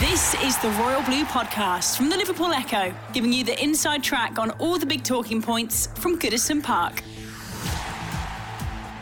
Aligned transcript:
This 0.00 0.34
is 0.44 0.56
the 0.58 0.70
Royal 0.80 1.02
Blue 1.02 1.24
Podcast 1.24 1.96
from 1.96 2.08
the 2.08 2.16
Liverpool 2.16 2.52
Echo, 2.52 2.94
giving 3.12 3.32
you 3.32 3.42
the 3.42 3.60
inside 3.60 4.00
track 4.00 4.38
on 4.38 4.52
all 4.52 4.78
the 4.78 4.86
big 4.86 5.02
talking 5.02 5.42
points 5.42 5.88
from 5.96 6.16
Goodison 6.16 6.62
Park. 6.62 7.02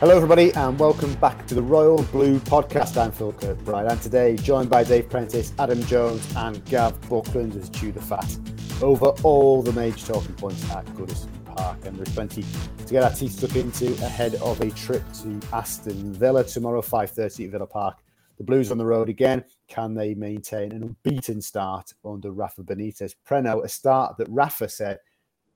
Hello, 0.00 0.16
everybody, 0.16 0.54
and 0.54 0.78
welcome 0.78 1.12
back 1.16 1.46
to 1.48 1.54
the 1.54 1.60
Royal 1.60 2.02
Blue 2.04 2.40
Podcast. 2.40 2.96
I'm 2.96 3.12
Phil 3.12 3.34
Kirkbride, 3.34 3.90
and 3.90 4.00
today 4.00 4.36
joined 4.36 4.70
by 4.70 4.84
Dave 4.84 5.10
Prentice, 5.10 5.52
Adam 5.58 5.82
Jones, 5.82 6.26
and 6.34 6.64
Gav 6.64 6.98
Buckland 7.10 7.54
as 7.56 7.68
chew 7.68 7.92
the 7.92 8.00
fat 8.00 8.34
over 8.80 9.08
all 9.22 9.60
the 9.60 9.72
major 9.72 10.14
talking 10.14 10.34
points 10.36 10.64
at 10.70 10.86
Goodison 10.94 11.28
Park. 11.44 11.76
And 11.84 11.98
there's 11.98 12.14
plenty 12.14 12.42
to 12.86 12.90
get 12.90 13.02
our 13.02 13.10
teeth 13.10 13.32
stuck 13.32 13.54
into 13.56 13.92
ahead 14.02 14.36
of 14.36 14.62
a 14.62 14.70
trip 14.70 15.02
to 15.20 15.38
Aston 15.52 16.14
Villa 16.14 16.42
tomorrow, 16.42 16.80
5:30 16.80 17.44
at 17.44 17.50
Villa 17.50 17.66
Park. 17.66 17.98
The 18.38 18.44
Blues 18.44 18.70
on 18.70 18.78
the 18.78 18.86
road 18.86 19.08
again. 19.08 19.44
Can 19.68 19.94
they 19.94 20.14
maintain 20.14 20.72
an 20.72 20.82
unbeaten 20.82 21.40
start 21.40 21.92
under 22.04 22.30
Rafa 22.30 22.62
Benitez? 22.62 23.14
Preno, 23.26 23.64
a 23.64 23.68
start 23.68 24.16
that 24.18 24.28
Rafa 24.28 24.68
said 24.68 24.98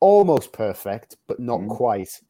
almost 0.01 0.53
perfect, 0.53 1.17
but 1.27 1.41
not 1.41 1.61
mm. 1.61 1.69
quite. 1.69 2.21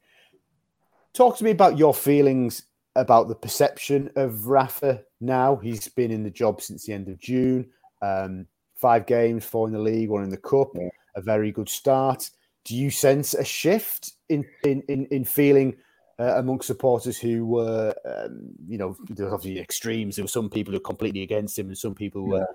Talk 1.13 1.37
to 1.39 1.45
me 1.45 1.51
about 1.51 1.79
your 1.79 1.95
feelings 1.95 2.65
about 2.97 3.29
the 3.29 3.35
perception 3.35 4.11
of 4.17 4.47
Rafa 4.47 5.03
now. 5.21 5.57
He's 5.57 5.89
been 5.89 6.11
in 6.11 6.23
the 6.23 6.31
job 6.31 6.61
since 6.61 6.85
the 6.85 6.93
end 6.93 7.09
of 7.09 7.19
June. 7.19 7.71
Um, 8.03 8.47
five 8.75 9.07
games, 9.07 9.45
four 9.45 9.67
in 9.67 9.73
the 9.73 9.79
league, 9.79 10.11
one 10.11 10.25
in 10.25 10.31
the 10.31 10.37
cup. 10.37 10.71
Yeah. 10.75 10.89
A 11.15 11.21
very 11.21 11.53
good 11.53 11.69
start. 11.69 12.31
Do 12.65 12.77
you 12.77 12.91
sense 12.91 13.35
a 13.35 13.45
shift 13.45 14.13
in 14.29 14.45
in 14.65 14.83
in, 14.89 15.07
in 15.07 15.25
feeling 15.25 15.77
uh, 16.21 16.35
amongst 16.37 16.67
supporters 16.67 17.19
who 17.19 17.47
were, 17.47 17.95
um, 18.05 18.51
you 18.69 18.77
know, 18.77 18.95
there 19.09 19.27
was 19.27 19.35
obviously 19.35 19.61
extremes. 19.61 20.17
There 20.17 20.25
were 20.25 20.29
some 20.29 20.51
people 20.51 20.73
who 20.73 20.77
were 20.77 20.85
completely 20.85 21.23
against 21.23 21.59
him, 21.59 21.69
and 21.69 21.79
some 21.79 21.95
people 21.95 22.27
were 22.27 22.47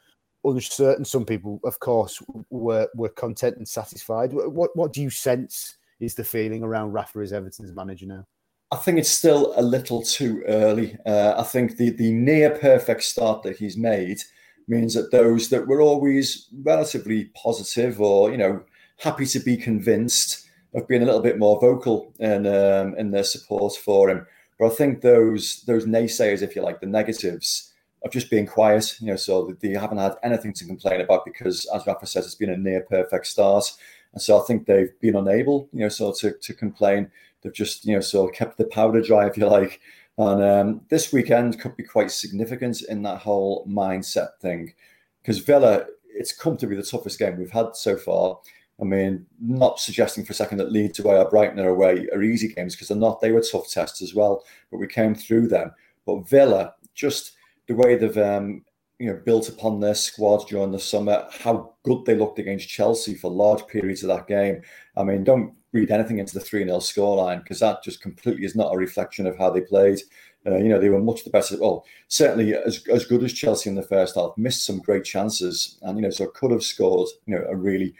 uncertain. 0.43 1.03
Some 1.03 1.25
people, 1.25 1.59
of 1.63 1.79
course, 1.79 2.21
were 2.49 2.87
were 2.95 3.09
content 3.09 3.57
and 3.57 3.67
satisfied. 3.67 4.33
What 4.33 4.75
what 4.75 4.93
do 4.93 5.01
you 5.01 5.09
sense 5.09 5.77
is 5.99 6.13
the 6.13 6.23
feeling 6.23 6.63
around 6.63 6.91
Rafa 6.91 7.19
as 7.19 7.33
Everton's 7.33 7.73
manager 7.73 8.05
now? 8.05 8.27
I 8.71 8.77
think 8.77 8.99
it's 8.99 9.09
still 9.09 9.53
a 9.55 9.61
little 9.61 10.03
too 10.03 10.43
early. 10.47 10.97
Uh, 11.05 11.33
I 11.37 11.43
think 11.43 11.77
the 11.77 11.89
the 11.89 12.11
near 12.11 12.51
perfect 12.51 13.03
start 13.03 13.41
that 13.43 13.57
he's 13.57 13.77
made 13.77 14.19
means 14.67 14.93
that 14.93 15.11
those 15.11 15.49
that 15.49 15.67
were 15.67 15.81
always 15.81 16.49
relatively 16.63 17.31
positive 17.35 17.99
or 17.99 18.31
you 18.31 18.37
know 18.37 18.61
happy 18.97 19.25
to 19.25 19.39
be 19.39 19.57
convinced 19.57 20.44
have 20.75 20.87
been 20.87 21.01
a 21.01 21.05
little 21.05 21.21
bit 21.21 21.39
more 21.39 21.59
vocal 21.59 22.13
in 22.19 22.45
um, 22.45 22.95
in 22.97 23.11
their 23.11 23.23
support 23.23 23.75
for 23.75 24.09
him. 24.09 24.25
But 24.59 24.71
I 24.71 24.75
think 24.75 25.01
those 25.01 25.63
those 25.63 25.85
naysayers, 25.85 26.41
if 26.41 26.55
you 26.55 26.61
like, 26.61 26.79
the 26.79 26.85
negatives, 26.85 27.73
of 28.03 28.11
just 28.11 28.29
being 28.29 28.45
quiet. 28.45 28.95
You 28.99 29.07
know, 29.07 29.15
so 29.15 29.55
they 29.59 29.69
haven't 29.69 29.97
had 29.97 30.15
anything 30.23 30.53
to 30.53 30.65
complain 30.65 31.01
about 31.01 31.25
because, 31.25 31.65
as 31.73 31.85
Rafa 31.87 32.05
says, 32.05 32.25
it's 32.25 32.35
been 32.35 32.51
a 32.51 32.57
near 32.57 32.81
perfect 32.81 33.27
start. 33.27 33.71
And 34.13 34.21
so 34.21 34.41
I 34.41 34.45
think 34.45 34.65
they've 34.65 34.97
been 35.01 35.17
unable, 35.17 35.67
you 35.73 35.81
know, 35.81 35.89
so 35.89 36.13
to, 36.19 36.31
to 36.31 36.53
complain. 36.53 37.11
They've 37.41 37.53
just, 37.53 37.85
you 37.85 37.95
know, 37.95 38.01
so 38.01 38.27
kept 38.29 38.57
the 38.57 38.65
powder 38.65 39.01
dry, 39.01 39.27
if 39.27 39.37
you 39.37 39.45
like. 39.45 39.81
And 40.17 40.41
um, 40.41 40.81
this 40.87 41.11
weekend 41.11 41.59
could 41.59 41.75
be 41.75 41.83
quite 41.83 42.09
significant 42.09 42.81
in 42.83 43.03
that 43.03 43.19
whole 43.19 43.65
mindset 43.67 44.37
thing, 44.41 44.73
because 45.21 45.39
Villa, 45.39 45.85
it's 46.07 46.31
come 46.31 46.55
to 46.57 46.67
be 46.67 46.75
the 46.77 46.81
toughest 46.81 47.19
game 47.19 47.37
we've 47.37 47.51
had 47.51 47.75
so 47.75 47.97
far. 47.97 48.39
I 48.79 48.83
mean, 48.83 49.25
not 49.39 49.79
suggesting 49.79 50.25
for 50.25 50.33
a 50.33 50.35
second 50.35 50.57
that 50.57 50.71
Leeds 50.71 50.99
away 50.99 51.17
or 51.17 51.29
Brighton 51.29 51.59
are 51.59 51.69
away 51.69 52.07
are 52.11 52.21
easy 52.21 52.49
games 52.49 52.75
because 52.75 52.89
they're 52.89 52.97
not. 52.97 53.21
They 53.21 53.31
were 53.31 53.41
tough 53.41 53.69
tests 53.69 54.01
as 54.01 54.13
well, 54.13 54.43
but 54.69 54.79
we 54.79 54.87
came 54.87 55.15
through 55.15 55.47
them. 55.47 55.71
But 56.05 56.27
Villa, 56.27 56.73
just 56.93 57.33
the 57.67 57.75
way 57.75 57.95
they've 57.95 58.17
um, 58.17 58.63
you 58.99 59.07
know 59.07 59.21
built 59.25 59.47
upon 59.47 59.79
their 59.79 59.95
squad 59.95 60.47
during 60.47 60.71
the 60.71 60.79
summer, 60.79 61.25
how 61.31 61.73
good 61.83 62.03
they 62.05 62.15
looked 62.15 62.39
against 62.39 62.67
Chelsea 62.67 63.15
for 63.15 63.31
large 63.31 63.65
periods 63.67 64.03
of 64.03 64.09
that 64.09 64.27
game. 64.27 64.61
I 64.97 65.03
mean, 65.03 65.23
don't 65.23 65.53
read 65.71 65.91
anything 65.91 66.19
into 66.19 66.33
the 66.33 66.39
3 66.39 66.65
0 66.65 66.77
scoreline 66.77 67.43
because 67.43 67.59
that 67.59 67.83
just 67.83 68.01
completely 68.01 68.45
is 68.45 68.55
not 68.55 68.73
a 68.73 68.77
reflection 68.77 69.25
of 69.27 69.37
how 69.37 69.49
they 69.49 69.61
played. 69.61 69.99
Uh, 70.47 70.57
you 70.57 70.69
know, 70.69 70.79
they 70.79 70.89
were 70.89 71.01
much 71.01 71.23
the 71.23 71.29
better. 71.29 71.55
Well, 71.59 71.85
certainly 72.07 72.53
as, 72.53 72.85
as 72.91 73.05
good 73.05 73.23
as 73.23 73.33
Chelsea 73.33 73.69
in 73.69 73.75
the 73.75 73.81
first 73.81 74.15
half, 74.15 74.37
missed 74.37 74.65
some 74.65 74.79
great 74.79 75.03
chances 75.03 75.79
and, 75.81 75.97
you 75.97 76.03
know, 76.03 76.11
so 76.11 76.27
could 76.27 76.51
have 76.51 76.63
scored, 76.63 77.09
you 77.25 77.35
know, 77.35 77.43
a 77.49 77.55
really 77.55 77.95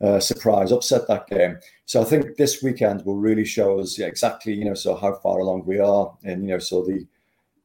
uh, 0.00 0.20
surprise 0.20 0.72
upset 0.72 1.08
that 1.08 1.26
game. 1.26 1.58
So 1.86 2.02
I 2.02 2.04
think 2.04 2.36
this 2.36 2.62
weekend 2.62 3.04
will 3.04 3.16
really 3.16 3.44
show 3.44 3.80
us 3.80 3.98
exactly, 3.98 4.52
you 4.52 4.64
know, 4.64 4.74
so 4.74 4.94
how 4.94 5.14
far 5.14 5.38
along 5.38 5.64
we 5.66 5.78
are, 5.78 6.16
and 6.24 6.42
you 6.42 6.48
know, 6.50 6.58
so 6.58 6.84
the 6.84 7.06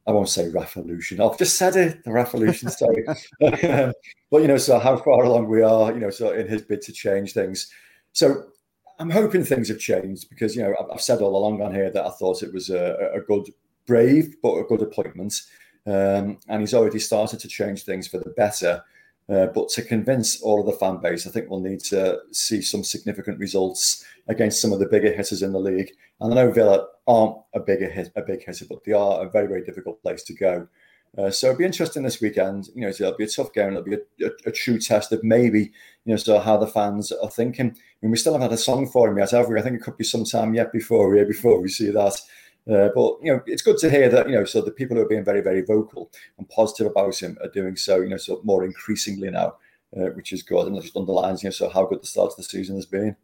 I 0.08 0.12
won't 0.12 0.30
say 0.30 0.50
revolution. 0.50 1.22
I've 1.22 1.38
just 1.38 1.58
said 1.58 1.76
it, 1.76 2.04
the 2.04 2.12
revolution. 2.12 2.70
Sorry, 2.72 3.06
but 3.40 4.42
you 4.42 4.48
know, 4.48 4.58
so 4.58 4.80
how 4.80 4.98
far 4.98 5.24
along 5.24 5.48
we 5.48 5.62
are, 5.62 5.92
you 5.92 6.00
know, 6.00 6.10
so 6.10 6.32
in 6.32 6.48
his 6.48 6.62
bid 6.62 6.82
to 6.84 6.94
change 6.94 7.34
things. 7.34 7.72
So 8.14 8.46
I'm 9.00 9.10
hoping 9.10 9.44
things 9.44 9.68
have 9.70 9.80
changed 9.80 10.30
because 10.30 10.56
you 10.56 10.64
know 10.64 10.74
I've 10.92 11.02
said 11.02 11.22
all 11.22 11.36
along 11.36 11.62
on 11.62 11.74
here 11.74 11.92
that 11.92 12.06
I 12.06 12.12
thought 12.12 12.44
it 12.44 12.54
was 12.54 12.70
a, 12.70 13.12
a 13.14 13.22
good, 13.22 13.50
brave 13.86 14.36
but 14.42 14.58
a 14.58 14.64
good 14.64 14.82
appointment, 14.82 15.42
um, 15.86 16.40
and 16.48 16.62
he's 16.62 16.74
already 16.74 17.00
started 17.00 17.40
to 17.40 17.48
change 17.48 17.84
things 17.84 18.08
for 18.08 18.20
the 18.20 18.30
better. 18.32 18.84
Uh, 19.32 19.46
but 19.46 19.70
to 19.70 19.82
convince 19.82 20.42
all 20.42 20.60
of 20.60 20.66
the 20.66 20.74
fan 20.74 20.98
base, 20.98 21.26
I 21.26 21.30
think 21.30 21.50
we'll 21.50 21.62
need 21.62 21.80
to 21.86 22.20
see 22.32 22.62
some 22.62 22.84
significant 22.84 23.40
results 23.40 24.04
against 24.28 24.62
some 24.62 24.74
of 24.74 24.80
the 24.80 24.88
bigger 24.88 25.12
hitters 25.12 25.42
in 25.42 25.54
the 25.54 25.60
league. 25.60 25.92
And 26.20 26.34
I 26.34 26.36
know 26.36 26.52
Villa 26.52 26.88
aren't 27.08 27.38
a 27.54 27.62
bigger 27.62 27.90
hit, 27.90 28.12
a 28.16 28.22
big 28.22 28.44
hitter, 28.44 28.66
but 28.70 28.84
they 28.84 28.92
are 28.92 29.26
a 29.26 29.30
very, 29.30 29.48
very 29.48 29.64
difficult 29.64 30.02
place 30.02 30.24
to 30.24 30.34
go. 30.34 30.68
Uh, 31.18 31.30
so 31.30 31.48
it'll 31.48 31.60
be 31.60 31.66
interesting 31.66 32.04
this 32.04 32.22
weekend. 32.22 32.70
You 32.76 32.82
know, 32.82 32.90
it'll 32.90 33.18
be 33.18 33.24
a 33.24 33.28
tough 33.28 33.54
game. 33.54 33.70
It'll 33.70 33.84
be 33.84 33.96
a, 33.96 34.28
a, 34.28 34.32
a, 34.48 34.52
true 34.52 34.80
test 34.80 35.12
of 35.12 35.24
maybe, 35.24 35.72
you 36.06 36.14
know, 36.14 36.16
so 36.16 36.40
how 36.40 36.58
the 36.58 36.68
fans 36.68 37.12
are 37.12 37.30
thinking. 37.30 37.68
I 37.68 37.76
mean, 38.02 38.12
we 38.12 38.18
still 38.18 38.34
haven't 38.34 38.50
had 38.50 38.58
a 38.58 38.62
song 38.62 38.88
for 38.88 39.10
him 39.10 39.18
yet, 39.18 39.32
have 39.32 39.48
we? 39.48 39.60
I 39.60 39.62
think 39.62 39.76
it 39.76 39.84
could 39.84 39.98
be 39.98 40.06
some 40.06 40.24
time 40.24 40.54
yet 40.54 40.72
before, 40.72 41.14
before 41.26 41.60
we 41.62 41.68
see 41.68 41.90
that. 41.90 42.18
Uh, 42.70 42.90
but 42.94 43.18
you 43.22 43.34
know, 43.34 43.42
it's 43.46 43.64
good 43.64 43.78
to 43.80 43.90
hear 43.90 44.08
that 44.10 44.30
you 44.30 44.36
know, 44.36 44.46
so 44.46 44.62
the 44.62 44.72
people 44.72 44.96
who 44.96 45.04
are 45.04 45.10
being 45.10 45.26
very, 45.26 45.42
very 45.42 45.62
vocal 45.62 46.12
and 46.38 46.48
positive 46.50 46.88
about 46.88 47.20
him 47.20 47.38
are 47.42 47.50
doing 47.50 47.76
so. 47.76 48.02
You 48.02 48.10
know, 48.10 48.18
so 48.18 48.40
more 48.44 48.64
increasingly 48.64 49.32
now, 49.32 49.56
uh, 49.98 50.10
which 50.16 50.32
is 50.32 50.44
good, 50.44 50.68
and 50.68 50.78
it 50.78 50.82
just 50.82 50.96
underlines 50.96 51.44
you 51.44 51.48
know, 51.48 51.52
so 51.52 51.70
how 51.70 51.86
good 51.86 52.02
the 52.02 52.08
start 52.08 52.32
of 52.32 52.38
the 52.38 52.44
season 52.44 52.76
has 52.76 52.86
been. 52.86 53.16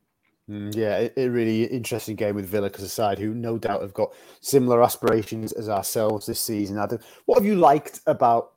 Mm, 0.50 0.74
yeah, 0.76 1.10
a 1.18 1.28
really 1.28 1.66
interesting 1.66 2.16
game 2.16 2.36
with 2.36 2.46
Villa 2.46 2.70
because 2.70 2.86
a 2.86 2.90
side 2.90 3.20
who 3.20 3.34
no 3.34 3.58
doubt 3.58 3.82
have 3.82 3.94
got 3.94 4.14
similar 4.40 4.82
aspirations 4.82 5.52
as 5.52 5.68
ourselves 5.68 6.26
this 6.26 6.40
season. 6.40 6.78
Adam, 6.78 7.00
what 7.26 7.38
have 7.38 7.46
you 7.46 7.56
liked 7.56 8.00
about 8.08 8.54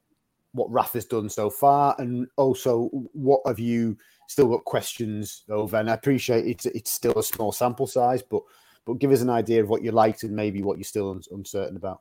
what 0.52 0.70
Rafa's 0.70 1.04
done 1.04 1.28
so 1.28 1.50
far, 1.50 1.96
and 1.98 2.28
also 2.36 2.88
what 3.12 3.40
have 3.44 3.58
you 3.58 3.98
still 4.28 4.48
got 4.48 4.64
questions 4.64 5.42
over? 5.50 5.76
And 5.76 5.90
I 5.90 5.94
appreciate 5.94 6.46
it's 6.46 6.66
it's 6.66 6.92
still 6.92 7.18
a 7.18 7.24
small 7.24 7.50
sample 7.50 7.88
size, 7.88 8.22
but 8.22 8.42
but 8.90 8.98
give 8.98 9.12
us 9.12 9.20
an 9.20 9.30
idea 9.30 9.62
of 9.62 9.68
what 9.68 9.84
you 9.84 9.92
liked 9.92 10.24
and 10.24 10.34
maybe 10.34 10.62
what 10.62 10.76
you're 10.76 10.84
still 10.84 11.12
un- 11.12 11.22
uncertain 11.30 11.76
about. 11.76 12.00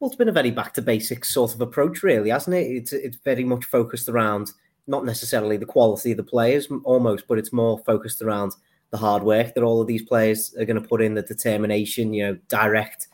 Well, 0.00 0.10
it's 0.10 0.16
been 0.16 0.28
a 0.28 0.32
very 0.32 0.50
back 0.50 0.74
to 0.74 0.82
basics 0.82 1.32
sort 1.32 1.54
of 1.54 1.60
approach, 1.60 2.02
really, 2.02 2.30
hasn't 2.30 2.56
it? 2.56 2.66
It's 2.66 2.92
it's 2.92 3.18
very 3.24 3.44
much 3.44 3.64
focused 3.66 4.08
around 4.08 4.50
not 4.88 5.04
necessarily 5.04 5.56
the 5.56 5.66
quality 5.66 6.10
of 6.10 6.16
the 6.16 6.24
players, 6.24 6.66
almost, 6.82 7.28
but 7.28 7.38
it's 7.38 7.52
more 7.52 7.78
focused 7.86 8.20
around 8.20 8.52
the 8.90 8.96
hard 8.96 9.22
work 9.22 9.54
that 9.54 9.62
all 9.62 9.80
of 9.80 9.86
these 9.86 10.02
players 10.02 10.54
are 10.58 10.64
going 10.64 10.80
to 10.80 10.88
put 10.88 11.02
in, 11.02 11.14
the 11.14 11.22
determination, 11.22 12.12
you 12.12 12.26
know, 12.26 12.38
direct, 12.48 13.06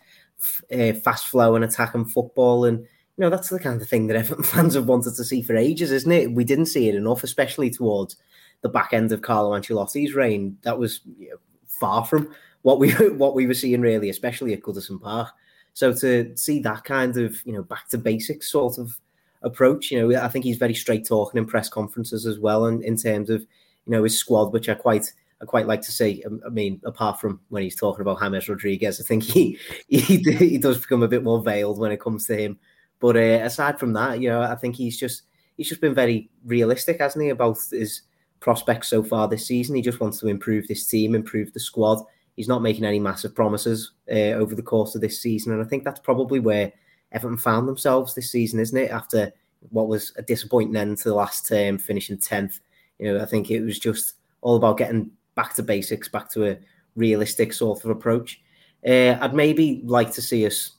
uh, 0.72 0.92
fast 0.92 1.26
flow 1.26 1.56
and 1.56 1.64
attacking 1.64 2.06
football, 2.06 2.64
and 2.64 2.78
you 2.78 2.86
know 3.18 3.30
that's 3.30 3.50
the 3.50 3.60
kind 3.60 3.82
of 3.82 3.88
thing 3.88 4.06
that 4.06 4.16
Everton 4.24 4.44
fans 4.44 4.74
have 4.74 4.86
wanted 4.86 5.14
to 5.16 5.24
see 5.24 5.42
for 5.42 5.56
ages, 5.56 5.92
isn't 5.92 6.12
it? 6.12 6.32
We 6.32 6.44
didn't 6.44 6.66
see 6.66 6.88
it 6.88 6.94
enough, 6.94 7.22
especially 7.22 7.68
towards 7.68 8.16
the 8.62 8.70
back 8.70 8.94
end 8.94 9.12
of 9.12 9.20
Carlo 9.20 9.50
Ancelotti's 9.58 10.14
reign. 10.14 10.56
That 10.62 10.78
was 10.78 11.00
you 11.18 11.30
know, 11.30 11.36
far 11.66 12.04
from 12.04 12.34
what 12.64 12.80
we 12.80 12.90
what 13.12 13.36
we 13.36 13.46
were 13.46 13.54
seeing 13.54 13.80
really, 13.80 14.10
especially 14.10 14.52
at 14.52 14.62
Goodison 14.62 15.00
Park. 15.00 15.28
So 15.74 15.92
to 15.92 16.36
see 16.36 16.60
that 16.60 16.82
kind 16.84 17.16
of 17.16 17.40
you 17.46 17.52
know 17.52 17.62
back 17.62 17.88
to 17.90 17.98
basics 17.98 18.50
sort 18.50 18.78
of 18.78 18.98
approach, 19.42 19.90
you 19.90 20.00
know, 20.00 20.20
I 20.20 20.28
think 20.28 20.44
he's 20.44 20.56
very 20.56 20.74
straight 20.74 21.06
talking 21.06 21.38
in 21.38 21.46
press 21.46 21.68
conferences 21.68 22.26
as 22.26 22.40
well, 22.40 22.66
and 22.66 22.82
in 22.82 22.96
terms 22.96 23.30
of 23.30 23.42
you 23.42 23.92
know 23.92 24.02
his 24.02 24.18
squad, 24.18 24.52
which 24.52 24.68
I 24.68 24.74
quite 24.74 25.12
I 25.42 25.44
quite 25.44 25.66
like 25.66 25.82
to 25.82 25.92
see. 25.92 26.24
Um, 26.24 26.40
I 26.44 26.48
mean, 26.48 26.80
apart 26.84 27.20
from 27.20 27.40
when 27.50 27.62
he's 27.62 27.76
talking 27.76 28.00
about 28.00 28.20
James 28.20 28.48
Rodriguez, 28.48 29.00
I 29.00 29.04
think 29.04 29.22
he 29.22 29.58
he, 29.88 30.16
he 30.16 30.58
does 30.58 30.80
become 30.80 31.02
a 31.02 31.08
bit 31.08 31.22
more 31.22 31.42
veiled 31.42 31.78
when 31.78 31.92
it 31.92 32.00
comes 32.00 32.26
to 32.26 32.36
him. 32.36 32.58
But 32.98 33.16
uh, 33.16 33.44
aside 33.44 33.78
from 33.78 33.92
that, 33.92 34.20
you 34.20 34.30
know, 34.30 34.40
I 34.40 34.54
think 34.54 34.74
he's 34.74 34.98
just 34.98 35.24
he's 35.58 35.68
just 35.68 35.82
been 35.82 35.94
very 35.94 36.30
realistic, 36.46 36.98
hasn't 36.98 37.22
he, 37.22 37.28
about 37.28 37.58
his 37.70 38.02
prospects 38.40 38.88
so 38.88 39.02
far 39.02 39.28
this 39.28 39.46
season. 39.46 39.76
He 39.76 39.82
just 39.82 40.00
wants 40.00 40.18
to 40.20 40.28
improve 40.28 40.66
this 40.66 40.86
team, 40.86 41.14
improve 41.14 41.52
the 41.52 41.60
squad. 41.60 42.02
He's 42.36 42.48
not 42.48 42.62
making 42.62 42.84
any 42.84 42.98
massive 42.98 43.34
promises 43.34 43.92
uh, 44.10 44.34
over 44.34 44.54
the 44.54 44.62
course 44.62 44.94
of 44.94 45.00
this 45.00 45.20
season, 45.20 45.52
and 45.52 45.62
I 45.62 45.66
think 45.66 45.84
that's 45.84 46.00
probably 46.00 46.40
where 46.40 46.72
Everton 47.12 47.38
found 47.38 47.68
themselves 47.68 48.14
this 48.14 48.30
season, 48.30 48.60
isn't 48.60 48.76
it? 48.76 48.90
After 48.90 49.32
what 49.70 49.88
was 49.88 50.12
a 50.16 50.22
disappointing 50.22 50.76
end 50.76 50.98
to 50.98 51.08
the 51.08 51.14
last 51.14 51.46
term, 51.46 51.78
finishing 51.78 52.18
tenth. 52.18 52.60
You 52.98 53.12
know, 53.12 53.22
I 53.22 53.26
think 53.26 53.50
it 53.50 53.62
was 53.62 53.78
just 53.78 54.14
all 54.40 54.56
about 54.56 54.78
getting 54.78 55.10
back 55.34 55.54
to 55.54 55.62
basics, 55.62 56.08
back 56.08 56.30
to 56.32 56.50
a 56.50 56.58
realistic 56.96 57.52
sort 57.52 57.84
of 57.84 57.90
approach. 57.90 58.40
Uh, 58.86 59.16
I'd 59.20 59.34
maybe 59.34 59.82
like 59.84 60.12
to 60.12 60.22
see 60.22 60.46
us 60.46 60.72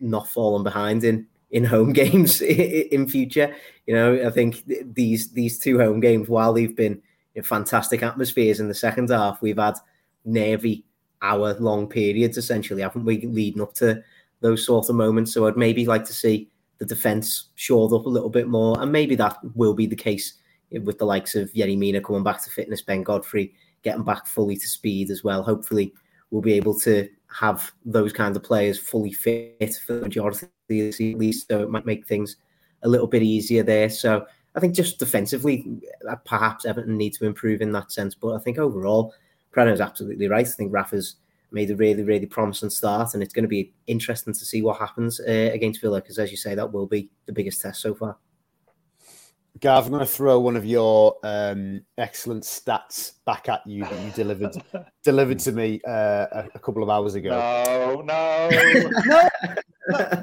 not 0.00 0.28
falling 0.28 0.64
behind 0.64 1.04
in 1.04 1.26
in 1.50 1.64
home 1.64 1.92
games 1.94 2.40
in 2.40 3.08
future. 3.08 3.54
You 3.86 3.94
know, 3.94 4.26
I 4.26 4.30
think 4.30 4.64
these 4.66 5.32
these 5.32 5.58
two 5.58 5.78
home 5.78 6.00
games, 6.00 6.28
while 6.28 6.52
they've 6.52 6.76
been 6.76 7.00
fantastic 7.42 8.02
atmospheres 8.02 8.60
in 8.60 8.68
the 8.68 8.74
second 8.74 9.10
half, 9.10 9.42
we've 9.42 9.58
had 9.58 9.76
nervy 10.24 10.84
hour 11.26 11.54
long 11.58 11.88
periods 11.88 12.38
essentially, 12.38 12.82
haven't 12.82 13.04
we, 13.04 13.20
leading 13.26 13.62
up 13.62 13.74
to 13.74 14.02
those 14.40 14.64
sort 14.64 14.88
of 14.88 14.96
moments. 14.96 15.32
So 15.32 15.46
I'd 15.46 15.56
maybe 15.56 15.86
like 15.86 16.04
to 16.04 16.12
see 16.12 16.48
the 16.78 16.84
defence 16.84 17.48
shored 17.54 17.92
up 17.92 18.06
a 18.06 18.14
little 18.16 18.28
bit 18.28 18.48
more, 18.48 18.80
and 18.80 18.92
maybe 18.92 19.14
that 19.16 19.38
will 19.54 19.74
be 19.74 19.86
the 19.86 19.96
case 19.96 20.34
with 20.82 20.98
the 20.98 21.06
likes 21.06 21.34
of 21.34 21.52
Yerry 21.52 21.76
Mina 21.76 22.00
coming 22.00 22.22
back 22.22 22.42
to 22.44 22.50
fitness, 22.50 22.82
Ben 22.82 23.02
Godfrey 23.02 23.54
getting 23.82 24.04
back 24.04 24.26
fully 24.26 24.56
to 24.56 24.68
speed 24.68 25.10
as 25.10 25.22
well. 25.24 25.42
Hopefully, 25.42 25.92
we'll 26.30 26.42
be 26.42 26.54
able 26.54 26.78
to 26.80 27.08
have 27.28 27.72
those 27.84 28.12
kinds 28.12 28.36
of 28.36 28.42
players 28.42 28.78
fully 28.78 29.12
fit 29.12 29.80
for 29.86 29.94
the 29.94 30.02
majority 30.02 30.46
of 30.46 30.50
the 30.68 30.92
season, 30.92 31.14
at 31.14 31.20
least, 31.20 31.48
so 31.48 31.62
it 31.62 31.70
might 31.70 31.86
make 31.86 32.06
things 32.06 32.36
a 32.82 32.88
little 32.88 33.06
bit 33.06 33.22
easier 33.22 33.62
there. 33.62 33.88
So 33.88 34.26
I 34.54 34.60
think 34.60 34.74
just 34.74 34.98
defensively, 34.98 35.66
uh, 36.08 36.16
perhaps 36.24 36.64
Everton 36.64 36.96
need 36.96 37.14
to 37.14 37.26
improve 37.26 37.60
in 37.60 37.72
that 37.72 37.92
sense. 37.92 38.14
But 38.14 38.34
I 38.34 38.38
think 38.38 38.58
overall, 38.58 39.14
is 39.58 39.80
absolutely 39.80 40.28
right. 40.28 40.46
I 40.46 40.50
think 40.50 40.72
Rafa's 40.72 41.16
made 41.50 41.70
a 41.70 41.76
really, 41.76 42.02
really 42.02 42.26
promising 42.26 42.70
start, 42.70 43.14
and 43.14 43.22
it's 43.22 43.32
going 43.32 43.44
to 43.44 43.48
be 43.48 43.72
interesting 43.86 44.32
to 44.32 44.44
see 44.44 44.62
what 44.62 44.78
happens 44.78 45.20
uh, 45.20 45.50
against 45.52 45.80
Villa 45.80 46.00
because, 46.00 46.18
as 46.18 46.30
you 46.30 46.36
say, 46.36 46.54
that 46.54 46.72
will 46.72 46.86
be 46.86 47.08
the 47.26 47.32
biggest 47.32 47.60
test 47.60 47.80
so 47.80 47.94
far. 47.94 48.16
Gav, 49.58 49.86
I'm 49.86 49.90
going 49.90 50.00
to 50.00 50.06
throw 50.06 50.38
one 50.38 50.54
of 50.54 50.66
your 50.66 51.16
um, 51.22 51.80
excellent 51.96 52.42
stats 52.42 53.12
back 53.24 53.48
at 53.48 53.66
you 53.66 53.84
that 53.84 54.04
you 54.04 54.10
delivered 54.10 54.54
delivered 55.02 55.38
to 55.40 55.52
me 55.52 55.80
uh, 55.86 56.26
a, 56.30 56.48
a, 56.54 56.58
couple 56.58 56.82
of 56.82 56.90
hours 56.90 57.14
ago. 57.14 57.30
No, 57.30 58.02
no, 58.02 58.50
no, 59.06 59.28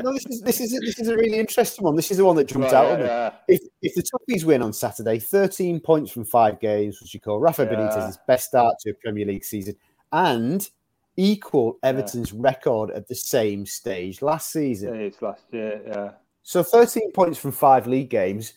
no. 0.03 0.13
This 0.13 0.25
is 0.27 0.41
this 0.41 0.61
is 0.61 0.75
a, 0.75 0.79
this 0.79 0.99
is 0.99 1.07
a 1.07 1.15
really 1.15 1.39
interesting 1.39 1.83
one. 1.83 1.95
This 1.95 2.11
is 2.11 2.17
the 2.17 2.25
one 2.25 2.35
that 2.37 2.47
jumped 2.47 2.71
right, 2.71 2.73
out 2.73 2.91
at 2.91 2.99
me. 2.99 3.05
Yeah. 3.05 3.33
If 3.47 3.61
if 3.81 3.95
the 3.95 4.03
Toffees 4.03 4.43
win 4.43 4.61
on 4.61 4.73
Saturday, 4.73 5.19
13 5.19 5.79
points 5.79 6.11
from 6.11 6.25
five 6.25 6.59
games, 6.59 6.99
which 7.01 7.13
you 7.13 7.19
call 7.19 7.39
Rafa 7.39 7.63
yeah. 7.63 7.71
Benitez's 7.71 8.19
best 8.27 8.47
start 8.47 8.75
to 8.81 8.91
a 8.91 8.93
Premier 8.93 9.25
League 9.25 9.45
season, 9.45 9.75
and 10.11 10.69
equal 11.15 11.77
Everton's 11.83 12.31
yeah. 12.31 12.39
record 12.41 12.91
at 12.91 13.07
the 13.07 13.15
same 13.15 13.65
stage 13.65 14.21
last 14.21 14.51
season. 14.51 14.95
It's 14.95 15.21
last 15.21 15.43
year, 15.51 15.81
yeah. 15.85 16.11
So 16.41 16.61
13 16.61 17.11
points 17.13 17.39
from 17.39 17.51
five 17.51 17.87
league 17.87 18.09
games 18.09 18.53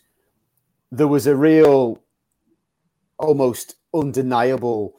there 0.91 1.07
was 1.07 1.27
a 1.27 1.35
real, 1.35 2.01
almost 3.19 3.75
undeniable 3.93 4.95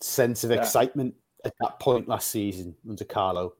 sense 0.00 0.44
of 0.44 0.50
yeah. 0.50 0.58
excitement 0.58 1.14
at 1.44 1.52
that 1.60 1.78
point 1.80 2.08
last 2.08 2.30
season 2.30 2.74
under 2.88 3.04
Carlo. 3.04 3.54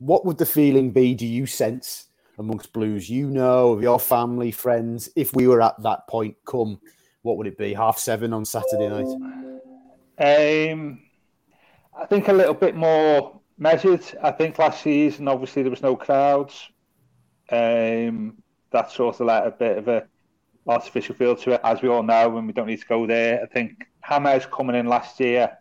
What 0.00 0.24
would 0.24 0.38
the 0.38 0.46
feeling 0.46 0.90
be? 0.90 1.14
Do 1.14 1.26
you 1.26 1.46
sense 1.46 2.06
amongst 2.38 2.72
Blues, 2.72 3.08
you 3.08 3.28
know, 3.28 3.72
of 3.72 3.82
your 3.82 4.00
family, 4.00 4.50
friends, 4.50 5.10
if 5.14 5.34
we 5.34 5.46
were 5.46 5.60
at 5.60 5.80
that 5.82 6.08
point? 6.08 6.36
Come, 6.46 6.80
what 7.22 7.36
would 7.36 7.46
it 7.46 7.58
be? 7.58 7.74
Half 7.74 7.98
seven 7.98 8.32
on 8.32 8.46
Saturday 8.46 8.88
night. 8.88 10.72
Um, 10.72 11.02
I 11.94 12.06
think 12.06 12.28
a 12.28 12.32
little 12.32 12.54
bit 12.54 12.74
more 12.74 13.40
measured. 13.58 14.02
I 14.22 14.30
think 14.30 14.58
last 14.58 14.82
season, 14.82 15.28
obviously, 15.28 15.62
there 15.62 15.70
was 15.70 15.82
no 15.82 15.96
crowds. 15.96 16.70
Um, 17.50 18.38
that 18.72 18.90
sort 18.90 19.20
of 19.20 19.26
like 19.26 19.44
a 19.44 19.50
bit 19.50 19.76
of 19.78 19.88
a 19.88 20.06
artificial 20.66 21.14
feel 21.14 21.36
to 21.36 21.52
it, 21.52 21.60
as 21.62 21.82
we 21.82 21.90
all 21.90 22.02
know, 22.02 22.38
and 22.38 22.46
we 22.46 22.54
don't 22.54 22.68
need 22.68 22.80
to 22.80 22.86
go 22.86 23.06
there. 23.06 23.42
I 23.42 23.46
think 23.46 23.86
James 24.08 24.46
coming 24.46 24.76
in 24.76 24.86
last 24.86 25.20
year, 25.20 25.58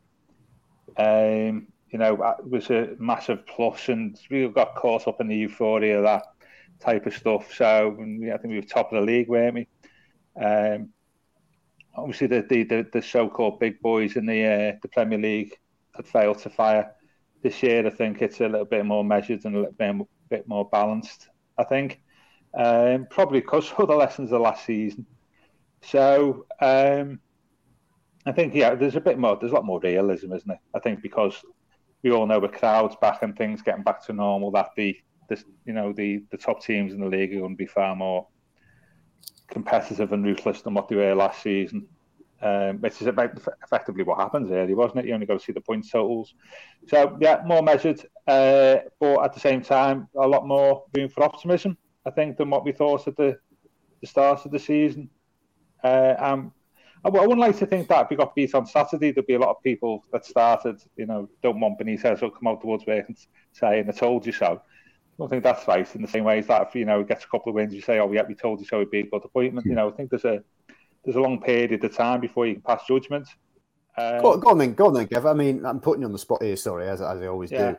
um, 0.96 1.68
you 1.92 2.00
know, 2.00 2.14
it 2.40 2.50
was 2.50 2.70
a 2.70 2.96
massive 3.00 3.46
plus, 3.48 3.90
and 3.90 4.20
we 4.30 4.48
got 4.48 4.76
caught 4.76 5.08
up 5.08 5.22
in 5.22 5.28
the 5.28 5.36
euphoria 5.36 5.98
of 5.98 6.04
that 6.04 6.24
type 6.80 7.06
of 7.06 7.14
stuff. 7.14 7.54
So 7.54 7.92
I 8.00 8.38
think 8.38 8.46
we 8.46 8.56
were 8.56 8.62
top 8.62 8.92
of 8.92 9.00
the 9.00 9.06
league, 9.06 9.28
weren't 9.28 9.56
we? 9.56 9.68
Um, 10.42 10.90
obviously, 11.96 12.28
the, 12.28 12.46
the, 12.48 12.64
the, 12.64 12.88
the 12.94 13.02
so-called 13.02 13.60
big 13.60 13.80
boys 13.82 14.16
in 14.16 14.26
the 14.26 14.46
uh, 14.46 14.78
the 14.82 14.88
Premier 14.88 15.18
League 15.18 15.58
had 15.96 16.08
failed 16.08 16.40
to 16.40 16.50
fire. 16.50 16.94
This 17.42 17.64
year, 17.64 17.88
I 17.88 17.90
think 17.90 18.22
it's 18.22 18.42
a 18.42 18.50
little 18.50 18.66
bit 18.66 18.86
more 18.86 19.04
measured 19.04 19.46
and 19.46 19.56
a 19.56 19.60
little 19.60 19.74
bit, 19.74 20.08
bit 20.30 20.48
more 20.48 20.68
balanced. 20.70 21.30
I 21.58 21.64
think 21.64 22.02
um, 22.54 23.08
probably 23.10 23.40
because 23.40 23.72
of 23.78 23.88
the 23.88 23.96
lessons 23.96 24.32
of 24.32 24.42
last 24.42 24.66
season. 24.66 25.06
So 25.82 26.46
um, 26.62 27.20
I 28.26 28.32
think 28.32 28.54
yeah, 28.54 28.76
there's 28.76 28.96
a 28.96 29.02
bit 29.02 29.18
more. 29.18 29.38
There's 29.38 29.52
a 29.52 29.56
lot 29.56 29.66
more 29.66 29.80
realism, 29.80 30.34
isn't 30.34 30.52
it? 30.52 30.60
I 30.74 30.80
think 30.80 31.02
because 31.02 31.34
we 32.04 32.12
all 32.12 32.26
know 32.26 32.40
the 32.40 32.48
crowds 32.48 32.96
back 33.02 33.24
and 33.24 33.36
things 33.36 33.62
getting 33.62 33.84
back 33.84 34.06
to 34.06 34.14
normal, 34.14 34.52
that 34.52 34.70
the, 34.76 34.98
the 35.28 35.44
you 35.66 35.74
know 35.74 35.94
the 35.94 36.24
the 36.32 36.38
top 36.38 36.64
teams 36.64 36.94
in 36.94 37.00
the 37.00 37.08
league 37.08 37.34
are 37.34 37.40
going 37.40 37.54
to 37.54 37.58
be 37.58 37.66
far 37.66 37.96
more 37.96 38.28
competitive 39.48 40.14
and 40.14 40.26
ruthless 40.26 40.62
than 40.62 40.74
what 40.74 40.88
they 40.88 40.96
were 40.96 41.16
last 41.16 41.42
season. 41.42 41.88
Um, 42.42 42.78
which 42.78 43.02
is 43.02 43.08
about 43.08 43.38
effectively 43.66 44.04
what 44.04 44.18
happens 44.18 44.50
really, 44.50 44.74
wasn't 44.74 45.00
it? 45.00 45.06
You 45.06 45.14
only 45.14 45.26
got 45.26 45.40
to 45.40 45.44
see 45.44 45.52
the 45.52 45.60
point 45.60 45.86
totals. 45.92 46.36
So 46.88 47.18
yeah, 47.20 47.42
more 47.46 47.62
measured, 47.62 48.00
uh, 48.28 48.78
but 48.98 49.26
at 49.26 49.34
the 49.34 49.42
same 49.42 49.62
time, 49.62 50.08
a 50.16 50.26
lot 50.26 50.48
more 50.48 50.86
room 50.96 51.10
for 51.10 51.24
optimism. 51.24 51.78
I 52.06 52.12
think, 52.12 52.38
than 52.38 52.50
what 52.50 52.66
we 52.66 52.72
thought 52.72 53.08
at 53.08 53.16
the, 53.16 53.38
the 54.02 54.08
start 54.08 54.46
of 54.46 54.52
the 54.52 54.60
season. 54.60 55.10
Uh, 55.84 56.16
um, 56.18 56.54
I, 57.06 57.10
I 57.10 57.22
wouldn't 57.22 57.40
like 57.40 57.58
to 57.60 57.66
think 57.66 57.88
that 57.88 58.04
if 58.04 58.10
we 58.10 58.16
got 58.16 58.36
beat 58.36 58.54
on 58.54 58.66
Saturday, 58.66 59.12
there'd 59.12 59.28
be 59.28 59.36
a 59.36 59.40
lot 59.40 59.50
of 59.50 59.64
people 59.64 60.04
that 60.12 60.26
started, 60.26 60.82
you 60.98 61.06
know, 61.06 61.30
don't 61.42 61.60
want 61.60 61.80
Benitez 61.80 62.22
or 62.22 62.32
come 62.32 62.48
out 62.48 62.62
towards 62.62 62.86
work 62.86 63.06
and 63.08 63.18
say, 63.54 63.80
and 63.80 63.90
I 63.90 63.94
told 63.94 64.26
you 64.26 64.32
so. 64.32 64.62
I 64.62 65.16
don't 65.18 65.30
think 65.30 65.44
that's 65.44 65.68
right 65.68 65.96
in 65.96 66.02
the 66.02 66.08
same 66.08 66.24
way 66.24 66.40
as 66.40 66.48
that 66.48 66.68
if, 66.70 66.76
you 66.76 66.86
know, 66.86 67.04
gets 67.04 67.26
a 67.26 67.28
couple 67.28 67.50
of 67.50 67.56
wins, 67.56 67.74
you 67.74 67.82
say, 67.82 68.00
oh, 68.00 68.12
yeah, 68.12 68.24
we 68.28 68.36
told 68.36 68.60
you 68.60 68.66
so, 68.66 68.78
it'd 68.78 68.92
be 68.92 69.02
a 69.02 69.04
good 69.04 69.24
appointment. 69.26 69.66
You 69.66 69.76
know, 69.76 69.90
I 69.90 69.92
think 69.92 70.10
there's 70.10 70.26
a 70.26 70.42
there's 71.04 71.16
a 71.16 71.22
long 71.22 71.42
period 71.42 71.84
of 71.84 71.96
time 71.96 72.20
before 72.20 72.46
you 72.46 72.56
can 72.56 72.62
pass 72.62 72.86
judgment. 72.88 73.28
Um, 73.98 74.22
go, 74.22 74.38
go, 74.38 74.50
on 74.52 74.58
then, 74.58 74.74
go 74.74 74.88
on 74.88 74.94
then, 74.94 75.08
Kev. 75.08 75.30
I 75.30 75.34
mean, 75.34 75.66
I'm 75.66 75.80
putting 75.80 76.02
you 76.02 76.08
on 76.08 76.14
the 76.14 76.20
spot 76.20 76.44
here, 76.44 76.56
sorry, 76.56 76.88
as, 76.88 77.02
as 77.02 77.22
I 77.22 77.28
always 77.28 77.52
yeah. 77.52 77.74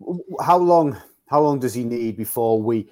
do. 0.00 0.24
How 0.40 0.58
long 0.58 0.96
how 1.26 1.40
long 1.40 1.58
does 1.58 1.74
he 1.74 1.84
need 1.84 2.16
before 2.16 2.60
we 2.62 2.88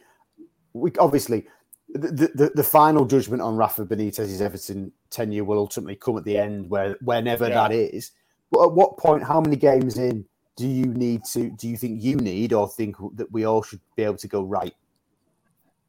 we 0.73 0.91
obviously 0.99 1.47
the, 1.91 2.31
the, 2.35 2.51
the 2.55 2.65
final 2.65 3.05
judgment 3.05 3.43
on 3.43 3.57
Rafa 3.57 3.85
Benitez's 3.85 4.41
Everton 4.41 4.91
tenure 5.15 5.45
will 5.45 5.59
ultimately 5.59 5.97
come 5.97 6.19
at 6.19 6.25
the 6.25 6.37
end, 6.37 6.69
where 6.69 6.97
whenever 7.01 7.49
yeah. 7.49 7.55
that 7.55 7.73
is. 7.73 8.13
But 8.51 8.67
at 8.67 8.73
what 8.73 8.99
point, 8.99 9.23
how 9.25 9.41
many 9.41 9.57
games 9.57 9.99
in 9.99 10.25
do 10.57 10.67
you 10.67 10.87
need 10.87 11.25
to? 11.33 11.51
Do 11.51 11.69
you 11.69 11.77
think 11.77 12.03
you 12.03 12.17
need, 12.17 12.53
or 12.53 12.69
think 12.69 12.97
that 13.17 13.31
we 13.33 13.45
all 13.45 13.63
should 13.63 13.81
be 13.97 14.03
able 14.03 14.19
to 14.19 14.29
go 14.29 14.43
right? 14.43 14.75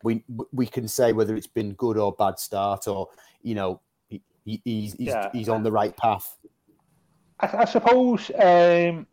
We 0.04 0.24
we 0.54 0.68
can 0.68 0.88
say 0.88 1.14
whether 1.14 1.36
it's 1.36 1.48
been 1.48 1.74
good 1.74 1.98
or 1.98 2.14
bad 2.14 2.40
start, 2.40 2.88
or 2.88 3.10
you 3.42 3.56
know 3.56 3.82
he, 4.08 4.22
he's 4.44 4.94
he's, 4.94 5.08
yeah. 5.08 5.30
he's 5.34 5.50
on 5.50 5.64
the 5.64 5.72
right 5.72 5.96
path. 5.98 6.38
I, 7.40 7.50
I 7.58 7.66
suppose 7.66 8.30
um, 8.32 9.08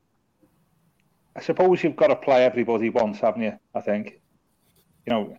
I 1.34 1.40
suppose 1.40 1.82
you've 1.82 1.96
got 1.96 2.08
to 2.08 2.16
play 2.16 2.44
everybody 2.44 2.90
once, 2.90 3.20
haven't 3.20 3.42
you? 3.42 3.58
I 3.74 3.80
think 3.80 4.20
you 5.06 5.12
know 5.12 5.36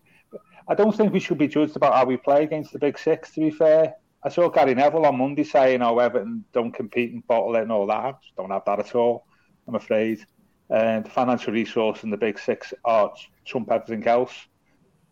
I 0.68 0.74
don't 0.74 0.96
think 0.96 1.12
we 1.12 1.20
should 1.20 1.38
be 1.38 1.48
judged 1.48 1.76
about 1.76 1.94
how 1.94 2.04
we 2.04 2.16
play 2.16 2.42
against 2.42 2.72
the 2.72 2.78
big 2.78 2.98
six. 2.98 3.32
To 3.32 3.40
be 3.40 3.50
fair, 3.50 3.94
I 4.24 4.30
saw 4.30 4.48
Gary 4.48 4.74
Neville 4.74 5.06
on 5.06 5.18
Monday 5.18 5.44
saying, 5.44 5.82
"Oh, 5.82 5.98
Everton 5.98 6.44
don't 6.52 6.72
compete 6.72 7.12
and 7.12 7.26
bottle 7.26 7.56
it 7.56 7.62
and 7.62 7.72
all 7.72 7.86
that." 7.86 8.18
Don't 8.36 8.50
have 8.50 8.64
that 8.64 8.78
at 8.78 8.94
all. 8.94 9.26
I'm 9.68 9.74
afraid. 9.74 10.24
And 10.70 11.04
the 11.04 11.10
financial 11.10 11.52
resource 11.52 12.04
in 12.04 12.10
the 12.10 12.16
big 12.16 12.38
six 12.38 12.72
are 12.84 13.12
trump 13.44 13.70
everything 13.70 14.06
else. 14.06 14.32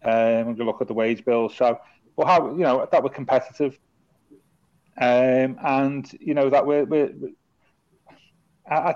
Um, 0.02 0.47
when 0.47 0.57
you 0.57 0.64
look 0.64 0.81
at 0.81 0.88
the 0.88 0.95
wage 0.95 1.25
bill, 1.25 1.49
so 1.50 1.78
well, 2.16 2.26
how 2.26 2.50
you 2.50 2.62
know 2.62 2.88
that 2.90 3.02
we're 3.02 3.11
competitive, 3.11 3.78
um, 5.00 5.59
and 5.62 6.11
you 6.19 6.35
know 6.35 6.49
that 6.49 6.66
we're, 6.66 6.85
we're 6.85 7.12
I, 8.69 8.75
I, 8.75 8.95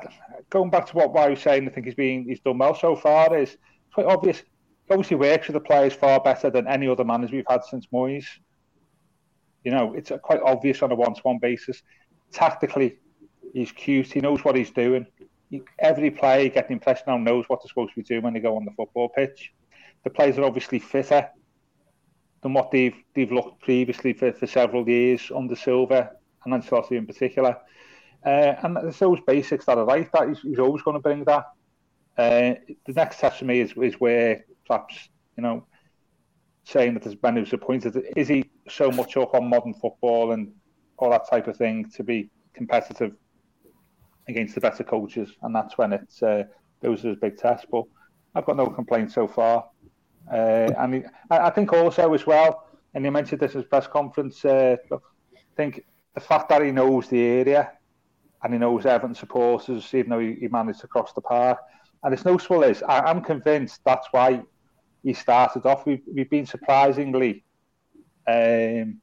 going 0.49 0.70
back 0.70 0.87
to 0.87 0.96
what 0.96 1.14
I 1.16 1.28
was 1.28 1.40
saying, 1.40 1.68
I 1.68 1.70
think 1.70 1.87
he's 1.87 1.94
been 1.94 2.25
he's 2.25 2.40
done 2.40 2.58
well 2.58 2.75
so 2.75 2.96
far. 2.96 3.37
Is 3.37 3.56
quite 3.92 4.06
obvious 4.06 4.42
obviously 4.90 5.16
works 5.16 5.49
with 5.49 5.54
the 5.54 5.61
players 5.61 5.92
far 5.92 6.20
better 6.20 6.50
than 6.50 6.66
any 6.66 6.88
other 6.88 7.04
manager 7.04 7.37
we've 7.37 7.44
had 7.49 7.64
since 7.64 7.87
Moyes. 7.92 8.25
You 9.66 9.73
know, 9.73 9.94
it's 9.94 10.12
quite 10.23 10.40
obvious 10.42 10.80
on 10.85 10.92
a 10.92 10.94
one-to-one 10.94 11.38
basis. 11.49 11.82
Tactically, 12.30 12.99
he's 13.52 13.73
cute. 13.73 14.12
He 14.12 14.20
knows 14.20 14.44
what 14.44 14.54
he's 14.54 14.70
doing. 14.70 15.04
He, 15.50 15.61
every 15.80 16.12
player, 16.12 16.44
you 16.44 16.50
get 16.50 16.70
impression 16.70 17.04
now, 17.08 17.16
knows 17.18 17.46
what 17.49 17.58
they're 17.61 17.68
supposed 17.68 17.92
to 17.94 18.00
be 18.00 18.06
doing 18.11 18.23
when 18.23 18.35
they 18.35 18.38
go 18.38 18.56
on 18.56 18.64
the 18.64 18.70
football 18.70 19.08
pitch. 19.08 19.52
The 20.04 20.11
players 20.11 20.38
are 20.38 20.44
obviously 20.44 20.78
fitter. 20.78 21.28
than 22.42 22.52
what 22.52 22.70
they've 22.70 22.94
they've 23.14 23.32
looked 23.32 23.61
previously 23.61 24.12
for, 24.12 24.32
for 24.32 24.46
several 24.46 24.88
years 24.88 25.32
under 25.35 25.56
Silva 25.56 26.12
and 26.44 26.54
Ancelotti 26.54 26.92
in 26.92 27.06
particular. 27.06 27.56
Uh, 28.25 28.54
and 28.62 28.78
it's 28.78 29.00
those 29.00 29.20
basics 29.26 29.64
that 29.66 29.78
are 29.78 29.85
right. 29.85 30.08
That 30.12 30.28
he's, 30.28 30.42
he's 30.42 30.61
always 30.61 30.82
going 30.82 30.96
to 30.96 31.00
bring 31.00 31.25
that. 31.25 31.44
Uh, 32.16 32.54
the 32.87 32.92
next 32.94 33.18
test 33.18 33.40
for 33.40 33.46
me 33.46 33.61
is 33.61 33.73
is 33.76 33.94
where 33.94 34.44
perhaps 34.66 35.08
you 35.37 35.42
know 35.42 35.66
saying 36.62 36.94
that 36.94 37.02
there's 37.02 37.16
been 37.16 37.35
disappointed. 37.35 37.96
Is 38.16 38.28
he 38.28 38.44
so 38.68 38.90
much 38.90 39.16
up 39.16 39.35
on 39.35 39.49
modern 39.49 39.75
football 39.75 40.32
and 40.32 40.52
all 40.99 41.11
that 41.11 41.28
type 41.28 41.46
of 41.46 41.56
thing 41.56 41.88
to 41.90 42.02
be 42.02 42.30
competitive 42.54 43.12
against 44.28 44.54
the 44.54 44.61
better 44.61 44.85
coaches? 44.85 45.30
And 45.42 45.54
that's 45.54 45.78
when 45.78 45.92
it's 45.92 46.23
uh, 46.23 46.44
those 46.80 47.04
are 47.04 47.08
his 47.08 47.18
big 47.18 47.37
tests. 47.37 47.66
But 47.70 47.85
I've 48.35 48.44
got 48.44 48.56
no 48.56 48.68
complaints 48.68 49.14
so 49.14 49.26
far. 49.26 49.66
Uh, 50.30 50.70
and 50.78 50.94
he, 50.94 51.02
I 51.30 51.50
think 51.50 51.73
also 51.73 52.12
as 52.12 52.26
well, 52.26 52.66
and 52.94 53.04
he 53.04 53.11
mentioned 53.11 53.40
this 53.40 53.52
in 53.52 53.61
his 53.61 53.68
press 53.68 53.87
conference. 53.87 54.44
Uh, 54.44 54.76
I 54.92 54.96
think 55.56 55.85
the 56.14 56.20
fact 56.20 56.49
that 56.49 56.62
he 56.62 56.73
knows 56.73 57.08
the 57.08 57.20
area 57.20 57.73
and 58.42 58.52
he 58.52 58.58
knows 58.58 58.87
Everton 58.87 59.14
supporters, 59.14 59.92
even 59.94 60.11
though 60.11 60.18
he, 60.18 60.35
he 60.35 60.49
managed 60.49 60.80
to 60.80 60.88
cross 60.88 61.12
the 61.12 61.20
park. 61.20 61.58
And 62.02 62.12
it's 62.12 62.25
no 62.25 62.38
small 62.38 62.62
is 62.62 62.82
I, 62.82 63.11
am 63.11 63.23
convinced 63.23 63.80
that's 63.85 64.08
why 64.11 64.42
he 65.02 65.12
started 65.12 65.66
off. 65.66 65.87
We've, 65.87 66.02
we've 66.12 66.30
been 66.30 66.46
surprisingly 66.46 67.44
um, 68.26 69.00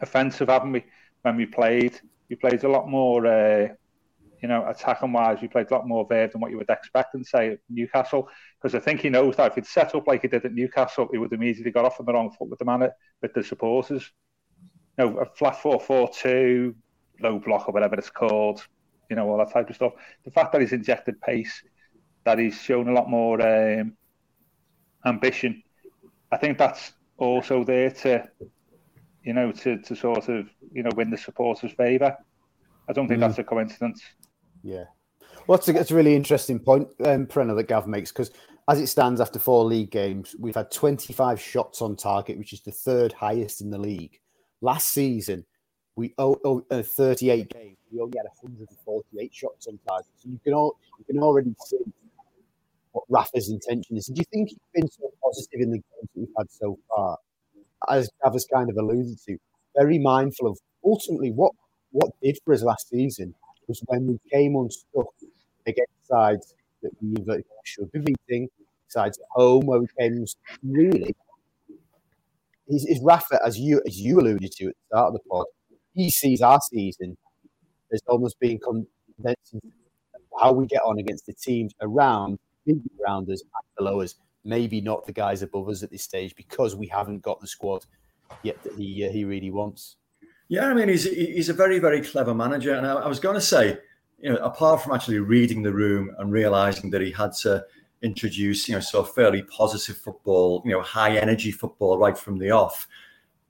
offensive, 0.00 0.48
haven't 0.48 0.72
we? 0.72 0.84
When 1.22 1.36
we 1.36 1.46
played, 1.46 2.00
we 2.28 2.36
played 2.36 2.64
a 2.64 2.68
lot 2.68 2.88
more, 2.88 3.26
uh, 3.26 3.68
you 4.42 4.48
know, 4.48 4.66
attacking 4.66 5.12
wise. 5.12 5.38
We 5.42 5.48
played 5.48 5.70
a 5.70 5.74
lot 5.74 5.86
more 5.86 6.06
verve 6.08 6.32
than 6.32 6.40
what 6.40 6.50
you 6.50 6.56
would 6.56 6.70
expect 6.70 7.14
and 7.14 7.26
say 7.26 7.52
at 7.52 7.58
Newcastle. 7.68 8.28
Because 8.60 8.74
I 8.74 8.80
think 8.80 9.00
he 9.00 9.10
knows 9.10 9.36
that 9.36 9.48
if 9.48 9.54
he'd 9.56 9.66
set 9.66 9.94
up 9.94 10.06
like 10.06 10.22
he 10.22 10.28
did 10.28 10.44
at 10.44 10.54
Newcastle, 10.54 11.08
he 11.12 11.18
would 11.18 11.32
immediately 11.32 11.72
got 11.72 11.84
off 11.84 12.00
on 12.00 12.06
the 12.06 12.12
wrong 12.12 12.30
foot 12.30 12.48
with 12.48 12.58
the 12.58 12.64
man 12.64 12.88
with 13.20 13.34
the 13.34 13.42
supporters. 13.42 14.10
You 14.98 15.04
know, 15.04 15.18
a 15.18 15.26
flat 15.26 15.60
four 15.60 15.78
four 15.78 16.08
two, 16.08 16.74
low 17.20 17.38
block 17.38 17.68
or 17.68 17.72
whatever 17.72 17.96
it's 17.96 18.10
called. 18.10 18.66
You 19.10 19.16
know, 19.16 19.28
all 19.28 19.38
that 19.38 19.52
type 19.52 19.68
of 19.68 19.76
stuff. 19.76 19.92
The 20.24 20.30
fact 20.30 20.52
that 20.52 20.60
he's 20.60 20.72
injected 20.72 21.20
pace, 21.20 21.62
that 22.24 22.38
he's 22.38 22.60
shown 22.60 22.88
a 22.88 22.92
lot 22.92 23.10
more 23.10 23.42
um, 23.42 23.96
ambition. 25.04 25.62
I 26.32 26.36
think 26.36 26.58
that's 26.58 26.92
also 27.20 27.62
there 27.64 27.90
to, 27.90 28.28
you 29.22 29.32
know, 29.32 29.52
to, 29.52 29.78
to 29.78 29.94
sort 29.94 30.28
of, 30.28 30.48
you 30.72 30.82
know, 30.82 30.90
win 30.96 31.10
the 31.10 31.18
supporters' 31.18 31.72
favour. 31.72 32.16
I 32.88 32.92
don't 32.92 33.06
think 33.06 33.18
mm. 33.18 33.26
that's 33.26 33.38
a 33.38 33.44
coincidence. 33.44 34.02
Yeah. 34.62 34.84
Well, 35.46 35.58
it's 35.58 35.68
a, 35.68 35.78
it's 35.78 35.90
a 35.90 35.94
really 35.94 36.14
interesting 36.14 36.58
point, 36.58 36.88
um, 37.04 37.26
Preno, 37.26 37.56
that 37.56 37.68
Gav 37.68 37.86
makes, 37.86 38.10
because 38.12 38.30
as 38.68 38.80
it 38.80 38.88
stands 38.88 39.20
after 39.20 39.38
four 39.38 39.64
league 39.64 39.90
games, 39.90 40.34
we've 40.38 40.54
had 40.54 40.70
25 40.70 41.40
shots 41.40 41.82
on 41.82 41.96
target, 41.96 42.38
which 42.38 42.52
is 42.52 42.62
the 42.62 42.72
third 42.72 43.12
highest 43.12 43.60
in 43.60 43.70
the 43.70 43.78
league. 43.78 44.18
Last 44.60 44.88
season, 44.88 45.44
we 45.96 46.14
oh, 46.18 46.36
oh, 46.44 46.64
uh, 46.70 46.82
38 46.82 47.48
games, 47.48 47.78
we 47.90 48.00
only 48.00 48.16
had 48.18 48.26
148 48.42 49.34
shots 49.34 49.66
on 49.66 49.78
target. 49.88 50.12
So 50.16 50.28
you 50.28 50.38
can 50.44 50.54
all, 50.54 50.76
you 50.98 51.04
can 51.04 51.22
already 51.22 51.54
see 51.66 51.78
what 52.92 53.04
Rafa's 53.08 53.50
intention 53.50 53.96
is. 53.96 54.06
Do 54.06 54.14
you 54.16 54.24
think 54.32 54.50
he's 54.50 54.58
been 54.74 54.88
so 54.88 55.10
positive 55.22 55.60
in 55.60 55.70
the 55.70 55.78
games 55.78 56.08
that 56.14 56.20
we've 56.20 56.28
had 56.36 56.50
so 56.50 56.78
far? 56.88 57.18
As 57.88 58.10
Gav 58.22 58.34
kind 58.52 58.68
of 58.70 58.76
alluded 58.76 59.18
to, 59.26 59.38
very 59.76 59.98
mindful 59.98 60.48
of 60.48 60.58
ultimately 60.84 61.30
what 61.30 61.52
what 61.92 62.10
did 62.22 62.38
for 62.44 62.54
us 62.54 62.62
last 62.62 62.88
season 62.88 63.34
was 63.66 63.82
when 63.86 64.06
we 64.06 64.18
came 64.30 64.54
unstuck 64.56 65.06
against 65.66 66.06
sides 66.06 66.54
that 66.82 66.90
we 67.02 67.42
should 67.64 67.90
be 67.92 68.00
beating, 68.28 68.48
sides 68.88 69.18
at 69.18 69.24
home 69.30 69.66
where 69.66 69.80
we 69.80 69.86
came 69.98 70.24
really. 70.62 71.14
Is, 72.68 72.86
is 72.86 73.00
Rafa, 73.02 73.40
as 73.44 73.58
you 73.58 73.82
as 73.86 73.98
you 74.00 74.20
alluded 74.20 74.52
to 74.52 74.66
at 74.66 74.74
the 74.74 74.86
start 74.86 75.06
of 75.08 75.12
the 75.14 75.20
pod, 75.28 75.46
he 75.94 76.10
sees 76.10 76.40
our 76.40 76.60
season 76.60 77.16
as 77.92 78.00
almost 78.06 78.38
being 78.38 78.60
condensed 78.60 79.56
how 80.40 80.52
we 80.52 80.66
get 80.66 80.80
on 80.82 80.98
against 80.98 81.26
the 81.26 81.32
teams 81.32 81.74
around 81.80 82.38
around 83.04 83.30
us 83.30 83.42
below 83.76 84.00
us. 84.00 84.14
Maybe 84.44 84.80
not 84.80 85.04
the 85.06 85.12
guys 85.12 85.42
above 85.42 85.68
us 85.68 85.82
at 85.82 85.90
this 85.90 86.02
stage 86.02 86.34
because 86.34 86.74
we 86.74 86.86
haven't 86.86 87.20
got 87.20 87.40
the 87.40 87.46
squad 87.46 87.84
yet 88.42 88.62
that 88.62 88.74
he 88.74 89.06
uh, 89.06 89.10
he 89.10 89.24
really 89.24 89.50
wants. 89.50 89.96
Yeah, 90.48 90.66
I 90.66 90.74
mean 90.74 90.88
he's 90.88 91.04
he's 91.04 91.48
a 91.48 91.54
very 91.54 91.78
very 91.78 92.00
clever 92.00 92.34
manager, 92.34 92.74
and 92.74 92.86
I, 92.86 92.94
I 92.94 93.08
was 93.08 93.20
going 93.20 93.34
to 93.34 93.40
say, 93.40 93.78
you 94.18 94.30
know, 94.30 94.36
apart 94.36 94.82
from 94.82 94.94
actually 94.94 95.18
reading 95.18 95.62
the 95.62 95.72
room 95.72 96.10
and 96.18 96.32
realizing 96.32 96.90
that 96.90 97.00
he 97.00 97.10
had 97.10 97.32
to 97.42 97.64
introduce, 98.02 98.68
you 98.68 98.74
know, 98.74 98.80
sort 98.80 99.06
of 99.06 99.14
fairly 99.14 99.42
positive 99.42 99.96
football, 99.96 100.62
you 100.64 100.72
know, 100.72 100.80
high 100.80 101.16
energy 101.16 101.50
football 101.50 101.98
right 101.98 102.16
from 102.16 102.38
the 102.38 102.50
off. 102.50 102.88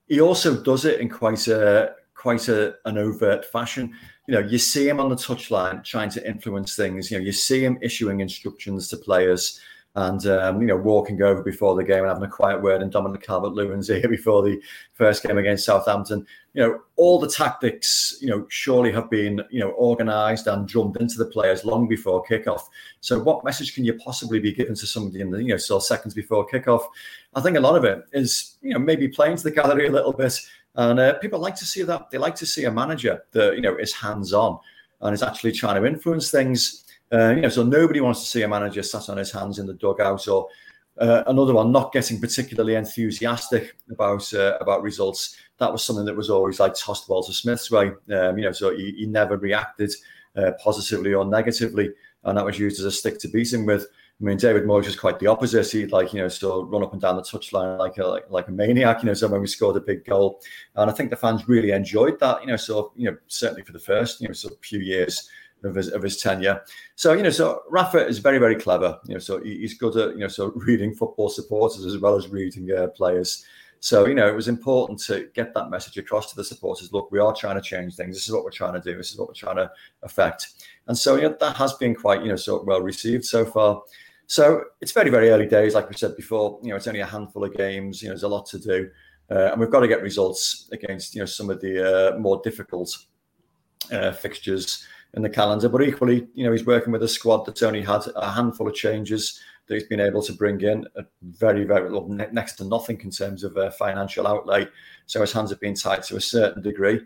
He 0.07 0.19
also 0.19 0.61
does 0.61 0.83
it 0.83 0.99
in 0.99 1.09
quite 1.09 1.47
a 1.47 1.95
quite 2.21 2.47
a, 2.49 2.75
an 2.85 2.99
overt 2.99 3.45
fashion. 3.45 3.91
You 4.27 4.35
know, 4.35 4.41
you 4.41 4.59
see 4.59 4.87
him 4.87 4.99
on 4.99 5.09
the 5.09 5.15
touchline 5.15 5.83
trying 5.83 6.11
to 6.11 6.27
influence 6.27 6.75
things. 6.75 7.09
You 7.09 7.17
know, 7.17 7.25
you 7.25 7.31
see 7.31 7.65
him 7.65 7.79
issuing 7.81 8.19
instructions 8.19 8.89
to 8.89 8.97
players 8.97 9.59
and 9.95 10.25
um, 10.27 10.61
you 10.61 10.67
know 10.67 10.77
walking 10.77 11.21
over 11.21 11.43
before 11.43 11.75
the 11.75 11.83
game 11.83 11.99
and 11.99 12.07
having 12.07 12.23
a 12.23 12.29
quiet 12.29 12.61
word 12.61 12.81
in 12.81 12.89
Dominic 12.89 13.23
Calvert-Lewin's 13.23 13.89
ear 13.89 14.07
before 14.07 14.41
the 14.41 14.61
first 14.93 15.23
game 15.23 15.37
against 15.37 15.65
Southampton. 15.65 16.25
You 16.53 16.61
know, 16.61 16.79
all 16.95 17.19
the 17.19 17.27
tactics 17.27 18.17
you 18.21 18.29
know 18.29 18.45
surely 18.49 18.91
have 18.93 19.09
been 19.09 19.41
you 19.49 19.59
know 19.59 19.71
organised 19.73 20.47
and 20.47 20.67
drummed 20.67 20.97
into 20.97 21.17
the 21.17 21.25
players 21.25 21.65
long 21.65 21.87
before 21.87 22.23
kickoff. 22.23 22.61
So, 23.01 23.19
what 23.19 23.43
message 23.43 23.73
can 23.75 23.83
you 23.83 23.95
possibly 23.95 24.39
be 24.39 24.53
given 24.53 24.75
to 24.75 24.87
somebody 24.87 25.21
in 25.21 25.31
the 25.31 25.41
you 25.41 25.49
know 25.49 25.57
so 25.57 25.79
seconds 25.79 26.13
before 26.13 26.47
kickoff? 26.47 26.83
I 27.33 27.41
think 27.41 27.57
a 27.57 27.61
lot 27.61 27.75
of 27.75 27.83
it 27.83 28.05
is 28.13 28.57
you 28.61 28.73
know 28.73 28.79
maybe 28.79 29.07
playing 29.07 29.37
to 29.37 29.43
the 29.43 29.51
gallery 29.51 29.87
a 29.87 29.91
little 29.91 30.13
bit 30.13 30.39
and 30.75 30.99
uh, 30.99 31.13
people 31.19 31.39
like 31.39 31.55
to 31.55 31.65
see 31.65 31.83
that. 31.83 32.09
They 32.11 32.17
like 32.17 32.35
to 32.35 32.45
see 32.45 32.65
a 32.65 32.71
manager 32.71 33.23
that 33.31 33.55
you 33.55 33.61
know 33.61 33.75
is 33.75 33.93
hands 33.93 34.33
on 34.33 34.59
and 35.01 35.13
is 35.13 35.23
actually 35.23 35.51
trying 35.51 35.81
to 35.81 35.87
influence 35.87 36.31
things. 36.31 36.85
Uh, 37.11 37.33
you 37.35 37.41
know, 37.41 37.49
so 37.49 37.63
nobody 37.63 37.99
wants 37.99 38.21
to 38.21 38.27
see 38.27 38.41
a 38.43 38.47
manager 38.47 38.81
sat 38.83 39.09
on 39.09 39.17
his 39.17 39.31
hands 39.31 39.59
in 39.59 39.65
the 39.65 39.73
dugout 39.73 40.27
or 40.27 40.47
uh, 40.99 41.23
another 41.27 41.53
one 41.53 41.71
not 41.71 41.91
getting 41.91 42.19
particularly 42.19 42.75
enthusiastic 42.75 43.75
about 43.89 44.33
uh, 44.33 44.57
about 44.61 44.83
results. 44.83 45.35
That 45.57 45.71
was 45.71 45.83
something 45.83 46.05
that 46.05 46.15
was 46.15 46.29
always 46.29 46.59
like 46.59 46.73
tossed 46.75 47.09
Walter 47.09 47.33
Smith's 47.33 47.71
way. 47.71 47.91
Um, 48.13 48.37
you 48.37 48.45
know, 48.45 48.51
so 48.51 48.75
he, 48.75 48.93
he 48.97 49.05
never 49.05 49.37
reacted 49.37 49.91
uh, 50.35 50.51
positively 50.63 51.13
or 51.13 51.25
negatively, 51.25 51.91
and 52.23 52.37
that 52.37 52.45
was 52.45 52.59
used 52.59 52.79
as 52.79 52.85
a 52.85 52.91
stick 52.91 53.19
to 53.19 53.27
beat 53.27 53.51
him 53.51 53.65
with. 53.65 53.87
I 54.21 54.23
mean, 54.23 54.37
David 54.37 54.65
Moyes 54.65 54.85
was 54.85 54.95
quite 54.95 55.17
the 55.17 55.25
opposite. 55.25 55.71
He'd 55.71 55.91
like, 55.91 56.13
you 56.13 56.21
know, 56.21 56.27
still 56.27 56.65
run 56.65 56.83
up 56.83 56.93
and 56.93 57.01
down 57.01 57.15
the 57.15 57.23
touchline 57.23 57.79
like 57.79 57.97
a, 57.97 58.05
like, 58.05 58.29
like 58.29 58.47
a 58.49 58.51
maniac, 58.51 59.01
you 59.01 59.07
know, 59.07 59.15
so 59.15 59.27
when 59.27 59.41
we 59.41 59.47
scored 59.47 59.77
a 59.77 59.81
big 59.81 60.05
goal. 60.05 60.41
And 60.75 60.91
I 60.91 60.93
think 60.93 61.09
the 61.09 61.15
fans 61.15 61.49
really 61.49 61.71
enjoyed 61.71 62.19
that, 62.19 62.41
you 62.41 62.47
know, 62.47 62.55
so, 62.55 62.93
you 62.95 63.09
know, 63.09 63.17
certainly 63.25 63.63
for 63.63 63.71
the 63.71 63.79
first, 63.79 64.21
you 64.21 64.27
know, 64.27 64.33
sort 64.33 64.53
of 64.53 64.59
few 64.59 64.79
years 64.79 65.27
of 65.63 65.73
his, 65.73 65.87
of 65.87 66.03
his 66.03 66.17
tenure. 66.17 66.61
So, 66.95 67.13
you 67.13 67.23
know, 67.23 67.31
so 67.31 67.63
Rafa 67.67 68.05
is 68.05 68.19
very, 68.19 68.37
very 68.37 68.55
clever, 68.55 68.99
you 69.07 69.15
know, 69.15 69.19
so 69.19 69.41
he, 69.41 69.57
he's 69.57 69.73
good 69.73 69.97
at, 69.97 70.13
you 70.13 70.19
know, 70.19 70.27
so 70.27 70.51
reading 70.55 70.93
football 70.93 71.29
supporters 71.29 71.83
as 71.83 71.97
well 71.97 72.15
as 72.15 72.27
reading 72.27 72.71
uh, 72.71 72.87
players. 72.89 73.43
So, 73.79 74.05
you 74.05 74.13
know, 74.13 74.27
it 74.27 74.35
was 74.35 74.47
important 74.47 74.99
to 75.05 75.29
get 75.33 75.55
that 75.55 75.71
message 75.71 75.97
across 75.97 76.29
to 76.29 76.35
the 76.35 76.43
supporters. 76.43 76.93
Look, 76.93 77.11
we 77.11 77.17
are 77.17 77.33
trying 77.33 77.55
to 77.55 77.61
change 77.61 77.95
things. 77.95 78.15
This 78.15 78.27
is 78.27 78.31
what 78.31 78.43
we're 78.43 78.51
trying 78.51 78.73
to 78.73 78.79
do. 78.79 78.95
This 78.95 79.11
is 79.11 79.17
what 79.17 79.29
we're 79.29 79.33
trying 79.33 79.55
to 79.55 79.71
affect. 80.03 80.49
And 80.85 80.95
so, 80.95 81.15
you 81.15 81.23
know, 81.23 81.35
that 81.39 81.55
has 81.55 81.73
been 81.73 81.95
quite, 81.95 82.21
you 82.21 82.29
know, 82.29 82.35
so 82.35 82.61
well 82.61 82.81
received 82.81 83.25
so 83.25 83.43
far. 83.43 83.81
So 84.31 84.63
it's 84.79 84.93
very, 84.93 85.09
very 85.09 85.29
early 85.29 85.45
days. 85.45 85.75
Like 85.75 85.89
we 85.89 85.97
said 85.97 86.15
before, 86.15 86.57
you 86.63 86.69
know, 86.69 86.77
it's 86.77 86.87
only 86.87 87.01
a 87.01 87.05
handful 87.05 87.43
of 87.43 87.53
games. 87.53 88.01
You 88.01 88.07
know, 88.07 88.13
there's 88.13 88.23
a 88.23 88.29
lot 88.29 88.45
to 88.45 88.59
do, 88.59 88.89
uh, 89.29 89.51
and 89.51 89.59
we've 89.59 89.69
got 89.69 89.81
to 89.81 89.89
get 89.89 90.01
results 90.01 90.69
against 90.71 91.13
you 91.13 91.19
know 91.19 91.25
some 91.25 91.49
of 91.49 91.59
the 91.59 92.13
uh, 92.13 92.17
more 92.17 92.39
difficult 92.41 92.97
uh, 93.91 94.13
fixtures 94.13 94.85
in 95.15 95.21
the 95.21 95.29
calendar. 95.29 95.67
But 95.67 95.83
equally, 95.83 96.29
you 96.33 96.45
know, 96.45 96.53
he's 96.53 96.65
working 96.65 96.93
with 96.93 97.03
a 97.03 97.09
squad 97.09 97.45
that's 97.45 97.61
only 97.61 97.81
had 97.81 98.03
a 98.15 98.31
handful 98.31 98.69
of 98.69 98.73
changes 98.73 99.37
that 99.67 99.73
he's 99.73 99.87
been 99.89 99.99
able 99.99 100.21
to 100.21 100.31
bring 100.31 100.61
in 100.61 100.85
at 100.97 101.07
very, 101.23 101.65
very 101.65 101.91
well, 101.91 102.07
next 102.07 102.53
to 102.53 102.63
nothing 102.63 103.01
in 103.01 103.11
terms 103.11 103.43
of 103.43 103.57
uh, 103.57 103.69
financial 103.71 104.27
outlay. 104.27 104.65
So 105.07 105.19
his 105.19 105.33
hands 105.33 105.49
have 105.49 105.59
been 105.59 105.75
tied 105.75 106.03
to 106.03 106.15
a 106.15 106.21
certain 106.21 106.61
degree 106.61 107.01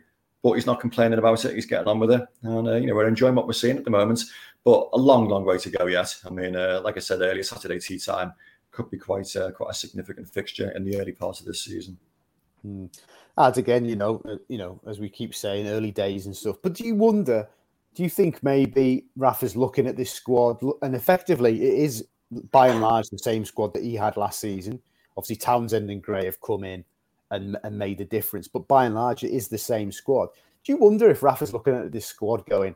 but 0.46 0.54
he's 0.54 0.68
not 0.68 0.80
complaining 0.80 1.18
about 1.18 1.44
it. 1.44 1.56
He's 1.56 1.66
getting 1.66 1.88
on 1.88 1.98
with 1.98 2.12
it, 2.12 2.22
and 2.44 2.68
uh, 2.68 2.76
you 2.76 2.86
know 2.86 2.94
we're 2.94 3.08
enjoying 3.08 3.34
what 3.34 3.48
we're 3.48 3.54
seeing 3.54 3.78
at 3.78 3.84
the 3.84 3.90
moment. 3.90 4.26
But 4.64 4.90
a 4.94 4.98
long, 4.98 5.28
long 5.28 5.44
way 5.44 5.58
to 5.58 5.72
go 5.72 5.88
yet. 5.88 6.16
I 6.24 6.30
mean, 6.30 6.56
uh, 6.56 6.82
like 6.84 6.98
I 6.98 7.00
said 7.00 7.22
earlier, 7.22 7.42
Saturday 7.42 7.80
tea 7.80 7.98
time 7.98 8.32
could 8.70 8.92
be 8.92 9.00
quite 9.00 9.36
uh, 9.36 9.50
quite 9.50 9.72
a 9.72 9.74
significant 9.74 10.30
fixture 10.30 10.70
in 10.76 10.86
the 10.86 11.00
early 11.00 11.14
part 11.14 11.40
of 11.40 11.48
this 11.48 11.64
season. 11.64 11.98
Hmm. 12.62 12.86
And 13.36 13.58
again, 13.58 13.86
you 13.86 13.96
know, 13.96 14.22
uh, 14.24 14.36
you 14.48 14.60
know, 14.60 14.80
as 14.86 15.00
we 15.00 15.10
keep 15.10 15.34
saying, 15.34 15.68
early 15.68 15.90
days 15.90 16.28
and 16.28 16.38
stuff. 16.38 16.58
But 16.62 16.74
do 16.74 16.86
you 16.86 16.94
wonder? 16.94 17.50
Do 17.96 18.04
you 18.04 18.10
think 18.10 18.44
maybe 18.44 19.06
Rafa's 19.16 19.56
looking 19.56 19.88
at 19.88 19.98
this 19.98 20.12
squad 20.12 20.62
and 20.84 20.94
effectively 20.94 21.60
it 21.60 21.74
is 21.74 22.08
by 22.52 22.68
and 22.68 22.82
large 22.82 23.10
the 23.10 23.18
same 23.18 23.46
squad 23.46 23.74
that 23.74 23.82
he 23.84 23.96
had 23.96 24.16
last 24.16 24.40
season? 24.40 24.80
Obviously, 25.18 25.38
Townsend 25.38 25.90
and 25.90 26.04
Gray 26.04 26.26
have 26.26 26.40
come 26.40 26.64
in 26.64 26.86
and, 27.36 27.58
and 27.64 27.78
made 27.78 28.02
a 28.02 28.06
difference. 28.06 28.48
But 28.48 28.68
by 28.68 28.86
and 28.86 28.96
large, 28.96 29.24
it 29.24 29.32
is 29.32 29.48
the 29.48 29.58
same 29.58 29.92
squad. 29.92 30.30
Do 30.64 30.72
you 30.72 30.78
wonder 30.78 31.10
if 31.10 31.24
Rafa's 31.24 31.54
looking 31.54 31.76
at 31.76 31.92
this 31.92 32.08
squad 32.08 32.46
going, 32.48 32.76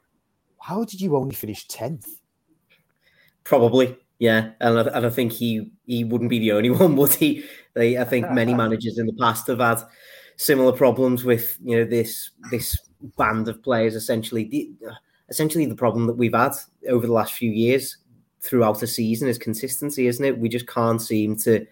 how 0.60 0.84
did 0.84 1.02
you 1.02 1.16
only 1.16 1.36
finish 1.36 1.68
10th? 1.68 2.06
Probably. 3.44 3.98
Yeah, 4.20 4.52
and 4.60 4.78
I, 4.78 4.82
and 4.82 5.06
I 5.06 5.10
think 5.10 5.32
he 5.32 5.72
he 5.86 6.04
wouldn't 6.04 6.30
be 6.30 6.40
the 6.40 6.52
only 6.52 6.70
one, 6.82 6.96
would 6.98 7.14
he? 7.14 7.46
They, 7.74 7.98
I 7.98 8.04
think 8.04 8.30
many 8.32 8.54
managers 8.64 9.00
in 9.00 9.06
the 9.08 9.14
past 9.14 9.48
have 9.48 9.60
had 9.60 9.82
similar 10.36 10.74
problems 10.74 11.24
with 11.24 11.58
you 11.64 11.78
know 11.78 11.86
this 11.86 12.32
this 12.52 12.78
band 13.18 13.48
of 13.48 13.64
players. 13.64 13.96
Essentially, 13.96 14.44
the, 14.44 14.72
essentially 15.30 15.66
the 15.66 15.76
problem 15.76 16.06
that 16.08 16.18
we've 16.18 16.36
had 16.36 16.52
over 16.90 17.08
the 17.08 17.14
last 17.14 17.34
few 17.34 17.50
years 17.50 17.98
throughout 18.42 18.80
the 18.80 18.88
season 18.88 19.28
is 19.30 19.38
consistency, 19.38 20.08
isn't 20.08 20.24
it? 20.24 20.38
We 20.38 20.50
just 20.50 20.68
can't 20.68 21.02
seem 21.02 21.38
to 21.38 21.66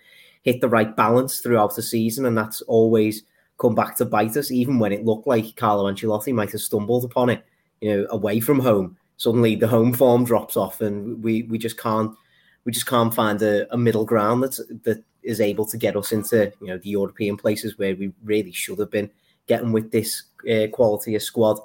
hit 0.47 0.61
the 0.61 0.69
right 0.69 0.95
balance 0.95 1.41
throughout 1.41 1.75
the 1.75 1.81
season, 1.81 2.25
and 2.25 2.37
that's 2.37 2.61
always 2.61 3.23
come 3.59 3.75
back 3.75 3.97
to 3.97 4.05
bite 4.05 4.37
us. 4.37 4.49
Even 4.49 4.79
when 4.79 4.93
it 4.93 5.03
looked 5.03 5.27
like 5.27 5.57
Carlo 5.57 5.91
Ancelotti 5.91 6.33
might 6.33 6.53
have 6.53 6.61
stumbled 6.61 7.03
upon 7.03 7.29
it, 7.29 7.45
you 7.81 7.89
know, 7.89 8.07
away 8.11 8.39
from 8.39 8.59
home, 8.59 8.95
suddenly 9.17 9.55
the 9.55 9.67
home 9.67 9.91
form 9.91 10.23
drops 10.23 10.55
off, 10.55 10.79
and 10.79 11.21
we 11.21 11.43
we 11.43 11.57
just 11.57 11.77
can't 11.77 12.15
we 12.63 12.71
just 12.71 12.87
can't 12.87 13.13
find 13.13 13.41
a, 13.41 13.71
a 13.73 13.77
middle 13.77 14.05
ground 14.05 14.41
that's 14.41 14.61
that 14.83 15.03
is 15.21 15.41
able 15.41 15.65
to 15.65 15.77
get 15.77 15.97
us 15.97 16.13
into 16.13 16.51
you 16.61 16.67
know 16.67 16.77
the 16.77 16.89
European 16.91 17.35
places 17.35 17.77
where 17.77 17.95
we 17.97 18.13
really 18.23 18.53
should 18.53 18.79
have 18.79 18.91
been 18.91 19.09
getting 19.47 19.73
with 19.73 19.91
this 19.91 20.23
uh, 20.49 20.67
quality 20.71 21.13
of 21.15 21.21
squad. 21.21 21.59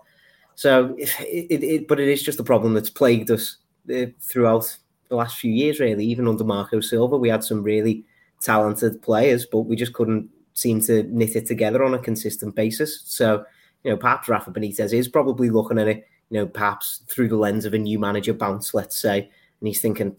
So, 0.56 0.94
it, 0.98 1.10
it, 1.50 1.62
it, 1.62 1.88
but 1.88 2.00
it 2.00 2.08
is 2.08 2.22
just 2.22 2.40
a 2.40 2.44
problem 2.44 2.74
that's 2.74 2.90
plagued 2.90 3.30
us 3.30 3.58
uh, 3.92 4.06
throughout 4.20 4.76
the 5.08 5.16
last 5.16 5.38
few 5.38 5.52
years, 5.52 5.80
really. 5.80 6.04
Even 6.04 6.28
under 6.28 6.44
Marco 6.44 6.80
Silva, 6.80 7.16
we 7.16 7.28
had 7.28 7.42
some 7.42 7.62
really 7.62 8.04
talented 8.42 9.00
players, 9.02 9.46
but 9.46 9.60
we 9.60 9.76
just 9.76 9.92
couldn't 9.92 10.28
seem 10.54 10.80
to 10.82 11.04
knit 11.04 11.36
it 11.36 11.46
together 11.46 11.82
on 11.82 11.94
a 11.94 11.98
consistent 11.98 12.54
basis. 12.54 13.02
So, 13.04 13.44
you 13.84 13.90
know, 13.90 13.96
perhaps 13.96 14.28
Rafa 14.28 14.50
Benitez 14.50 14.92
is 14.92 15.08
probably 15.08 15.50
looking 15.50 15.78
at 15.78 15.88
it, 15.88 16.06
you 16.30 16.40
know, 16.40 16.46
perhaps 16.46 17.02
through 17.08 17.28
the 17.28 17.36
lens 17.36 17.64
of 17.64 17.74
a 17.74 17.78
new 17.78 17.98
manager 17.98 18.34
bounce, 18.34 18.74
let's 18.74 19.00
say, 19.00 19.20
and 19.20 19.68
he's 19.68 19.80
thinking, 19.80 20.16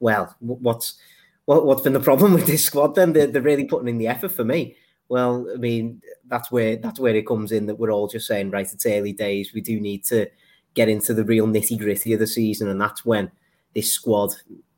well, 0.00 0.34
what's 0.40 0.98
what, 1.46 1.64
what's 1.64 1.82
been 1.82 1.92
the 1.92 2.00
problem 2.00 2.34
with 2.34 2.46
this 2.46 2.64
squad? 2.64 2.94
Then 2.94 3.12
they're, 3.12 3.26
they're 3.26 3.42
really 3.42 3.64
putting 3.64 3.88
in 3.88 3.98
the 3.98 4.08
effort 4.08 4.32
for 4.32 4.44
me. 4.44 4.76
Well, 5.08 5.48
I 5.52 5.56
mean, 5.56 6.02
that's 6.28 6.52
where 6.52 6.76
that's 6.76 7.00
where 7.00 7.14
it 7.14 7.26
comes 7.26 7.50
in 7.50 7.66
that 7.66 7.76
we're 7.76 7.90
all 7.90 8.06
just 8.06 8.26
saying, 8.26 8.50
right, 8.50 8.70
it's 8.70 8.86
early 8.86 9.12
days. 9.12 9.52
We 9.52 9.60
do 9.60 9.80
need 9.80 10.04
to 10.04 10.28
get 10.74 10.88
into 10.88 11.14
the 11.14 11.24
real 11.24 11.46
nitty 11.46 11.78
gritty 11.78 12.12
of 12.12 12.20
the 12.20 12.26
season, 12.26 12.68
and 12.68 12.80
that's 12.80 13.04
when 13.04 13.30
this 13.74 13.92
squad 13.92 14.30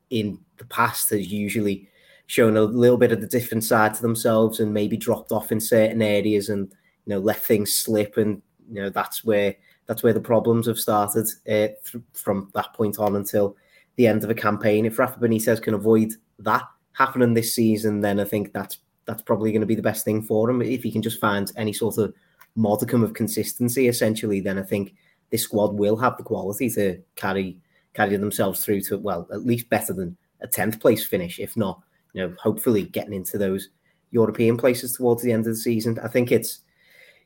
in 0.09 0.39
the 0.57 0.65
past 0.65 1.11
has 1.11 1.31
usually 1.31 1.89
shown 2.27 2.57
a 2.57 2.61
little 2.61 2.97
bit 2.97 3.11
of 3.11 3.21
the 3.21 3.27
different 3.27 3.63
side 3.63 3.93
to 3.93 4.01
themselves 4.01 4.59
and 4.59 4.73
maybe 4.73 4.97
dropped 4.97 5.31
off 5.31 5.51
in 5.51 5.59
certain 5.59 6.01
areas 6.01 6.49
and 6.49 6.71
you 7.05 7.09
know 7.13 7.19
let 7.19 7.37
things 7.37 7.75
slip 7.75 8.17
and 8.17 8.41
you 8.71 8.81
know 8.81 8.89
that's 8.89 9.23
where 9.23 9.55
that's 9.85 10.03
where 10.03 10.13
the 10.13 10.21
problems 10.21 10.67
have 10.67 10.79
started 10.79 11.27
uh, 11.47 11.67
th- 11.85 12.03
from 12.13 12.49
that 12.53 12.73
point 12.73 12.99
on 12.99 13.15
until 13.15 13.55
the 13.95 14.07
end 14.07 14.23
of 14.23 14.29
a 14.29 14.35
campaign. 14.35 14.85
If 14.85 14.97
Rafa 14.97 15.19
Benitez 15.19 15.61
can 15.61 15.73
avoid 15.73 16.13
that 16.39 16.63
happening 16.93 17.33
this 17.33 17.53
season, 17.53 18.01
then 18.01 18.19
I 18.19 18.25
think 18.25 18.53
that's 18.53 18.79
that's 19.05 19.21
probably 19.21 19.51
going 19.51 19.61
to 19.61 19.67
be 19.67 19.75
the 19.75 19.81
best 19.81 20.05
thing 20.05 20.21
for 20.21 20.49
him. 20.49 20.61
If 20.61 20.83
he 20.83 20.91
can 20.91 21.01
just 21.01 21.19
find 21.19 21.51
any 21.57 21.73
sort 21.73 21.97
of 21.97 22.13
modicum 22.55 23.03
of 23.03 23.13
consistency, 23.13 23.87
essentially, 23.87 24.39
then 24.39 24.57
I 24.57 24.63
think 24.63 24.95
this 25.29 25.43
squad 25.43 25.73
will 25.73 25.97
have 25.97 26.15
the 26.17 26.23
quality 26.23 26.69
to 26.71 27.01
carry 27.15 27.57
carry 27.93 28.15
themselves 28.15 28.63
through 28.63 28.81
to 28.81 28.97
well, 28.97 29.27
at 29.31 29.45
least 29.45 29.69
better 29.69 29.93
than 29.93 30.17
a 30.41 30.47
tenth 30.47 30.79
place 30.79 31.05
finish, 31.05 31.39
if 31.39 31.55
not, 31.57 31.81
you 32.13 32.21
know, 32.21 32.35
hopefully 32.41 32.83
getting 32.83 33.13
into 33.13 33.37
those 33.37 33.69
European 34.11 34.57
places 34.57 34.95
towards 34.95 35.23
the 35.23 35.31
end 35.31 35.45
of 35.47 35.53
the 35.53 35.59
season. 35.59 35.99
I 36.03 36.07
think 36.07 36.31
it's 36.31 36.59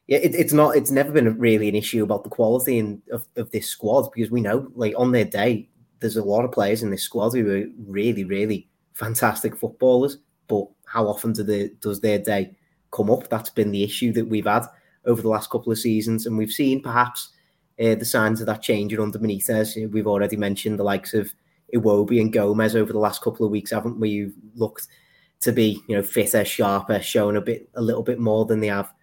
yeah, 0.07 0.19
it, 0.19 0.33
it's 0.35 0.53
not. 0.53 0.75
It's 0.75 0.91
never 0.91 1.11
been 1.11 1.37
really 1.37 1.67
an 1.67 1.75
issue 1.75 2.03
about 2.03 2.23
the 2.23 2.29
quality 2.29 2.79
in, 2.79 3.01
of, 3.11 3.25
of 3.35 3.51
this 3.51 3.67
squad 3.67 4.09
because 4.13 4.31
we 4.31 4.41
know, 4.41 4.71
like 4.73 4.93
on 4.97 5.11
their 5.11 5.25
day, 5.25 5.69
there's 5.99 6.17
a 6.17 6.23
lot 6.23 6.45
of 6.45 6.51
players 6.51 6.81
in 6.81 6.89
this 6.89 7.03
squad 7.03 7.31
who 7.31 7.49
are 7.49 7.65
really, 7.85 8.23
really 8.23 8.69
fantastic 8.93 9.55
footballers. 9.55 10.17
But 10.47 10.65
how 10.85 11.07
often 11.07 11.33
do 11.33 11.43
they, 11.43 11.71
does 11.81 11.99
their 11.99 12.19
day 12.19 12.55
come 12.91 13.11
up? 13.11 13.29
That's 13.29 13.49
been 13.49 13.71
the 13.71 13.83
issue 13.83 14.13
that 14.13 14.29
we've 14.29 14.45
had 14.45 14.65
over 15.05 15.21
the 15.21 15.29
last 15.29 15.49
couple 15.49 15.73
of 15.73 15.79
seasons, 15.79 16.25
and 16.25 16.37
we've 16.37 16.51
seen 16.51 16.81
perhaps 16.81 17.33
uh, 17.79 17.95
the 17.95 18.05
signs 18.05 18.39
of 18.39 18.47
that 18.47 18.61
changing 18.61 18.99
under 18.99 19.19
Benitez. 19.19 19.91
We've 19.91 20.07
already 20.07 20.37
mentioned 20.37 20.79
the 20.79 20.83
likes 20.83 21.13
of 21.13 21.33
Iwobi 21.75 22.21
and 22.21 22.31
Gomez 22.31 22.75
over 22.75 22.93
the 22.93 22.99
last 22.99 23.21
couple 23.21 23.45
of 23.45 23.51
weeks, 23.51 23.71
haven't 23.71 23.99
we? 23.99 24.09
You've 24.09 24.35
looked 24.55 24.87
to 25.41 25.51
be, 25.51 25.81
you 25.87 25.95
know, 25.95 26.03
fitter, 26.03 26.43
sharper, 26.45 27.01
showing 27.01 27.37
a 27.37 27.41
bit, 27.41 27.69
a 27.75 27.81
little 27.81 28.03
bit 28.03 28.19
more 28.19 28.45
than 28.45 28.59
they 28.59 28.67
have 28.67 28.93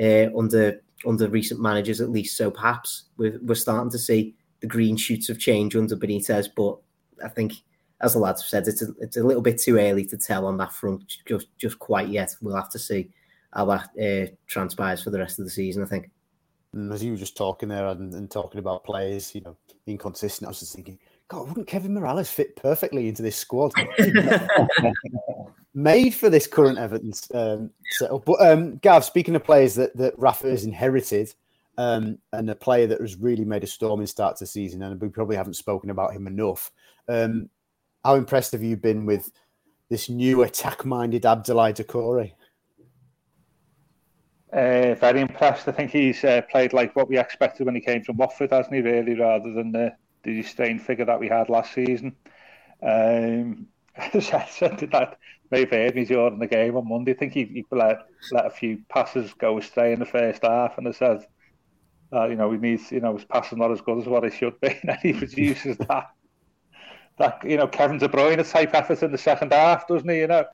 uh, 0.00 0.26
under 0.36 0.80
under 1.06 1.28
recent 1.28 1.60
managers, 1.60 2.00
at 2.00 2.10
least. 2.10 2.36
So 2.36 2.50
perhaps 2.50 3.04
we're, 3.16 3.38
we're 3.42 3.54
starting 3.54 3.90
to 3.90 3.98
see 3.98 4.34
the 4.60 4.66
green 4.66 4.96
shoots 4.96 5.28
of 5.28 5.38
change 5.38 5.76
under 5.76 5.96
Benitez, 5.96 6.48
but 6.56 6.78
I 7.22 7.28
think, 7.28 7.52
as 8.00 8.14
the 8.14 8.18
lads 8.18 8.42
have 8.42 8.48
said, 8.48 8.68
it's 8.68 8.82
a, 8.82 8.88
it's 9.00 9.16
a 9.16 9.22
little 9.22 9.42
bit 9.42 9.60
too 9.60 9.78
early 9.78 10.04
to 10.06 10.16
tell 10.16 10.46
on 10.46 10.56
that 10.58 10.72
front 10.72 11.04
just 11.26 11.48
just 11.58 11.78
quite 11.78 12.08
yet. 12.08 12.34
We'll 12.40 12.56
have 12.56 12.70
to 12.70 12.78
see 12.78 13.10
how 13.52 13.66
that 13.66 13.90
uh, 14.00 14.32
transpires 14.46 15.02
for 15.02 15.10
the 15.10 15.18
rest 15.18 15.38
of 15.38 15.44
the 15.44 15.50
season. 15.50 15.82
I 15.82 15.86
think. 15.86 16.10
As 16.90 17.04
you 17.04 17.12
were 17.12 17.18
just 17.18 17.36
talking 17.36 17.68
there 17.68 17.86
and, 17.86 18.12
and, 18.14 18.28
talking 18.28 18.58
about 18.58 18.82
players, 18.82 19.32
you 19.32 19.42
know, 19.42 19.56
inconsistent, 19.86 20.48
I 20.48 20.50
was 20.50 20.58
just 20.58 20.74
thinking, 20.74 20.98
God, 21.28 21.48
wouldn't 21.48 21.66
Kevin 21.66 21.94
Mirallas 21.94 22.28
fit 22.28 22.54
perfectly 22.56 23.08
into 23.08 23.22
this 23.22 23.36
squad? 23.36 23.72
Made 25.74 26.14
for 26.14 26.30
this 26.30 26.46
current 26.46 26.78
Everton 26.78 27.12
um, 27.32 27.70
setup. 27.90 28.24
But 28.24 28.46
um, 28.46 28.76
Gav, 28.76 29.04
speaking 29.04 29.34
of 29.34 29.42
players 29.42 29.74
that, 29.74 29.96
that 29.96 30.18
Rafa 30.18 30.48
has 30.48 30.64
inherited, 30.64 31.34
um, 31.78 32.18
and 32.32 32.48
a 32.50 32.54
player 32.54 32.86
that 32.86 33.00
has 33.00 33.16
really 33.16 33.44
made 33.44 33.64
a 33.64 33.66
storming 33.66 34.06
start 34.06 34.36
to 34.36 34.46
season, 34.46 34.82
and 34.82 35.00
we 35.00 35.08
probably 35.08 35.36
haven't 35.36 35.54
spoken 35.54 35.90
about 35.90 36.12
him 36.12 36.26
enough. 36.26 36.70
Um, 37.08 37.48
how 38.04 38.14
impressed 38.14 38.52
have 38.52 38.62
you 38.62 38.76
been 38.76 39.06
with 39.06 39.32
this 39.88 40.08
new 40.08 40.42
attack-minded 40.42 41.22
Abdoulaye 41.22 41.74
Doucouré? 41.74 42.32
Uh, 44.52 44.94
very 44.94 45.20
impressed. 45.20 45.66
I 45.66 45.72
think 45.72 45.90
he's 45.90 46.22
uh, 46.22 46.42
played 46.48 46.72
like 46.72 46.94
what 46.94 47.08
we 47.08 47.18
expected 47.18 47.66
when 47.66 47.74
he 47.74 47.80
came 47.80 48.04
from 48.04 48.18
Watford, 48.18 48.52
hasn't 48.52 48.74
he? 48.74 48.80
Really, 48.82 49.14
rather 49.14 49.52
than 49.52 49.72
the, 49.72 49.92
the 50.24 50.42
strange 50.42 50.80
figure 50.80 51.04
that 51.04 51.20
we 51.20 51.28
had 51.28 51.48
last 51.48 51.72
season. 51.72 52.16
Um, 52.82 53.68
I 53.96 54.20
said 54.50 54.78
that 54.92 55.18
have 55.52 55.70
heard 55.70 55.94
me 55.94 56.04
during 56.04 56.38
the 56.38 56.46
game 56.46 56.76
on 56.76 56.88
Monday. 56.88 57.12
I 57.12 57.16
think 57.16 57.32
he, 57.32 57.44
he 57.44 57.64
let 57.70 57.98
let 58.32 58.46
a 58.46 58.50
few 58.50 58.80
passes 58.88 59.32
go 59.34 59.58
astray 59.58 59.92
in 59.92 60.00
the 60.00 60.06
first 60.06 60.42
half, 60.42 60.78
and 60.78 60.88
I 60.88 60.92
said, 60.92 61.26
uh, 62.12 62.26
you 62.26 62.36
know, 62.36 62.50
he 62.50 62.58
needs, 62.58 62.90
you 62.90 63.00
know, 63.00 63.14
his 63.14 63.24
passing 63.24 63.58
not 63.58 63.70
as 63.70 63.80
good 63.80 63.98
as 63.98 64.06
what 64.06 64.24
it 64.24 64.34
should 64.34 64.60
be, 64.60 64.68
and 64.82 64.98
he 65.02 65.12
produces 65.12 65.76
that 65.78 66.10
that 67.18 67.44
you 67.44 67.56
know 67.56 67.68
Kevin 67.68 67.98
De 67.98 68.08
Bruyne 68.08 68.48
type 68.50 68.74
effort 68.74 69.02
in 69.02 69.12
the 69.12 69.18
second 69.18 69.52
half, 69.52 69.86
doesn't 69.86 70.08
he? 70.08 70.18
You 70.18 70.26
know, 70.26 70.44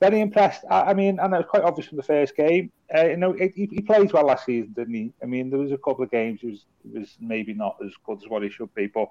very 0.00 0.20
impressed. 0.20 0.64
I, 0.70 0.82
I 0.82 0.94
mean, 0.94 1.18
and 1.18 1.32
it 1.32 1.36
was 1.38 1.46
quite 1.48 1.62
obvious 1.62 1.88
from 1.88 1.96
the 1.96 2.02
first 2.02 2.36
game. 2.36 2.70
Uh, 2.94 3.06
you 3.06 3.16
know, 3.16 3.32
he, 3.32 3.68
he 3.70 3.80
played 3.80 4.12
well 4.12 4.26
last 4.26 4.46
season, 4.46 4.72
didn't 4.72 4.94
he? 4.94 5.12
I 5.22 5.26
mean, 5.26 5.50
there 5.50 5.58
was 5.58 5.72
a 5.72 5.78
couple 5.78 6.04
of 6.04 6.10
games 6.10 6.40
he 6.40 6.50
was 6.50 6.66
he 6.82 6.98
was 6.98 7.16
maybe 7.20 7.54
not 7.54 7.76
as 7.84 7.92
good 8.04 8.18
as 8.22 8.28
what 8.28 8.42
he 8.42 8.50
should 8.50 8.74
be, 8.74 8.86
but 8.86 9.08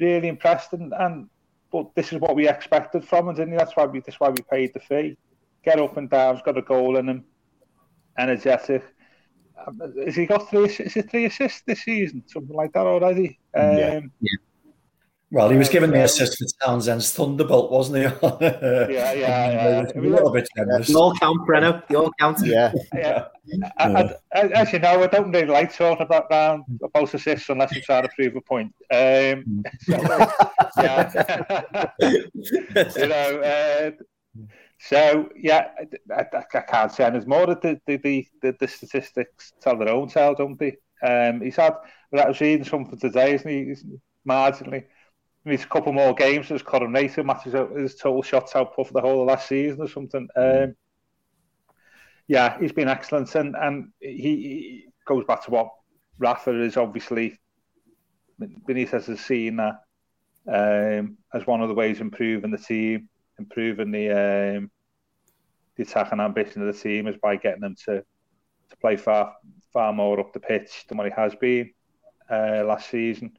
really 0.00 0.28
impressed. 0.28 0.72
And, 0.72 0.92
and 0.98 1.28
but 1.70 1.94
this 1.94 2.12
is 2.12 2.20
what 2.20 2.36
we 2.36 2.48
expected 2.48 3.04
from 3.04 3.28
him, 3.28 3.34
didn't 3.34 3.52
he? 3.52 3.58
That's 3.58 3.76
why 3.76 3.86
we 3.86 4.00
that's 4.00 4.20
why 4.20 4.30
we 4.30 4.42
paid 4.50 4.72
the 4.74 4.80
fee. 4.80 5.16
Get 5.64 5.80
up 5.80 5.96
and 5.96 6.08
down. 6.08 6.36
He's 6.36 6.42
got 6.42 6.58
a 6.58 6.62
goal 6.62 6.96
in 6.96 7.08
him. 7.08 7.24
Energetic. 8.18 8.84
Um, 9.66 9.80
has 10.04 10.14
he 10.14 10.26
got 10.26 10.48
three? 10.48 10.64
Is 10.66 10.96
it 10.96 11.10
three 11.10 11.26
assists 11.26 11.62
this 11.66 11.82
season? 11.82 12.22
Something 12.26 12.56
like 12.56 12.72
that 12.72 12.86
already. 12.86 13.38
Um, 13.54 13.76
yeah. 13.76 14.00
yeah. 14.20 14.36
Well, 15.36 15.50
he 15.50 15.58
was 15.58 15.68
given 15.68 15.90
the 15.90 16.02
assist 16.02 16.38
for 16.38 16.46
Townsend's 16.64 17.12
Thunderbolt, 17.12 17.70
wasn't 17.70 17.98
he? 17.98 18.02
yeah, 18.40 19.12
yeah, 19.12 19.12
yeah. 19.12 19.84
a 19.94 20.00
little 20.00 20.32
bit 20.32 20.48
generous. 20.56 20.94
all 20.94 21.14
count, 21.16 21.46
Preno. 21.46 21.86
The 21.88 21.96
all 21.96 22.10
count. 22.18 22.38
Yeah. 22.42 22.72
yeah. 22.94 23.26
yeah. 23.52 24.12
as 24.32 24.72
you 24.72 24.78
know, 24.78 25.02
I 25.02 25.06
don't 25.08 25.30
really 25.30 25.44
like 25.44 25.76
talking 25.76 26.06
about 26.06 26.30
round 26.30 26.64
about 26.82 27.12
assists 27.12 27.50
unless 27.50 27.74
you 27.74 27.82
try 27.82 28.00
to 28.00 28.08
prove 28.16 28.34
a 28.34 28.40
point. 28.40 28.74
Um, 28.90 29.62
so, 29.80 30.30
yeah. 30.78 31.90
you 32.00 33.06
know, 33.06 33.40
uh, 33.42 33.90
so 34.78 35.28
yeah, 35.36 35.68
I, 36.16 36.22
I, 36.32 36.44
I 36.54 36.60
can't 36.62 36.92
say 36.92 37.04
anything 37.04 37.28
more. 37.28 37.44
The 37.44 37.78
the, 37.86 37.96
the 37.98 38.26
the, 38.40 38.56
the 38.58 38.68
statistics 38.68 39.52
tell 39.60 39.76
their 39.76 39.90
own 39.90 40.08
tale, 40.08 40.34
don't 40.34 40.58
they? 40.58 40.78
Um, 41.06 41.42
he's 41.42 41.56
had. 41.56 41.74
I 42.14 42.26
was 42.26 42.40
reading 42.40 42.64
something 42.64 42.98
today, 42.98 43.34
isn't 43.34 43.50
he? 43.50 43.64
He's 43.66 43.84
marginally 44.26 44.84
needs 45.46 45.64
a 45.64 45.68
couple 45.68 45.92
more 45.92 46.12
games 46.14 46.50
as 46.50 46.62
coordinator 46.62 47.22
matches 47.22 47.54
out 47.54 47.70
his 47.70 47.94
total 47.94 48.22
shots 48.22 48.56
output 48.56 48.88
for 48.88 48.92
the 48.92 49.00
whole 49.00 49.22
of 49.22 49.28
last 49.28 49.48
season 49.48 49.80
or 49.80 49.88
something. 49.88 50.28
Um, 50.36 50.74
yeah, 52.26 52.58
he's 52.58 52.72
been 52.72 52.88
excellent, 52.88 53.32
and 53.36 53.54
and 53.56 53.92
he, 54.00 54.08
he, 54.10 54.86
goes 55.06 55.24
back 55.24 55.44
to 55.44 55.52
what 55.52 55.70
Rafa 56.18 56.60
is 56.62 56.76
obviously 56.76 57.38
Benitez 58.40 59.06
has 59.06 59.20
seen 59.20 59.56
that 59.56 59.76
um, 60.48 61.16
as 61.32 61.46
one 61.46 61.60
of 61.60 61.68
the 61.68 61.74
ways 61.74 62.00
improving 62.00 62.50
the 62.50 62.58
team, 62.58 63.08
improving 63.38 63.92
the 63.92 64.10
um, 64.10 64.70
the 65.76 65.84
attack 65.84 66.10
and 66.10 66.20
ambition 66.20 66.66
of 66.66 66.74
the 66.74 66.80
team 66.80 67.06
is 67.06 67.16
by 67.22 67.36
getting 67.36 67.60
them 67.60 67.76
to 67.84 68.02
to 68.70 68.76
play 68.80 68.96
far 68.96 69.32
far 69.72 69.92
more 69.92 70.18
up 70.18 70.32
the 70.32 70.40
pitch 70.40 70.84
than 70.88 70.98
what 70.98 71.06
he 71.06 71.12
has 71.14 71.36
been 71.36 71.70
uh, 72.28 72.64
last 72.64 72.90
season 72.90 73.30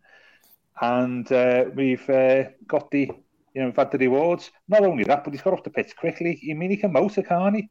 and 0.81 1.31
uh, 1.31 1.65
we've 1.75 2.09
uh, 2.09 2.43
got 2.67 2.89
the 2.91 3.09
You 3.53 3.61
know, 3.61 3.69
we've 3.69 3.75
had 3.75 3.91
the 3.91 3.97
rewards. 3.97 4.51
Not 4.67 4.83
only 4.83 5.03
that, 5.05 5.23
but 5.23 5.33
he's 5.33 5.41
got 5.41 5.53
off 5.53 5.63
the 5.63 5.71
pitch 5.71 5.95
quickly. 5.95 6.39
I 6.49 6.53
mean, 6.53 6.69
he 6.69 6.77
can 6.77 6.91
motor, 6.91 7.23
can't 7.23 7.55
he? 7.55 7.69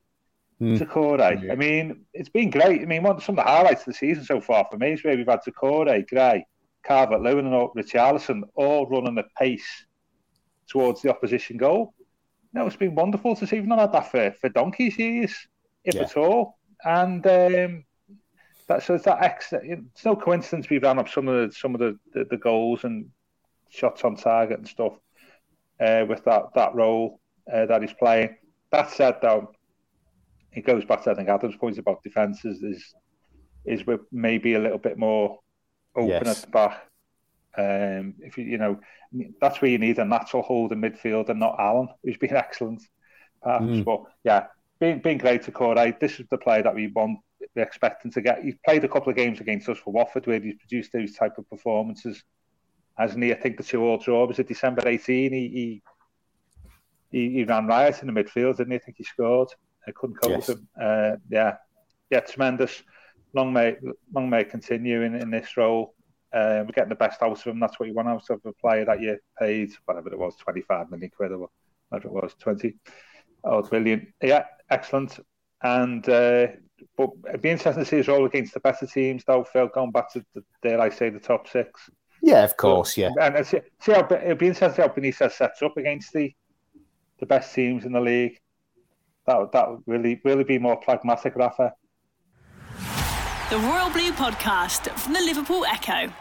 Mm. 0.61 1.43
Yeah. 1.43 1.53
I 1.53 1.55
mean, 1.55 2.07
it's 2.13 2.31
been 2.31 2.51
great. 2.51 2.83
I 2.83 2.87
mean, 2.87 3.03
one 3.03 3.21
some 3.21 3.39
of 3.39 3.45
the 3.45 3.51
highlights 3.51 3.83
of 3.83 3.87
the 3.87 3.93
season 3.95 4.25
so 4.25 4.41
far 4.41 4.67
for 4.71 4.79
me 4.79 4.95
is 4.95 5.05
where 5.05 5.17
we've 5.17 5.29
had 5.29 5.41
Doucouré, 5.47 6.09
Gray, 6.09 6.47
Calvert-Lewin, 6.85 7.47
and 7.47 7.69
Richarlison 7.77 8.43
all 8.55 8.87
running 8.89 9.19
at 9.19 9.27
pace 9.39 9.87
towards 10.69 11.03
the 11.03 11.11
opposition 11.11 11.57
goal. 11.57 11.95
No, 12.53 12.67
it's 12.67 12.77
been 12.77 12.95
wonderful 12.95 13.37
to 13.37 13.47
see. 13.47 13.61
We've 13.61 13.69
not 13.69 13.81
had 13.81 13.93
that 13.93 14.11
for, 14.11 14.35
for 14.41 14.49
donkey's 14.49 14.99
years, 14.99 15.35
if 15.85 15.95
yeah. 15.95 16.03
at 16.03 16.17
all. 16.17 16.59
And 16.85 17.25
um, 17.27 17.85
that 18.69 18.83
so 18.83 18.95
it's 18.95 19.05
that 19.05 19.23
extra. 19.23 19.61
It's 19.63 20.05
no 20.05 20.17
coincidence 20.17 20.69
we 20.69 20.79
ran 20.79 20.99
up 20.99 21.09
some 21.09 21.29
of 21.29 21.35
the 21.49 21.55
some 21.55 21.75
of 21.75 21.81
the, 21.81 21.99
the, 22.13 22.25
the 22.25 22.37
goals 22.37 22.85
and 22.85 23.07
shots 23.69 24.05
on 24.05 24.17
target 24.17 24.59
and 24.59 24.69
stuff 24.69 24.95
uh, 25.81 26.05
with 26.09 26.25
that 26.25 26.55
that 26.55 26.75
role 26.75 27.21
uh, 27.53 27.67
that 27.67 27.83
he's 27.83 27.93
playing. 27.93 28.37
That 28.73 28.91
said, 28.91 29.17
though, 29.23 29.53
it 30.53 30.67
goes 30.67 30.85
back 30.85 31.05
to 31.05 31.11
I 31.11 31.15
think 31.15 31.29
Adam's 31.29 31.57
point 31.57 31.79
about 31.79 32.03
defences 32.03 32.63
is 32.63 32.95
is 33.65 33.87
we're 33.87 34.01
maybe 34.13 34.55
a 34.55 34.59
little 34.59 34.79
bit 34.79 34.99
more 34.99 35.39
open 35.95 36.27
yes. 36.27 36.29
at 36.29 36.45
the 36.45 36.51
back. 36.51 36.83
Um, 37.59 38.15
if 38.21 38.37
you 38.37 38.45
you 38.45 38.59
know 38.59 38.81
that's 39.41 39.63
where 39.63 39.71
you 39.71 39.79
need 39.79 39.99
a 39.99 40.05
natural 40.05 40.43
hold 40.43 40.73
in 40.73 40.81
midfield 40.81 41.29
and 41.29 41.41
not 41.41 41.57
Allen, 41.59 41.89
who's 42.03 42.19
been 42.19 42.37
excellent. 42.37 42.83
Perhaps, 43.43 43.65
mm. 43.65 43.85
but 43.85 44.03
yeah, 44.25 44.47
being 44.81 44.99
being 44.99 45.19
great 45.19 45.43
Doucouré. 45.43 45.99
This 46.01 46.19
is 46.19 46.27
the 46.31 46.39
player 46.39 46.63
that 46.63 46.75
we 46.75 46.89
want. 46.89 47.21
We're 47.57 47.63
expecting 47.63 48.13
to 48.13 48.21
get. 48.21 48.45
He's 48.45 48.57
played 48.65 48.85
a 48.85 48.89
couple 48.89 49.11
of 49.11 49.17
games 49.17 49.41
against 49.41 49.69
us 49.69 49.79
for 49.79 49.93
Watford 49.93 50.27
where 50.27 50.39
he's 50.39 50.57
produced 50.57 50.93
those 50.93 51.15
type 51.15 51.39
of 51.39 51.49
performances. 51.49 52.23
Hasn't 52.97 53.25
he? 53.25 53.33
I 53.33 53.37
think 53.37 53.57
the 53.57 53.63
two 53.63 53.83
all 53.83 53.99
draw 53.99 54.27
was 54.27 54.39
it 54.39 54.49
December 54.49 54.87
18. 54.87 55.33
He, 55.33 55.49
he 55.49 55.83
he, 57.11 57.45
ran 57.45 57.67
riot 57.67 58.03
in 58.03 58.13
the 58.13 58.23
midfield, 58.23 58.59
didn't 58.59 58.73
he? 58.73 58.77
I 58.77 58.81
think 58.81 58.97
he 58.99 59.05
scored. 59.05 59.49
I 59.87 59.93
couldn't 59.93 60.17
cope 60.17 60.33
yes. 60.33 60.49
with 60.49 60.59
him. 60.59 60.69
Uh, 60.81 61.17
yeah, 61.31 61.57
yeah, 62.11 62.21
tremendous. 62.21 62.83
Long 63.33 63.53
may 63.53 63.77
long 64.13 64.29
may 64.29 64.45
continue 64.45 65.03
in, 65.03 65.15
in 65.15 65.31
this 65.31 65.57
role. 65.57 65.95
Uh, 66.33 66.63
we're 66.65 66.73
getting 66.73 66.91
the 66.91 66.97
best 66.97 67.23
out 67.23 67.33
of 67.33 67.43
him. 67.43 67.61
That's 67.61 67.79
what 67.79 67.89
you 67.89 67.95
want 67.95 68.09
out 68.09 68.29
of 68.29 68.41
a 68.45 68.53
player 68.53 68.85
that 68.85 69.01
you 69.01 69.19
paid, 69.39 69.73
whatever 69.85 70.13
it 70.13 70.19
was, 70.19 70.37
25 70.37 70.91
million 70.91 71.11
quid 71.17 71.33
or 71.33 71.49
whatever 71.89 72.09
it 72.09 72.13
was, 72.13 72.35
20. 72.41 72.75
Oh, 73.45 73.63
brilliant. 73.63 74.09
Yeah, 74.23 74.45
excellent. 74.69 75.19
And 75.63 76.09
uh, 76.09 76.49
but 76.97 77.11
it'd 77.29 77.43
be 77.43 77.51
interesting 77.51 77.85
to 77.85 77.89
see 77.89 77.97
his 77.97 78.09
all 78.09 78.27
against 78.27 78.55
the 78.55 78.61
better 78.61 78.87
teams, 78.87 79.25
though, 79.27 79.45
Phil, 79.45 79.69
going 79.69 79.91
back 79.91 80.13
to, 80.13 80.25
the, 80.35 80.43
dare 80.63 80.81
I 80.81 80.91
say, 80.91 81.11
the 81.11 81.21
top 81.21 81.49
six. 81.49 81.91
Yeah, 82.23 82.45
of 82.45 82.57
course, 82.57 82.97
yeah. 82.97 83.11
And 83.21 83.47
see, 83.47 83.61
see 83.81 83.93
how 83.93 84.07
it'd 84.11 84.39
be 84.39 84.49
interesting 84.49 84.83
how 84.83 84.91
Benitez 84.91 85.33
sets 85.33 85.63
up 85.63 85.77
against 85.77 86.13
the 86.13 86.33
the 87.19 87.27
best 87.27 87.55
teams 87.55 87.85
in 87.85 87.93
the 87.93 88.01
league. 88.01 88.39
That 89.27 89.53
that 89.53 89.71
would 89.71 89.83
really 89.87 90.21
really 90.25 90.45
be 90.45 90.59
more 90.59 90.77
pragmatic, 90.77 91.37
Rafa. 91.37 91.73
The 93.51 93.59
Royal 93.59 93.91
Blue 93.91 94.13
Podcast 94.13 94.91
from 94.99 95.13
the 95.13 95.21
Liverpool 95.21 95.65
Echo. 95.67 96.13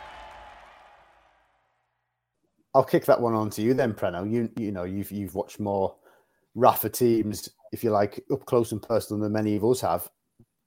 I'll 2.76 2.84
kick 2.84 3.06
that 3.06 3.20
one 3.20 3.34
on 3.34 3.50
to 3.52 3.62
you 3.62 3.74
then, 3.74 3.94
Preno. 3.94 4.30
You 4.30 4.50
you 4.58 4.72
know 4.72 4.84
you've 4.84 5.12
you've 5.12 5.34
watched 5.34 5.60
more 5.60 5.96
Rafa 6.56 6.90
teams, 6.90 7.50
if 7.76 7.84
you 7.84 7.92
like, 7.92 8.24
up 8.32 8.46
close 8.46 8.72
and 8.72 8.82
personal 8.82 9.22
than 9.22 9.32
many 9.32 9.56
of 9.56 9.64
us 9.64 9.82
have. 9.82 10.10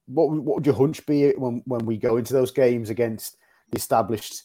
What 0.07 0.31
what 0.31 0.57
would 0.57 0.67
your 0.67 0.75
hunch 0.75 1.05
be 1.07 1.31
when 1.33 1.63
when 1.67 1.85
we 1.85 1.97
go 1.97 2.17
into 2.17 2.33
those 2.33 2.51
games 2.51 2.91
against 2.91 3.37
the 3.71 3.79
established 3.79 4.45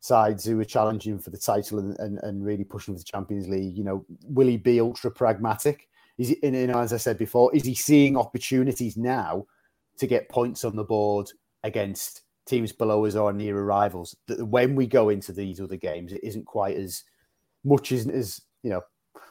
sides 0.00 0.44
who 0.44 0.58
are 0.60 0.64
challenging 0.64 1.18
for 1.18 1.30
the 1.30 1.38
title 1.38 1.78
and, 1.78 1.98
and, 1.98 2.18
and 2.22 2.44
really 2.44 2.64
pushing 2.64 2.94
for 2.94 2.98
the 2.98 3.04
Champions 3.04 3.48
League? 3.48 3.76
You 3.76 3.84
know, 3.84 4.04
will 4.24 4.48
he 4.48 4.56
be 4.56 4.80
ultra 4.80 5.10
pragmatic? 5.10 5.88
Is 6.18 6.28
he, 6.28 6.38
and, 6.42 6.56
and 6.56 6.72
as 6.72 6.92
I 6.92 6.96
said 6.96 7.16
before, 7.16 7.54
is 7.54 7.64
he 7.64 7.74
seeing 7.74 8.16
opportunities 8.16 8.96
now 8.96 9.46
to 9.98 10.06
get 10.06 10.28
points 10.28 10.64
on 10.64 10.76
the 10.76 10.84
board 10.84 11.30
against 11.62 12.22
teams 12.46 12.72
below 12.72 13.04
us 13.04 13.14
or 13.14 13.32
near 13.32 13.62
rivals 13.62 14.16
that 14.26 14.44
when 14.44 14.74
we 14.74 14.86
go 14.86 15.10
into 15.10 15.32
these 15.32 15.60
other 15.60 15.76
games, 15.76 16.12
it 16.12 16.24
isn't 16.24 16.46
quite 16.46 16.76
as 16.76 17.04
much 17.64 17.92
as, 17.92 18.06
as 18.08 18.40
you 18.62 18.70
know. 18.70 18.82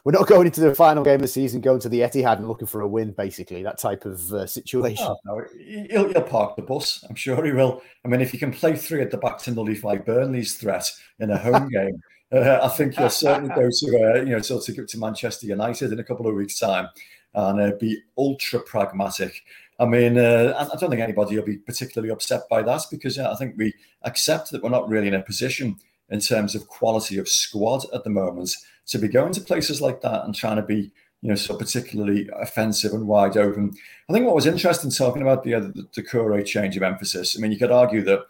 We're 0.04 0.12
not 0.12 0.26
going 0.26 0.46
into 0.46 0.60
the 0.60 0.74
final 0.74 1.04
game 1.04 1.16
of 1.16 1.22
the 1.22 1.28
season, 1.28 1.60
going 1.60 1.80
to 1.80 1.88
the 1.88 2.00
Etihad 2.00 2.38
and 2.38 2.48
looking 2.48 2.66
for 2.66 2.80
a 2.80 2.88
win, 2.88 3.12
basically. 3.12 3.62
That 3.62 3.78
type 3.78 4.04
of 4.04 4.32
uh, 4.32 4.46
situation. 4.46 5.06
Oh, 5.06 5.16
no. 5.24 5.44
he'll, 5.90 6.08
he'll, 6.08 6.22
park 6.22 6.56
the 6.56 6.62
bus. 6.62 7.04
I'm 7.08 7.14
sure 7.14 7.44
he 7.44 7.52
will. 7.52 7.82
I 8.04 8.08
mean, 8.08 8.20
if 8.20 8.32
you 8.32 8.38
can 8.38 8.52
play 8.52 8.76
three 8.76 9.02
at 9.02 9.10
the 9.10 9.18
back 9.18 9.38
to 9.40 9.50
nullify 9.50 9.96
Burnley's 9.96 10.54
threat 10.54 10.90
in 11.18 11.30
a 11.30 11.38
home 11.38 11.68
game, 11.72 12.00
uh, 12.32 12.60
I 12.62 12.68
think 12.68 12.98
you'll 12.98 13.10
certainly 13.10 13.54
go 13.54 13.68
to, 13.70 14.14
uh, 14.14 14.22
you 14.22 14.30
know, 14.30 14.40
sort 14.40 14.68
of 14.68 14.86
to 14.86 14.98
Manchester 14.98 15.46
United 15.46 15.92
in 15.92 15.98
a 15.98 16.04
couple 16.04 16.26
of 16.26 16.34
weeks' 16.34 16.58
time 16.58 16.88
and 17.34 17.60
uh, 17.60 17.72
be 17.78 18.00
ultra 18.16 18.60
pragmatic. 18.60 19.42
I 19.80 19.86
mean, 19.86 20.18
uh, 20.18 20.68
I 20.72 20.76
don't 20.76 20.90
think 20.90 21.02
anybody 21.02 21.36
will 21.36 21.44
be 21.44 21.58
particularly 21.58 22.10
upset 22.10 22.42
by 22.50 22.62
that 22.62 22.82
because 22.90 23.16
yeah, 23.16 23.30
I 23.30 23.36
think 23.36 23.54
we 23.56 23.72
accept 24.02 24.50
that 24.50 24.62
we're 24.62 24.70
not 24.70 24.88
really 24.88 25.08
in 25.08 25.14
a 25.14 25.22
position 25.22 25.76
in 26.10 26.20
terms 26.20 26.54
of 26.54 26.68
quality 26.68 27.18
of 27.18 27.28
squad 27.28 27.84
at 27.94 28.02
the 28.02 28.10
moment 28.10 28.50
to 28.88 28.98
be 28.98 29.08
going 29.08 29.32
to 29.32 29.40
places 29.40 29.80
like 29.80 30.00
that 30.00 30.24
and 30.24 30.34
trying 30.34 30.56
to 30.56 30.62
be, 30.62 30.90
you 31.22 31.28
know, 31.28 31.34
so 31.34 31.56
particularly 31.56 32.28
offensive 32.34 32.92
and 32.92 33.06
wide 33.06 33.36
open. 33.36 33.76
I 34.08 34.12
think 34.12 34.26
what 34.26 34.34
was 34.34 34.46
interesting 34.46 34.90
talking 34.90 35.22
about 35.22 35.44
the, 35.44 35.52
the, 35.60 35.88
the 35.94 36.42
change 36.44 36.76
of 36.76 36.82
emphasis. 36.82 37.36
I 37.36 37.40
mean, 37.40 37.52
you 37.52 37.58
could 37.58 37.70
argue 37.70 38.02
that 38.02 38.20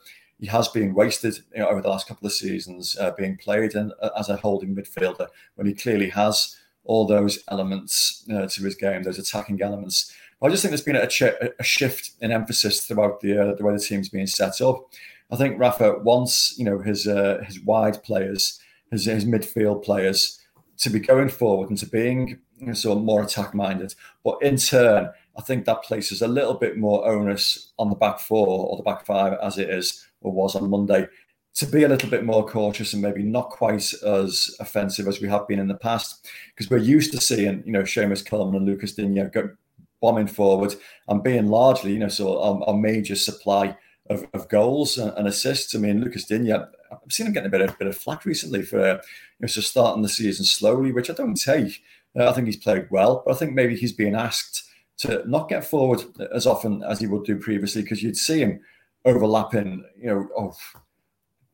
he 0.40 0.46
has 0.46 0.68
been 0.68 0.94
wasted 0.94 1.38
you 1.54 1.60
know, 1.60 1.68
over 1.68 1.80
the 1.80 1.88
last 1.88 2.06
couple 2.06 2.26
of 2.26 2.32
seasons, 2.32 2.96
uh, 2.98 3.12
being 3.12 3.36
played 3.36 3.74
in, 3.74 3.92
uh, 4.00 4.10
as 4.18 4.28
a 4.28 4.36
holding 4.36 4.74
midfielder 4.74 5.28
when 5.56 5.66
he 5.66 5.74
clearly 5.74 6.10
has 6.10 6.56
all 6.84 7.06
those 7.06 7.40
elements 7.48 8.24
uh, 8.32 8.46
to 8.46 8.62
his 8.62 8.74
game, 8.74 9.02
those 9.02 9.18
attacking 9.18 9.60
elements. 9.62 10.12
I 10.40 10.48
just 10.48 10.62
think 10.62 10.70
there's 10.70 10.82
been 10.82 10.96
a, 10.96 11.06
ch- 11.06 11.22
a 11.22 11.62
shift 11.64 12.12
in 12.20 12.30
emphasis 12.30 12.86
throughout 12.86 13.20
the 13.20 13.38
uh, 13.38 13.54
the 13.56 13.64
way 13.64 13.72
the 13.72 13.80
team's 13.80 14.08
being 14.08 14.28
set 14.28 14.60
up. 14.60 14.88
I 15.30 15.36
think 15.36 15.58
Rafa 15.58 15.98
wants 15.98 16.56
you 16.56 16.64
know 16.64 16.78
his 16.78 17.06
uh, 17.08 17.42
his 17.44 17.60
wide 17.60 18.02
players, 18.04 18.60
his 18.92 19.06
his 19.06 19.24
midfield 19.24 19.84
players 19.84 20.38
to 20.78 20.90
be 20.90 21.00
going 21.00 21.28
forward 21.28 21.68
and 21.68 21.78
to 21.78 21.86
being 21.86 22.38
you 22.58 22.66
know, 22.66 22.72
sort 22.72 22.98
of 22.98 23.04
more 23.04 23.22
attack 23.22 23.54
minded. 23.54 23.94
But 24.24 24.42
in 24.42 24.56
turn, 24.56 25.10
I 25.36 25.42
think 25.42 25.64
that 25.64 25.82
places 25.82 26.22
a 26.22 26.28
little 26.28 26.54
bit 26.54 26.76
more 26.76 27.06
onus 27.06 27.72
on 27.78 27.90
the 27.90 27.96
back 27.96 28.20
four 28.20 28.46
or 28.46 28.76
the 28.76 28.82
back 28.82 29.04
five 29.04 29.38
as 29.42 29.58
it 29.58 29.70
is 29.70 30.06
or 30.20 30.32
was 30.32 30.56
on 30.56 30.70
Monday 30.70 31.06
to 31.54 31.66
be 31.66 31.82
a 31.82 31.88
little 31.88 32.08
bit 32.08 32.24
more 32.24 32.46
cautious 32.46 32.92
and 32.92 33.02
maybe 33.02 33.22
not 33.22 33.50
quite 33.50 33.92
as 34.04 34.54
offensive 34.60 35.08
as 35.08 35.20
we 35.20 35.28
have 35.28 35.48
been 35.48 35.58
in 35.58 35.66
the 35.66 35.74
past 35.74 36.28
because 36.54 36.70
we're 36.70 36.78
used 36.78 37.10
to 37.10 37.20
seeing 37.20 37.62
you 37.66 37.72
know 37.72 37.82
Seamus 37.82 38.24
Coleman 38.24 38.56
and 38.56 38.66
Lucas 38.66 38.92
Digne 38.92 39.28
go, 39.32 39.50
bombing 40.00 40.26
forward 40.26 40.74
and 41.08 41.22
being 41.22 41.46
largely, 41.46 41.92
you 41.92 41.98
know, 41.98 42.08
so 42.08 42.38
a, 42.38 42.60
a 42.70 42.76
major 42.76 43.16
supply 43.16 43.76
of, 44.08 44.26
of 44.34 44.48
goals 44.48 44.98
and, 44.98 45.12
and, 45.16 45.26
assists. 45.26 45.74
I 45.74 45.78
mean, 45.78 46.00
Lucas 46.00 46.24
Digne, 46.24 46.54
I've 46.90 47.12
seen 47.12 47.26
him 47.26 47.32
getting 47.32 47.48
a 47.48 47.50
bit 47.50 47.60
of, 47.60 47.78
bit 47.78 47.88
of 47.88 47.96
flack 47.96 48.24
recently 48.24 48.62
for 48.62 48.78
you 48.78 49.00
know, 49.40 49.46
so 49.48 49.60
starting 49.60 50.02
the 50.02 50.08
season 50.08 50.44
slowly, 50.44 50.92
which 50.92 51.10
I 51.10 51.14
don't 51.14 51.34
take. 51.34 51.82
Uh, 52.18 52.28
I 52.28 52.32
think 52.32 52.46
he's 52.46 52.56
played 52.56 52.88
well, 52.90 53.22
but 53.24 53.34
I 53.34 53.38
think 53.38 53.54
maybe 53.54 53.76
he's 53.76 53.92
being 53.92 54.14
asked 54.14 54.64
to 54.98 55.22
not 55.28 55.48
get 55.48 55.64
forward 55.64 56.02
as 56.34 56.46
often 56.46 56.82
as 56.82 57.00
he 57.00 57.06
would 57.06 57.24
do 57.24 57.36
previously 57.36 57.82
because 57.82 58.02
you'd 58.02 58.16
see 58.16 58.40
him 58.40 58.60
overlapping, 59.04 59.84
you 59.96 60.06
know, 60.06 60.28
oh, 60.36 60.54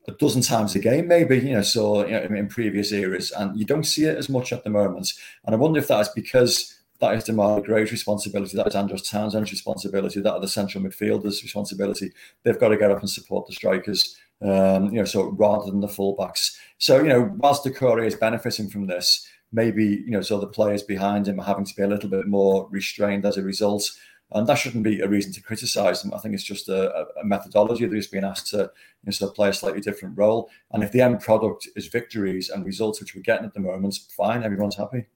a 0.09 0.13
dozen 0.13 0.43
times 0.43 0.75
a 0.75 0.79
game, 0.79 1.09
maybe, 1.09 1.39
you 1.39 1.55
know, 1.55 1.63
so 1.63 2.07
you 2.07 2.13
know, 2.13 2.37
in 2.37 2.49
previous 2.49 2.93
eras, 2.93 3.31
and 3.33 3.59
you 3.59 3.65
don't 3.65 3.85
see 3.85 4.05
it 4.05 4.17
as 4.17 4.29
much 4.29 4.53
at 4.53 4.65
the 4.65 4.71
moment. 4.71 5.13
And 5.45 5.55
I 5.55 5.59
wonder 5.59 5.79
if 5.79 5.89
that 5.89 6.01
is 6.01 6.09
because 6.11 6.75
that 7.01 7.15
is 7.15 7.25
Demarai 7.25 7.65
Gray's 7.65 7.91
responsibility. 7.91 8.57
That 8.57 8.69
is 8.69 8.75
Andros 8.75 9.09
Townsend's 9.09 9.51
responsibility. 9.51 10.21
That 10.21 10.35
are 10.35 10.41
the 10.41 10.49
central 10.49 10.85
midfielders' 10.85 11.43
responsibility. 11.43 12.13
They've 12.43 12.59
got 12.59 12.69
to 12.69 12.77
get 12.77 12.91
up 12.91 13.01
and 13.01 13.11
support 13.11 13.47
the 13.47 13.53
strikers. 13.53 14.17
Um, 14.45 14.87
you 14.87 14.99
know, 14.99 15.05
so 15.05 15.31
rather 15.31 15.71
than 15.71 15.81
the 15.81 15.87
fullbacks. 15.87 16.55
So 16.79 16.99
you 16.99 17.09
know, 17.09 17.33
whilst 17.37 17.65
Doucouré 17.65 18.07
is 18.07 18.15
benefiting 18.15 18.69
from 18.69 18.87
this, 18.87 19.27
maybe 19.53 19.85
you 19.85 20.11
know, 20.11 20.21
so 20.21 20.39
the 20.39 20.47
players 20.47 20.83
behind 20.83 21.27
him 21.27 21.41
are 21.41 21.47
having 21.47 21.65
to 21.65 21.75
be 21.75 21.83
a 21.83 21.89
little 21.89 22.11
bit 22.11 22.27
more 22.27 22.69
restrained 22.71 23.25
as 23.25 23.39
a 23.39 23.43
result. 23.43 23.91
And 24.33 24.47
that 24.47 24.57
shouldn't 24.57 24.85
be 24.85 25.01
a 25.01 25.09
reason 25.09 25.33
to 25.35 25.43
criticise 25.43 26.03
them. 26.03 26.13
I 26.13 26.19
think 26.19 26.35
it's 26.35 26.43
just 26.43 26.69
a, 26.69 27.07
a 27.21 27.25
methodology 27.25 27.87
that 27.87 27.95
he's 27.95 28.09
been 28.09 28.25
asked 28.25 28.49
to 28.49 28.57
you 28.57 28.69
know, 29.05 29.13
sort 29.13 29.31
of 29.31 29.37
play 29.37 29.51
a 29.51 29.53
slightly 29.53 29.81
different 29.81 30.19
role. 30.19 30.51
And 30.73 30.83
if 30.83 30.93
the 30.93 31.03
end 31.03 31.21
product 31.21 31.69
is 31.77 31.87
victories 31.87 32.49
and 32.49 32.65
results, 32.65 33.01
which 33.01 33.15
we're 33.15 33.23
getting 33.23 33.47
at 33.47 33.55
the 33.55 33.61
moment, 33.61 33.97
fine, 34.17 34.43
everyone's 34.43 34.77
happy. 34.77 35.07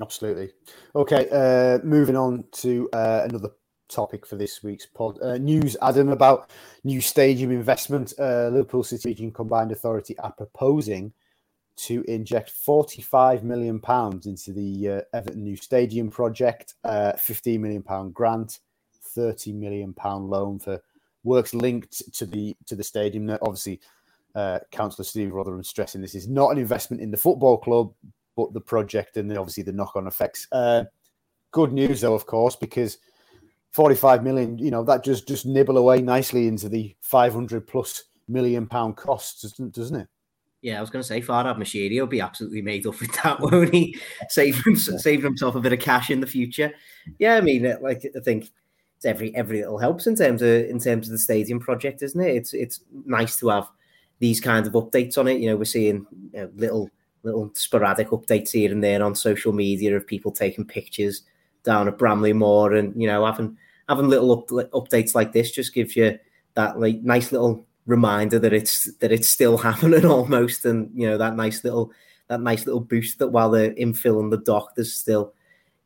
Absolutely. 0.00 0.52
Okay, 0.94 1.28
uh, 1.30 1.84
moving 1.84 2.16
on 2.16 2.44
to 2.52 2.88
uh, 2.92 3.26
another 3.28 3.50
topic 3.90 4.24
for 4.24 4.36
this 4.36 4.62
week's 4.62 4.86
pod. 4.86 5.18
Uh, 5.20 5.36
news, 5.38 5.76
Adam, 5.82 6.10
about 6.10 6.50
new 6.84 7.00
stadium 7.00 7.50
investment. 7.50 8.14
Uh, 8.18 8.48
Liverpool 8.48 8.82
City 8.82 9.10
Region 9.10 9.30
Combined 9.30 9.72
Authority 9.72 10.18
are 10.18 10.32
proposing 10.32 11.12
to 11.76 12.04
inject 12.08 12.50
45 12.50 13.42
million 13.42 13.80
pounds 13.80 14.26
into 14.26 14.52
the 14.52 14.88
uh, 14.88 15.00
Everton 15.12 15.42
new 15.42 15.56
stadium 15.56 16.10
project. 16.10 16.74
Uh, 16.84 17.12
15 17.14 17.60
million 17.60 17.82
pound 17.82 18.14
grant, 18.14 18.60
30 19.02 19.52
million 19.52 19.92
pound 19.92 20.28
loan 20.28 20.58
for 20.58 20.80
works 21.24 21.54
linked 21.54 22.14
to 22.14 22.26
the 22.26 22.56
to 22.66 22.74
the 22.74 22.84
stadium. 22.84 23.26
Now, 23.26 23.38
obviously, 23.42 23.80
uh, 24.34 24.60
Councillor 24.70 25.04
Steve 25.04 25.30
Rotheram 25.30 25.64
stressing 25.64 26.00
this 26.00 26.14
is 26.14 26.28
not 26.28 26.50
an 26.50 26.58
investment 26.58 27.02
in 27.02 27.10
the 27.10 27.16
football 27.16 27.58
club, 27.58 27.92
but 28.36 28.52
the 28.52 28.60
project 28.60 29.16
and 29.16 29.36
obviously 29.36 29.62
the 29.62 29.72
knock 29.72 29.96
on 29.96 30.06
effects. 30.06 30.46
Uh, 30.52 30.84
good 31.50 31.72
news, 31.72 32.00
though, 32.00 32.14
of 32.14 32.26
course, 32.26 32.56
because 32.56 32.98
45 33.72 34.24
million, 34.24 34.58
you 34.58 34.70
know, 34.70 34.82
that 34.84 35.04
just 35.04 35.28
just 35.28 35.46
nibble 35.46 35.78
away 35.78 36.02
nicely 36.02 36.48
into 36.48 36.68
the 36.68 36.94
500 37.02 37.66
plus 37.66 38.04
million 38.28 38.66
pound 38.66 38.96
costs, 38.96 39.42
doesn't, 39.42 39.74
doesn't 39.74 40.00
it? 40.00 40.08
Yeah, 40.62 40.76
I 40.76 40.80
was 40.82 40.90
going 40.90 41.02
to 41.02 41.08
say 41.08 41.22
Farhad 41.22 41.56
Moshiri 41.56 41.98
will 41.98 42.06
be 42.06 42.20
absolutely 42.20 42.60
made 42.60 42.86
up 42.86 43.00
with 43.00 43.12
that, 43.22 43.40
won't 43.40 43.72
he? 43.72 43.96
saving, 44.28 44.76
saving 44.76 45.24
himself 45.24 45.54
a 45.54 45.60
bit 45.60 45.72
of 45.72 45.80
cash 45.80 46.10
in 46.10 46.20
the 46.20 46.26
future. 46.26 46.72
Yeah, 47.18 47.36
I 47.36 47.40
mean, 47.40 47.74
like 47.80 48.04
I 48.16 48.20
think 48.20 48.50
it's 48.96 49.06
every 49.06 49.34
every 49.34 49.60
little 49.60 49.78
helps 49.78 50.06
in 50.06 50.16
terms 50.16 50.42
of 50.42 50.48
in 50.48 50.78
terms 50.78 51.06
of 51.08 51.12
the 51.12 51.18
stadium 51.18 51.60
project, 51.60 52.02
isn't 52.02 52.20
it? 52.20 52.36
It's 52.36 52.52
it's 52.52 52.80
nice 53.06 53.38
to 53.38 53.48
have 53.48 53.68
these 54.18 54.40
kinds 54.40 54.68
of 54.68 54.74
updates 54.74 55.16
on 55.16 55.28
it. 55.28 55.40
You 55.40 55.50
know, 55.50 55.56
we're 55.56 55.64
seeing 55.64 56.06
you 56.34 56.40
know, 56.40 56.50
little 56.56 56.90
little 57.22 57.50
sporadic 57.54 58.08
updates 58.08 58.50
here 58.50 58.70
and 58.70 58.84
there 58.84 59.02
on 59.02 59.14
social 59.14 59.52
media 59.52 59.96
of 59.96 60.06
people 60.06 60.32
taking 60.32 60.66
pictures 60.66 61.22
down 61.62 61.88
at 61.88 61.98
Bramley-Moore, 61.98 62.74
and 62.74 63.00
you 63.00 63.06
know, 63.06 63.24
having 63.24 63.56
having 63.88 64.08
little 64.08 64.32
up, 64.32 64.48
updates 64.72 65.14
like 65.14 65.32
this 65.32 65.50
just 65.50 65.74
gives 65.74 65.96
you 65.96 66.18
that 66.54 66.78
like 66.78 67.02
nice 67.02 67.32
little 67.32 67.66
reminder 67.86 68.38
that 68.38 68.52
it's 68.52 68.92
that 68.98 69.12
it's 69.12 69.28
still 69.28 69.58
happening 69.68 70.04
almost, 70.04 70.64
and 70.64 70.90
you 70.94 71.08
know 71.08 71.18
that 71.18 71.36
nice 71.36 71.64
little 71.64 71.92
that 72.28 72.40
nice 72.40 72.66
little 72.66 72.80
boost 72.80 73.18
that 73.18 73.28
while 73.28 73.50
they're 73.50 73.74
infilling 73.74 74.30
the 74.30 74.38
dock, 74.38 74.74
there's 74.74 74.94
still 74.94 75.34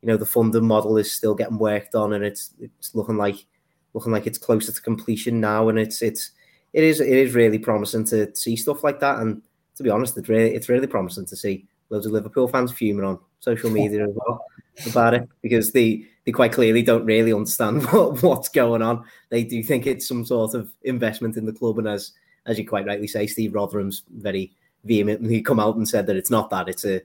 you 0.03 0.09
know 0.09 0.17
the 0.17 0.27
funding 0.27 0.67
model 0.67 0.97
is 0.99 1.11
still 1.11 1.35
getting 1.35 1.59
worked 1.59 1.95
on, 1.95 2.13
and 2.13 2.25
it's 2.25 2.51
it's 2.61 2.95
looking 2.95 3.17
like 3.17 3.47
looking 3.95 4.13
like 4.13 4.27
it's 4.27 4.39
closer 4.39 4.73
to 4.73 4.83
completion 4.83 5.41
now, 5.41 5.69
and 5.69 5.79
it's 5.79 6.03
it's 6.03 6.31
it 6.73 6.85
is 6.85 7.01
it 7.01 7.09
is 7.09 7.35
really 7.35 7.59
promising 7.59 8.05
to 8.05 8.35
see 8.35 8.57
stuff 8.57 8.85
like 8.85 9.01
that, 9.01 9.19
and 9.19 9.43
to 9.77 9.83
be 9.83 9.91
honest, 9.91 10.17
it's 10.17 10.29
really 10.29 10.55
it's 10.55 10.69
really 10.69 10.87
promising 10.87 11.27
to 11.27 11.37
see 11.37 11.67
loads 11.91 12.07
of 12.07 12.13
Liverpool 12.13 12.49
fans 12.49 12.73
fuming 12.73 13.05
on 13.05 13.19
social 13.41 13.71
media 13.81 14.05
as 14.05 14.15
well 14.15 14.45
about 14.87 15.15
it 15.15 15.29
because 15.43 15.73
they 15.73 16.07
they 16.25 16.33
quite 16.33 16.53
clearly 16.53 16.83
don't 16.83 17.05
really 17.05 17.33
understand 17.33 17.85
what, 17.93 18.23
what's 18.23 18.49
going 18.49 18.83
on. 18.83 19.05
They 19.31 19.45
do 19.45 19.63
think 19.63 19.87
it's 19.87 20.09
some 20.09 20.25
sort 20.25 20.55
of 20.55 20.71
investment 20.83 21.37
in 21.37 21.47
the 21.47 21.53
club, 21.53 21.79
and 21.79 21.89
as 21.89 22.13
as 22.47 22.59
you 22.59 22.67
quite 22.67 22.87
rightly 22.87 23.09
say, 23.09 23.27
Steve 23.27 23.53
Rotheram's 23.53 24.03
very 24.11 24.53
vehemently 24.85 25.41
come 25.41 25.61
out 25.61 25.77
and 25.77 25.89
said 25.89 26.07
that 26.07 26.17
it's 26.17 26.31
not 26.31 26.51
that. 26.51 26.69
It's 26.69 26.85
a 26.85 27.01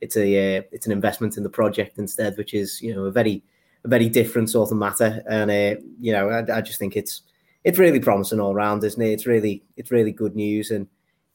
it's 0.00 0.16
a 0.16 0.58
uh, 0.58 0.62
it's 0.72 0.86
an 0.86 0.92
investment 0.92 1.36
in 1.36 1.42
the 1.42 1.48
project 1.48 1.98
instead, 1.98 2.36
which 2.36 2.54
is 2.54 2.80
you 2.82 2.94
know 2.94 3.04
a 3.04 3.12
very 3.12 3.42
a 3.84 3.88
very 3.88 4.08
different 4.08 4.50
sort 4.50 4.70
of 4.70 4.76
matter. 4.76 5.22
And 5.28 5.50
uh, 5.50 5.80
you 6.00 6.12
know, 6.12 6.28
I, 6.28 6.58
I 6.58 6.60
just 6.60 6.78
think 6.78 6.96
it's 6.96 7.22
it's 7.64 7.78
really 7.78 8.00
promising 8.00 8.40
all 8.40 8.54
around, 8.54 8.84
isn't 8.84 9.00
it? 9.00 9.12
It's 9.12 9.26
really 9.26 9.62
it's 9.76 9.90
really 9.90 10.12
good 10.12 10.34
news, 10.34 10.70
and 10.70 10.86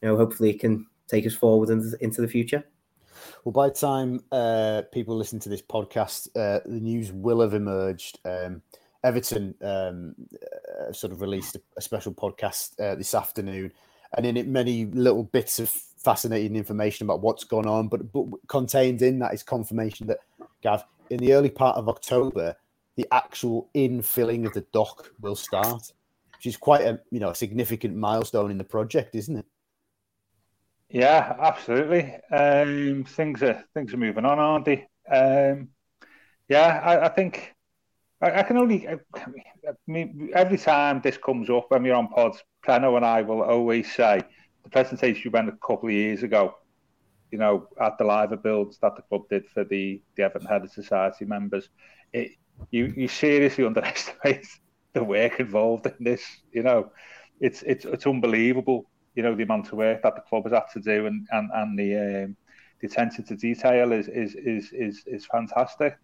you 0.02 0.08
know, 0.08 0.16
hopefully 0.16 0.50
it 0.50 0.60
can 0.60 0.86
take 1.08 1.26
us 1.26 1.34
forward 1.34 1.70
into 1.70 2.20
the 2.20 2.28
future. 2.28 2.64
Well, 3.44 3.52
by 3.52 3.68
the 3.68 3.74
time 3.74 4.20
uh, 4.32 4.82
people 4.92 5.16
listen 5.16 5.38
to 5.40 5.48
this 5.48 5.62
podcast, 5.62 6.28
uh, 6.36 6.60
the 6.66 6.80
news 6.80 7.12
will 7.12 7.40
have 7.40 7.54
emerged. 7.54 8.18
Um, 8.24 8.62
Everton 9.04 9.54
um, 9.62 10.14
uh, 10.34 10.92
sort 10.92 11.12
of 11.12 11.20
released 11.20 11.56
a, 11.56 11.60
a 11.76 11.80
special 11.80 12.12
podcast 12.12 12.78
uh, 12.80 12.96
this 12.96 13.14
afternoon, 13.14 13.72
and 14.16 14.26
in 14.26 14.36
it, 14.36 14.48
many 14.48 14.86
little 14.86 15.22
bits 15.22 15.60
of 15.60 15.68
fascinating 15.68 16.56
information 16.56 17.06
about 17.06 17.20
what's 17.20 17.44
gone 17.44 17.66
on. 17.66 17.88
But, 17.88 18.12
but 18.12 18.26
contained 18.48 19.02
in 19.02 19.18
that 19.20 19.34
is 19.34 19.42
confirmation 19.42 20.08
that, 20.08 20.18
Gav, 20.62 20.84
in 21.10 21.18
the 21.18 21.32
early 21.32 21.50
part 21.50 21.76
of 21.76 21.88
October, 21.88 22.56
the 22.96 23.06
actual 23.12 23.68
infilling 23.74 24.46
of 24.46 24.52
the 24.52 24.66
dock 24.72 25.12
will 25.20 25.36
start, 25.36 25.92
which 26.36 26.46
is 26.46 26.56
quite 26.56 26.82
a 26.82 27.00
you 27.10 27.20
know 27.20 27.30
a 27.30 27.34
significant 27.34 27.94
milestone 27.94 28.50
in 28.50 28.58
the 28.58 28.64
project, 28.64 29.14
isn't 29.14 29.36
it? 29.36 29.46
Yeah, 30.90 31.36
absolutely. 31.38 32.14
Um, 32.32 33.04
things 33.04 33.42
are 33.42 33.64
things 33.74 33.92
are 33.92 33.98
moving 33.98 34.24
on, 34.24 34.38
aren't 34.38 34.64
they? 34.64 34.86
Um, 35.10 35.68
yeah, 36.48 36.80
I, 36.84 37.06
I 37.06 37.08
think 37.10 37.54
I, 38.22 38.40
I, 38.40 38.42
can 38.44 38.56
only. 38.58 38.88
I 38.88 38.98
mean, 39.86 40.30
every 40.34 40.58
time 40.58 41.00
this 41.02 41.18
comes 41.18 41.50
up 41.50 41.66
when 41.70 41.82
we're 41.82 41.94
on 41.94 42.08
pods, 42.08 42.42
Preno 42.66 42.96
and 42.96 43.04
I 43.04 43.22
will 43.22 43.42
always 43.42 43.92
say 43.94 44.22
the 44.64 44.70
presentation 44.70 45.22
you 45.24 45.30
went 45.30 45.48
a 45.50 45.52
couple 45.52 45.88
of 45.88 45.94
years 45.94 46.22
ago. 46.22 46.54
You 47.30 47.38
know, 47.38 47.68
at 47.80 47.98
the 47.98 48.04
live 48.04 48.42
builds 48.42 48.78
that 48.78 48.96
the 48.96 49.02
club 49.02 49.22
did 49.30 49.46
for 49.48 49.64
the 49.64 50.02
the 50.16 50.22
Everton 50.24 50.48
Heritage 50.48 50.72
Society 50.72 51.26
members, 51.26 51.68
it 52.14 52.32
you 52.70 52.94
you 52.96 53.08
seriously 53.08 53.64
underestimate 53.66 54.46
the 54.94 55.04
work 55.04 55.40
involved 55.40 55.86
in 55.86 56.04
this. 56.04 56.24
You 56.52 56.62
know, 56.62 56.92
it's 57.40 57.62
it's 57.62 57.84
it's 57.84 58.06
unbelievable 58.06 58.86
you 59.18 59.24
know 59.24 59.34
the 59.34 59.42
amount 59.42 59.66
of 59.66 59.72
work 59.72 60.00
that 60.04 60.14
the 60.14 60.20
club 60.20 60.44
has 60.44 60.52
had 60.52 60.70
to 60.72 60.80
do 60.80 61.06
and 61.06 61.26
and, 61.32 61.50
and 61.52 61.76
the 61.76 62.24
um, 62.24 62.36
the 62.80 62.86
attention 62.86 63.24
to 63.24 63.34
detail 63.34 63.90
is 63.90 64.06
is 64.06 64.36
is 64.36 64.72
is, 64.72 65.02
is 65.06 65.26
fantastic. 65.26 65.98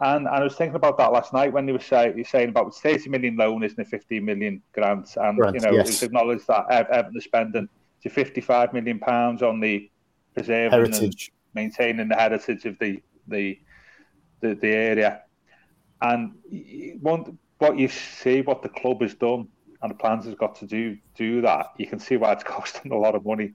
And, 0.00 0.28
and 0.28 0.28
I 0.28 0.44
was 0.44 0.54
thinking 0.54 0.76
about 0.76 0.96
that 0.98 1.12
last 1.12 1.32
night 1.32 1.52
when 1.52 1.66
they 1.66 1.72
were 1.72 1.80
say, 1.80 2.22
saying 2.22 2.48
about 2.48 2.74
30 2.74 3.10
million 3.10 3.36
loan, 3.36 3.62
isn't 3.62 3.78
it, 3.78 3.88
15 3.88 4.24
million 4.24 4.62
grants, 4.72 5.16
and 5.16 5.36
Grant, 5.36 5.56
you 5.56 5.60
know 5.60 5.72
yes. 5.72 5.88
it's 5.88 6.02
acknowledged 6.04 6.46
that 6.46 6.70
Everton 6.70 7.16
is 7.16 7.24
spending 7.24 7.68
to 8.04 8.08
55 8.08 8.72
million 8.72 9.00
pounds 9.00 9.42
on 9.42 9.58
the 9.58 9.90
preserving 10.32 10.70
heritage. 10.70 11.32
and 11.32 11.54
maintaining 11.54 12.08
the 12.08 12.14
heritage 12.14 12.64
of 12.64 12.78
the 12.78 13.02
the 13.26 13.58
the, 14.40 14.54
the 14.54 14.68
area. 14.68 15.22
And 16.00 16.34
one, 17.00 17.38
what 17.58 17.76
you 17.76 17.88
see, 17.88 18.40
what 18.40 18.62
the 18.62 18.68
club 18.68 19.02
has 19.02 19.14
done 19.14 19.48
and 19.82 19.90
the 19.90 19.94
plans 19.94 20.24
has 20.24 20.34
got 20.34 20.54
to 20.56 20.66
do 20.66 20.96
do 21.14 21.40
that, 21.42 21.72
you 21.76 21.86
can 21.86 21.98
see 21.98 22.16
why 22.16 22.32
it's 22.32 22.44
costing 22.56 22.92
a 22.92 22.98
lot 22.98 23.14
of 23.14 23.24
money 23.24 23.52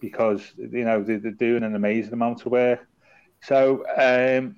because 0.00 0.52
you 0.56 0.84
know 0.84 1.02
they're, 1.02 1.18
they're 1.18 1.32
doing 1.32 1.62
an 1.62 1.74
amazing 1.74 2.12
amount 2.12 2.44
of 2.44 2.52
work. 2.52 2.86
So 3.42 3.84
um, 3.96 4.56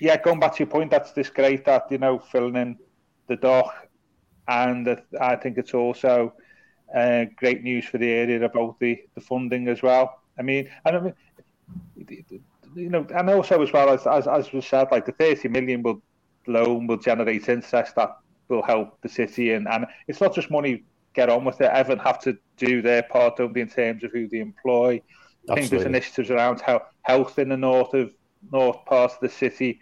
yeah, 0.00 0.16
going 0.16 0.40
back 0.40 0.54
to 0.54 0.58
your 0.60 0.70
point, 0.70 0.90
that's 0.90 1.12
this 1.12 1.30
great 1.30 1.64
that 1.64 1.90
you 1.90 1.98
know 1.98 2.18
filling 2.18 2.56
in 2.56 2.78
the 3.26 3.36
dock, 3.36 3.88
and 4.48 5.00
I 5.20 5.36
think 5.36 5.58
it's 5.58 5.74
also 5.74 6.34
uh, 6.94 7.24
great 7.36 7.62
news 7.62 7.86
for 7.86 7.98
the 7.98 8.10
area 8.10 8.44
about 8.44 8.78
the, 8.80 9.00
the 9.14 9.20
funding 9.20 9.68
as 9.68 9.82
well. 9.82 10.20
I 10.38 10.42
mean, 10.42 10.68
and 10.84 10.96
I 10.96 11.00
mean, 11.00 11.14
you 12.74 12.90
know, 12.90 13.06
and 13.14 13.30
also 13.30 13.62
as 13.62 13.72
well 13.72 13.90
as 13.90 14.06
as, 14.06 14.26
as 14.26 14.52
was 14.52 14.66
said, 14.66 14.88
like 14.90 15.06
the 15.06 15.12
thirty 15.12 15.48
million 15.48 15.82
will 15.82 16.02
loan 16.46 16.86
will 16.86 16.98
generate 16.98 17.48
interest 17.48 17.94
that 17.96 18.18
will 18.48 18.62
help 18.62 19.00
the 19.02 19.08
city. 19.08 19.52
And, 19.52 19.66
and 19.68 19.86
it's 20.08 20.20
not 20.20 20.34
just 20.34 20.50
money, 20.50 20.84
get 21.14 21.30
on 21.30 21.44
with 21.44 21.60
it. 21.60 21.70
Everton 21.70 22.04
have 22.04 22.20
to 22.20 22.36
do 22.56 22.82
their 22.82 23.02
part, 23.02 23.36
don't 23.36 23.52
they, 23.52 23.60
in 23.60 23.68
terms 23.68 24.04
of 24.04 24.12
who 24.12 24.28
they 24.28 24.40
employ. 24.40 25.00
Absolutely. 25.00 25.50
I 25.50 25.54
think 25.54 25.70
there's 25.70 25.84
initiatives 25.84 26.30
around 26.30 26.62
health 27.02 27.38
in 27.38 27.48
the 27.50 27.56
north 27.56 27.94
of 27.94 28.12
north 28.52 28.84
part 28.86 29.12
of 29.12 29.20
the 29.20 29.28
city, 29.28 29.80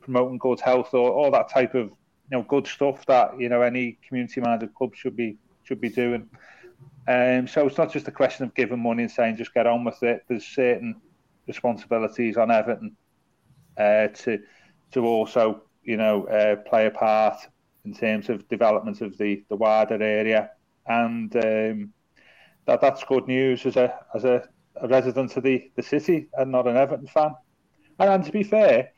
promoting 0.00 0.38
good 0.38 0.60
health, 0.60 0.94
or 0.94 1.10
all 1.10 1.30
that 1.30 1.48
type 1.48 1.74
of 1.74 1.88
you 1.88 2.38
know 2.38 2.42
good 2.42 2.66
stuff 2.66 3.04
that 3.06 3.38
you 3.38 3.48
know 3.48 3.62
any 3.62 3.98
community-minded 4.06 4.74
club 4.74 4.94
should 4.94 5.16
be 5.16 5.36
should 5.64 5.80
be 5.80 5.88
doing. 5.88 6.28
Um, 7.08 7.48
so 7.48 7.66
it's 7.66 7.78
not 7.78 7.92
just 7.92 8.08
a 8.08 8.12
question 8.12 8.44
of 8.44 8.54
giving 8.54 8.82
money 8.82 9.02
and 9.02 9.10
saying 9.10 9.36
just 9.36 9.52
get 9.52 9.66
on 9.66 9.84
with 9.84 10.02
it. 10.02 10.24
There's 10.28 10.46
certain 10.46 11.00
responsibilities 11.46 12.36
on 12.36 12.50
Everton 12.50 12.96
uh, 13.76 14.08
to 14.08 14.38
to 14.92 15.04
also 15.04 15.62
you 15.82 15.96
know 15.96 16.26
uh, 16.26 16.56
play 16.56 16.86
a 16.86 16.90
part 16.90 17.36
in 17.84 17.94
terms 17.94 18.28
of 18.28 18.48
development 18.48 19.00
of 19.00 19.16
the, 19.18 19.44
the 19.48 19.56
wider 19.56 20.02
area. 20.02 20.50
And 20.86 21.34
um, 21.36 21.92
that 22.66 22.80
that's 22.80 23.04
good 23.04 23.26
news 23.26 23.66
as 23.66 23.76
a 23.76 23.98
as 24.14 24.24
a, 24.24 24.48
a, 24.76 24.88
resident 24.88 25.36
of 25.36 25.42
the, 25.42 25.70
the 25.76 25.82
city 25.82 26.28
and 26.34 26.52
not 26.52 26.66
an 26.66 26.76
Everton 26.76 27.06
fan. 27.06 27.34
And, 27.98 28.10
and 28.10 28.24
to 28.24 28.32
be 28.32 28.42
fair, 28.42 28.90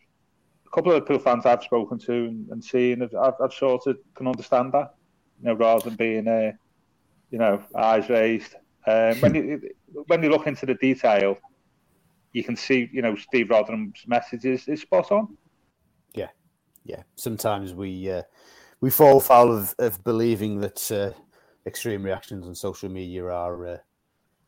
a 0.67 0.71
couple 0.71 0.93
of 0.93 1.03
Liverpool 1.03 1.19
fans 1.19 1.47
I've 1.47 1.63
spoken 1.63 1.99
to 2.01 2.13
and, 2.13 2.49
and 2.51 2.65
seen, 2.65 3.03
I've, 3.03 3.35
I've 3.43 3.53
sort 3.53 3.87
of 3.87 3.99
can 4.15 4.27
understand 4.27 4.73
that, 4.73 4.95
you 5.41 5.47
know, 5.47 5.55
rather 5.55 5.85
than 5.85 5.97
being, 5.97 6.29
uh, 6.29 6.53
you 7.31 7.39
know, 7.39 7.63
eyes 7.75 8.09
raised. 8.09 8.55
Um, 8.87 9.15
when 9.21 9.35
you 9.35 9.71
when 10.07 10.23
you 10.23 10.31
look 10.31 10.47
into 10.47 10.67
the 10.67 10.75
detail, 10.75 11.39
you 12.33 12.43
can 12.43 12.57
see, 12.57 12.89
you 12.93 13.03
know, 13.03 13.15
Steve 13.15 13.49
Rotheram's 13.49 14.07
message 14.07 14.45
is, 14.45 14.67
is 14.67 14.81
spot 14.81 15.13
on. 15.13 15.37
Yeah, 16.15 16.29
yeah. 16.85 17.03
Sometimes 17.17 17.75
we 17.75 18.11
uh, 18.11 18.23
we 18.83 18.91
fall 18.91 19.21
foul 19.21 19.51
of, 19.51 19.75
of 19.79 20.03
believing 20.05 20.61
that 20.61 20.93
uh, 20.93 21.13
extreme 21.67 22.03
reactions 22.03 22.47
on 22.47 22.55
social 22.55 22.91
media 22.91 23.25
are 23.25 23.67
uh, 23.67 23.77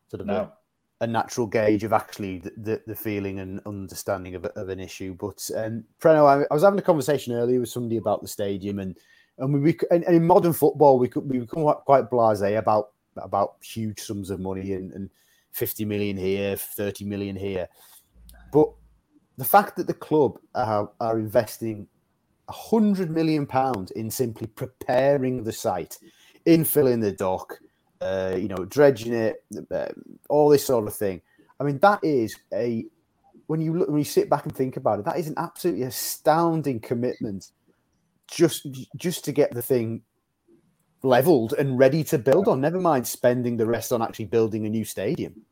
sort 0.09 0.21
of 0.21 0.27
no. 0.27 0.53
a, 1.01 1.05
a, 1.05 1.07
natural 1.07 1.47
gauge 1.47 1.85
of 1.85 1.93
actually 1.93 2.41
the, 2.41 2.53
the, 2.57 2.83
the 2.89 2.97
feeling 2.97 3.39
and 3.39 3.61
understanding 3.65 4.35
of, 4.35 4.45
of 4.45 4.69
an 4.69 4.81
issue. 4.81 5.15
But 5.15 5.49
um, 5.57 5.85
Preno, 6.01 6.27
I, 6.27 6.45
I, 6.51 6.55
was 6.55 6.65
having 6.65 6.81
a 6.81 6.83
conversation 6.83 7.33
earlier 7.33 7.61
with 7.61 7.69
somebody 7.69 7.97
about 7.97 8.23
the 8.23 8.29
stadium, 8.29 8.81
and 8.81 8.99
and 9.39 9.63
we 9.63 9.79
and, 9.93 10.05
and 10.05 10.17
in 10.17 10.27
modern 10.27 10.53
football 10.53 10.99
we 10.99 11.09
could 11.09 11.31
we 11.31 11.39
become 11.39 11.63
quite 11.87 12.11
blasé 12.11 12.59
about 12.59 12.91
about 13.17 13.55
huge 13.63 14.01
sums 14.01 14.31
of 14.31 14.41
money 14.41 14.73
and, 14.73 14.93
and 14.93 15.11
50 15.53 15.85
million 15.85 16.17
here, 16.17 16.57
30 16.57 17.05
million 17.05 17.37
here. 17.37 17.69
But 18.53 18.69
the 19.37 19.45
fact 19.45 19.77
that 19.77 19.87
the 19.87 19.95
club 19.95 20.41
are, 20.57 20.91
are 21.01 21.21
investing 21.21 21.87
hundred 22.49 23.11
million 23.11 23.47
pounds 23.47 23.91
in 23.93 24.11
simply 24.11 24.47
preparing 24.47 25.45
the 25.45 25.53
site, 25.53 25.99
infilling 26.47 27.01
the 27.01 27.13
dock, 27.13 27.59
uh, 28.01 28.35
you 28.37 28.49
know, 28.49 28.65
dredging 28.67 29.15
it, 29.15 29.45
uh, 29.71 29.87
all 30.29 30.49
this 30.49 30.65
sort 30.65 30.87
of 30.87 30.95
thing. 30.95 31.21
I 31.61 31.65
mean, 31.65 31.79
that 31.79 32.01
is 32.03 32.37
a 32.53 32.85
when 33.47 33.61
you 33.61 33.77
look 33.77 33.89
when 33.89 33.99
you 33.99 34.05
sit 34.05 34.31
back 34.31 34.45
and 34.45 34.55
think 34.55 34.77
about 34.77 34.99
it, 34.99 35.05
that 35.05 35.19
is 35.19 35.29
an 35.29 35.35
absolutely 35.37 35.85
astounding 35.85 36.81
commitment 36.81 37.51
just 38.27 38.67
just 38.97 39.25
to 39.25 39.33
get 39.33 39.53
the 39.53 39.63
thing 39.63 40.03
leveled 41.03 41.53
and 41.59 41.79
ready 41.79 42.03
to 42.05 42.19
build 42.19 42.49
on. 42.49 42.61
Never 42.61 42.81
mind 42.81 43.07
spending 43.07 43.57
the 43.57 43.67
rest 43.67 43.93
on 43.93 44.03
actually 44.03 44.25
building 44.27 44.67
a 44.67 44.71
new 44.71 44.85
stadium. 44.85 45.43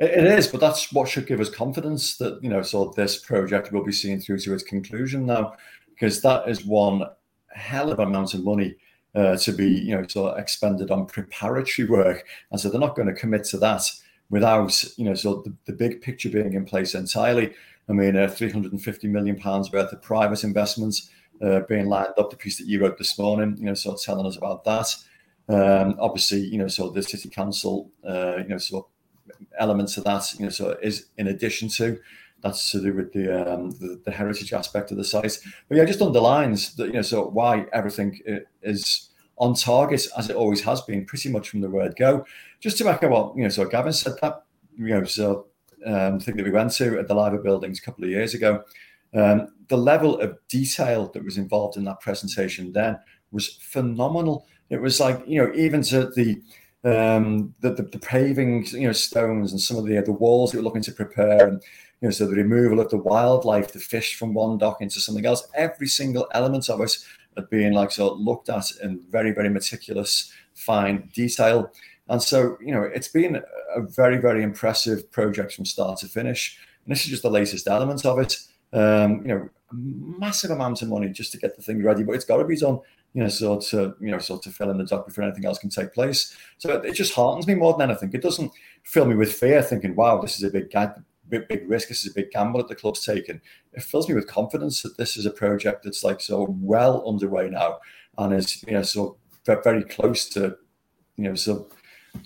It 0.00 0.24
is, 0.24 0.48
but 0.48 0.60
that's 0.60 0.92
what 0.92 1.08
should 1.08 1.28
give 1.28 1.38
us 1.38 1.48
confidence 1.48 2.16
that 2.16 2.42
you 2.42 2.48
know, 2.48 2.62
so 2.62 2.92
this 2.96 3.18
project 3.18 3.72
will 3.72 3.84
be 3.84 3.92
seen 3.92 4.20
through 4.20 4.38
to 4.40 4.54
its 4.54 4.64
conclusion 4.64 5.26
now, 5.26 5.54
because 6.02 6.20
that 6.20 6.48
is 6.48 6.66
one 6.66 7.04
hell 7.54 7.92
of 7.92 8.00
amount 8.00 8.34
of 8.34 8.42
money 8.42 8.74
uh, 9.14 9.36
to 9.36 9.52
be 9.52 9.68
you 9.68 9.96
know 9.96 10.04
sort 10.08 10.32
of 10.32 10.38
expended 10.40 10.90
on 10.90 11.06
preparatory 11.06 11.86
work, 11.86 12.26
and 12.50 12.60
so 12.60 12.68
they're 12.68 12.80
not 12.80 12.96
going 12.96 13.06
to 13.06 13.14
commit 13.14 13.44
to 13.44 13.56
that 13.56 13.88
without 14.28 14.82
you 14.96 15.04
know 15.04 15.14
so 15.14 15.42
the, 15.42 15.54
the 15.66 15.72
big 15.72 16.02
picture 16.02 16.28
being 16.28 16.54
in 16.54 16.64
place 16.64 16.96
entirely. 16.96 17.54
I 17.88 17.92
mean, 17.92 18.16
uh, 18.16 18.28
350 18.28 19.08
million 19.08 19.36
pounds 19.36 19.70
worth 19.70 19.92
of 19.92 20.02
private 20.02 20.42
investments 20.42 21.10
uh, 21.40 21.60
being 21.68 21.86
lined 21.86 22.14
up. 22.18 22.30
The 22.30 22.36
piece 22.36 22.58
that 22.58 22.66
you 22.66 22.80
wrote 22.80 22.98
this 22.98 23.16
morning, 23.16 23.56
you 23.58 23.66
know, 23.66 23.74
sort 23.74 23.94
of 23.94 24.02
telling 24.02 24.26
us 24.26 24.36
about 24.36 24.64
that. 24.64 24.92
Um, 25.48 25.96
obviously, 26.00 26.40
you 26.40 26.58
know, 26.58 26.68
so 26.68 26.90
the 26.90 27.02
city 27.02 27.28
council, 27.28 27.90
uh, 28.08 28.38
you 28.38 28.48
know, 28.48 28.58
so 28.58 28.88
elements 29.58 29.96
of 29.98 30.04
that, 30.04 30.32
you 30.36 30.46
know, 30.46 30.50
so 30.50 30.76
is 30.82 31.06
in 31.18 31.28
addition 31.28 31.68
to 31.68 32.00
that's 32.42 32.70
to 32.72 32.80
do 32.80 32.92
with 32.92 33.12
the, 33.12 33.54
um, 33.54 33.70
the, 33.72 34.00
the 34.04 34.10
heritage 34.10 34.52
aspect 34.52 34.90
of 34.90 34.96
the 34.96 35.04
site. 35.04 35.38
But 35.68 35.78
yeah, 35.78 35.84
just 35.84 36.02
underlines 36.02 36.74
that 36.76 36.88
you 36.88 36.94
know, 36.94 37.02
so 37.02 37.28
why 37.28 37.66
everything 37.72 38.20
is 38.62 39.10
on 39.36 39.54
target 39.54 40.06
as 40.16 40.30
it 40.30 40.36
always 40.36 40.62
has 40.62 40.80
been, 40.82 41.04
pretty 41.04 41.28
much 41.28 41.48
from 41.48 41.60
the 41.60 41.70
word 41.70 41.94
go. 41.96 42.24
Just 42.60 42.78
to 42.78 42.88
echo 42.88 43.08
what 43.08 43.36
you 43.36 43.42
know, 43.42 43.48
so 43.48 43.64
Gavin 43.64 43.92
said 43.92 44.14
that 44.22 44.44
you 44.78 44.88
know, 44.88 45.04
so 45.04 45.46
um, 45.86 46.20
thing 46.20 46.36
that 46.36 46.44
we 46.44 46.50
went 46.50 46.72
to 46.72 46.98
at 46.98 47.08
the 47.08 47.14
Liver 47.14 47.38
Buildings 47.38 47.78
a 47.78 47.82
couple 47.82 48.04
of 48.04 48.10
years 48.10 48.34
ago. 48.34 48.64
Um, 49.14 49.48
the 49.68 49.76
level 49.76 50.20
of 50.20 50.38
detail 50.48 51.10
that 51.12 51.24
was 51.24 51.36
involved 51.36 51.76
in 51.76 51.84
that 51.84 52.00
presentation 52.00 52.72
then 52.72 52.98
was 53.30 53.58
phenomenal. 53.60 54.46
It 54.70 54.80
was 54.80 55.00
like 55.00 55.22
you 55.26 55.42
know 55.42 55.52
even 55.54 55.82
to 55.84 56.06
the 56.06 56.40
um, 56.84 57.54
the, 57.60 57.74
the, 57.74 57.82
the 57.82 57.98
paving 57.98 58.66
you 58.66 58.86
know 58.86 58.92
stones 58.92 59.52
and 59.52 59.60
some 59.60 59.76
of 59.76 59.86
the 59.86 60.00
the 60.00 60.12
walls 60.12 60.52
that 60.52 60.58
we 60.58 60.62
were 60.62 60.64
looking 60.64 60.82
to 60.82 60.92
prepare 60.92 61.46
and 61.46 61.62
you 62.02 62.08
know 62.08 62.10
so 62.10 62.26
the 62.26 62.36
removal 62.36 62.80
of 62.80 62.90
the 62.90 62.98
wildlife, 62.98 63.72
the 63.72 63.78
fish 63.78 64.16
from 64.16 64.34
one 64.34 64.58
dock 64.58 64.82
into 64.82 65.00
something 65.00 65.24
else. 65.24 65.48
Every 65.54 65.86
single 65.86 66.28
element 66.32 66.68
of 66.68 66.82
it 66.82 66.98
been 67.48 67.72
like 67.72 67.90
so 67.90 68.12
looked 68.12 68.50
at 68.50 68.66
in 68.82 69.00
very 69.10 69.30
very 69.30 69.48
meticulous 69.48 70.30
fine 70.52 71.08
detail. 71.14 71.72
And 72.08 72.22
so, 72.22 72.58
you 72.60 72.74
know, 72.74 72.82
it's 72.82 73.08
been 73.08 73.36
a 73.36 73.80
very, 73.80 74.18
very 74.18 74.42
impressive 74.42 75.10
project 75.12 75.54
from 75.54 75.64
start 75.64 75.98
to 76.00 76.08
finish. 76.08 76.58
And 76.84 76.92
this 76.92 77.04
is 77.04 77.10
just 77.10 77.22
the 77.22 77.30
latest 77.30 77.68
element 77.68 78.04
of 78.04 78.18
it 78.18 78.36
um, 78.72 79.22
you 79.22 79.28
know, 79.28 79.48
massive 79.70 80.50
amount 80.50 80.82
of 80.82 80.88
money 80.88 81.08
just 81.08 81.32
to 81.32 81.38
get 81.38 81.56
the 81.56 81.62
thing 81.62 81.82
ready, 81.82 82.02
but 82.02 82.12
it's 82.12 82.24
got 82.24 82.38
to 82.38 82.44
be 82.44 82.56
done, 82.56 82.78
you 83.14 83.22
know, 83.22 83.28
so 83.28 83.58
to, 83.58 83.94
you 84.00 84.10
know, 84.10 84.18
so 84.18 84.38
to 84.38 84.50
fill 84.50 84.70
in 84.70 84.78
the 84.78 84.84
dock 84.84 85.06
before 85.06 85.24
anything 85.24 85.44
else 85.44 85.58
can 85.58 85.70
take 85.70 85.92
place. 85.92 86.34
So 86.58 86.70
it, 86.70 86.92
just 86.92 87.14
heartens 87.14 87.46
me 87.46 87.54
more 87.54 87.76
than 87.76 87.90
anything. 87.90 88.10
It 88.12 88.22
doesn't 88.22 88.52
fill 88.82 89.04
me 89.04 89.14
with 89.14 89.32
fear 89.32 89.62
thinking, 89.62 89.94
wow, 89.94 90.20
this 90.20 90.36
is 90.36 90.44
a 90.44 90.50
big, 90.50 90.70
big, 91.32 91.48
big 91.48 91.68
risk. 91.68 91.88
This 91.88 92.04
is 92.04 92.12
a 92.12 92.14
big 92.14 92.30
gamble 92.30 92.58
that 92.58 92.68
the 92.68 92.76
club's 92.76 93.04
taken. 93.04 93.40
It 93.72 93.82
fills 93.82 94.08
me 94.08 94.14
with 94.14 94.28
confidence 94.28 94.82
that 94.82 94.96
this 94.98 95.16
is 95.16 95.26
a 95.26 95.30
project 95.30 95.84
that's 95.84 96.04
like 96.04 96.20
so 96.20 96.54
well 96.60 97.02
underway 97.08 97.48
now 97.48 97.78
and 98.18 98.34
is, 98.34 98.62
you 98.66 98.74
know, 98.74 98.82
so 98.82 99.16
very 99.46 99.82
close 99.82 100.28
to, 100.30 100.56
you 101.16 101.24
know, 101.24 101.34
so 101.34 101.68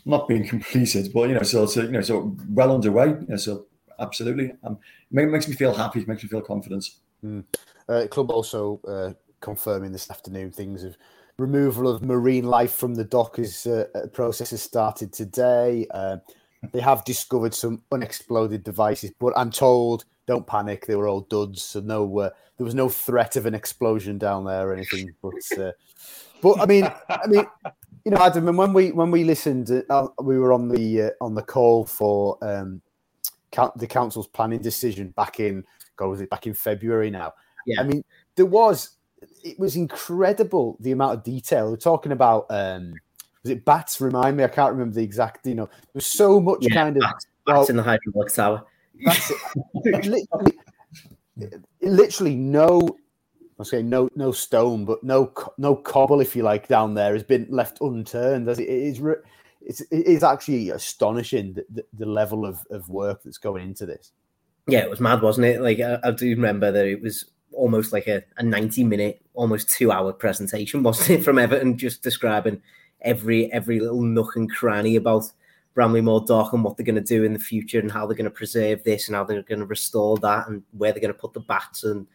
not 0.04 0.26
being 0.28 0.46
completed, 0.46 1.12
but, 1.14 1.28
you 1.28 1.34
know, 1.36 1.42
so, 1.42 1.66
so 1.66 1.82
you 1.82 1.92
know, 1.92 2.00
so 2.02 2.36
well 2.50 2.74
underway, 2.74 3.08
you 3.08 3.26
know, 3.28 3.36
so 3.36 3.66
absolutely. 4.00 4.52
Um, 4.64 4.78
it 5.12 5.28
makes 5.28 5.48
me 5.48 5.54
feel 5.54 5.72
happy. 5.72 6.00
It 6.00 6.08
makes 6.08 6.22
me 6.22 6.28
feel 6.28 6.42
confident. 6.42 6.90
Mm. 7.24 7.44
Uh, 7.88 8.06
club 8.10 8.30
also 8.30 8.80
uh, 8.88 9.12
confirming 9.40 9.92
this 9.92 10.10
afternoon 10.10 10.50
things 10.50 10.82
of 10.82 10.96
removal 11.38 11.86
of 11.86 12.02
marine 12.02 12.44
life 12.44 12.72
from 12.72 12.94
the 12.94 13.04
dock 13.04 13.38
is 13.38 13.66
uh, 13.66 13.86
process 14.12 14.50
has 14.50 14.62
started 14.62 15.12
today. 15.12 15.86
Uh, 16.64 16.68
they 16.72 16.80
have 16.80 17.04
discovered 17.04 17.54
some 17.54 17.82
unexploded 17.92 18.64
devices, 18.64 19.12
but 19.18 19.32
I'm 19.36 19.50
told 19.50 20.04
don't 20.26 20.46
panic. 20.46 20.86
They 20.86 20.96
were 20.96 21.08
all 21.08 21.22
duds, 21.22 21.62
so 21.62 21.80
no, 21.80 22.18
uh, 22.18 22.30
there 22.56 22.64
was 22.64 22.74
no 22.74 22.88
threat 22.88 23.36
of 23.36 23.46
an 23.46 23.54
explosion 23.54 24.18
down 24.18 24.44
there 24.44 24.68
or 24.68 24.72
anything. 24.72 25.14
But, 25.22 25.58
uh, 25.58 25.72
but 26.42 26.60
I 26.60 26.66
mean, 26.66 26.90
I 27.08 27.26
mean, 27.26 27.46
you 28.04 28.10
know, 28.10 28.18
Adam, 28.18 28.48
and 28.48 28.58
when 28.58 28.72
we 28.72 28.92
when 28.92 29.10
we 29.10 29.24
listened, 29.24 29.70
uh, 29.88 30.08
we 30.22 30.38
were 30.38 30.52
on 30.52 30.68
the 30.68 31.02
uh, 31.02 31.10
on 31.20 31.34
the 31.34 31.42
call 31.42 31.84
for 31.84 32.38
um, 32.42 32.82
the 33.76 33.86
council's 33.86 34.26
planning 34.26 34.60
decision 34.60 35.10
back 35.10 35.40
in 35.40 35.64
God 35.96 36.08
was 36.08 36.20
it 36.20 36.30
back 36.30 36.46
in 36.46 36.54
February 36.54 37.10
now. 37.10 37.32
Yeah. 37.66 37.80
I 37.80 37.84
mean, 37.84 38.04
there 38.36 38.46
was 38.46 38.90
it 39.42 39.58
was 39.58 39.76
incredible 39.76 40.76
the 40.80 40.92
amount 40.92 41.14
of 41.14 41.24
detail. 41.24 41.70
We're 41.70 41.76
talking 41.76 42.12
about 42.12 42.46
um 42.50 42.94
was 43.46 43.50
it 43.50 43.64
bats? 43.64 44.00
Remind 44.00 44.36
me, 44.36 44.44
I 44.44 44.48
can't 44.48 44.72
remember 44.72 44.96
the 44.96 45.02
exact. 45.02 45.46
You 45.46 45.54
know, 45.54 45.70
there's 45.92 46.06
so 46.06 46.40
much 46.40 46.58
yeah, 46.62 46.74
kind 46.74 46.96
of 46.96 47.02
bats, 47.02 47.26
well, 47.46 47.58
bats 47.58 47.70
in 47.70 47.76
the 47.76 47.82
hydraulic 47.82 48.32
tower. 48.32 48.64
Literally, 49.84 50.26
literally 51.80 52.34
no. 52.34 52.98
I 53.58 53.64
say 53.64 53.82
no, 53.82 54.10
no 54.14 54.32
stone, 54.32 54.84
but 54.84 55.02
no, 55.02 55.32
no 55.56 55.76
cobble, 55.76 56.20
if 56.20 56.36
you 56.36 56.42
like, 56.42 56.68
down 56.68 56.92
there 56.92 57.14
has 57.14 57.22
been 57.22 57.46
left 57.48 57.80
unturned. 57.80 58.48
As 58.50 58.58
it 58.58 58.68
is, 58.68 59.00
it's 59.62 59.80
it 59.80 60.06
is 60.06 60.22
actually 60.22 60.68
astonishing 60.70 61.54
the, 61.54 61.64
the, 61.70 61.84
the, 61.94 62.06
level 62.06 62.44
of, 62.44 62.66
of 62.70 62.90
work 62.90 63.22
that's 63.22 63.38
going 63.38 63.62
into 63.62 63.86
this. 63.86 64.12
Yeah, 64.66 64.80
it 64.80 64.90
was 64.90 65.00
mad, 65.00 65.22
wasn't 65.22 65.46
it? 65.46 65.62
Like 65.62 65.80
I, 65.80 65.98
I 66.04 66.10
do 66.10 66.28
remember 66.28 66.70
that 66.70 66.84
it 66.84 67.00
was 67.00 67.24
almost 67.52 67.92
like 67.94 68.08
a, 68.08 68.22
a 68.36 68.42
90 68.42 68.84
minute, 68.84 69.22
almost 69.32 69.70
two 69.70 69.90
hour 69.90 70.12
presentation, 70.12 70.82
wasn't 70.82 71.20
it, 71.20 71.24
from 71.24 71.38
Everton, 71.38 71.78
just 71.78 72.02
describing 72.02 72.60
every 73.02 73.52
every 73.52 73.80
little 73.80 74.02
nook 74.02 74.36
and 74.36 74.50
cranny 74.50 74.96
about 74.96 75.30
Bramley-Moore 75.74 76.24
Dock 76.26 76.52
and 76.54 76.64
what 76.64 76.76
they're 76.76 76.86
going 76.86 76.96
to 76.96 77.02
do 77.02 77.24
in 77.24 77.34
the 77.34 77.38
future 77.38 77.78
and 77.78 77.92
how 77.92 78.06
they're 78.06 78.16
going 78.16 78.24
to 78.24 78.30
preserve 78.30 78.82
this 78.82 79.08
and 79.08 79.14
how 79.14 79.24
they're 79.24 79.42
going 79.42 79.60
to 79.60 79.66
restore 79.66 80.16
that 80.18 80.48
and 80.48 80.62
where 80.72 80.90
they're 80.90 81.02
going 81.02 81.12
to 81.12 81.18
put 81.18 81.34
the 81.34 81.40
bats 81.40 81.84
and 81.84 82.06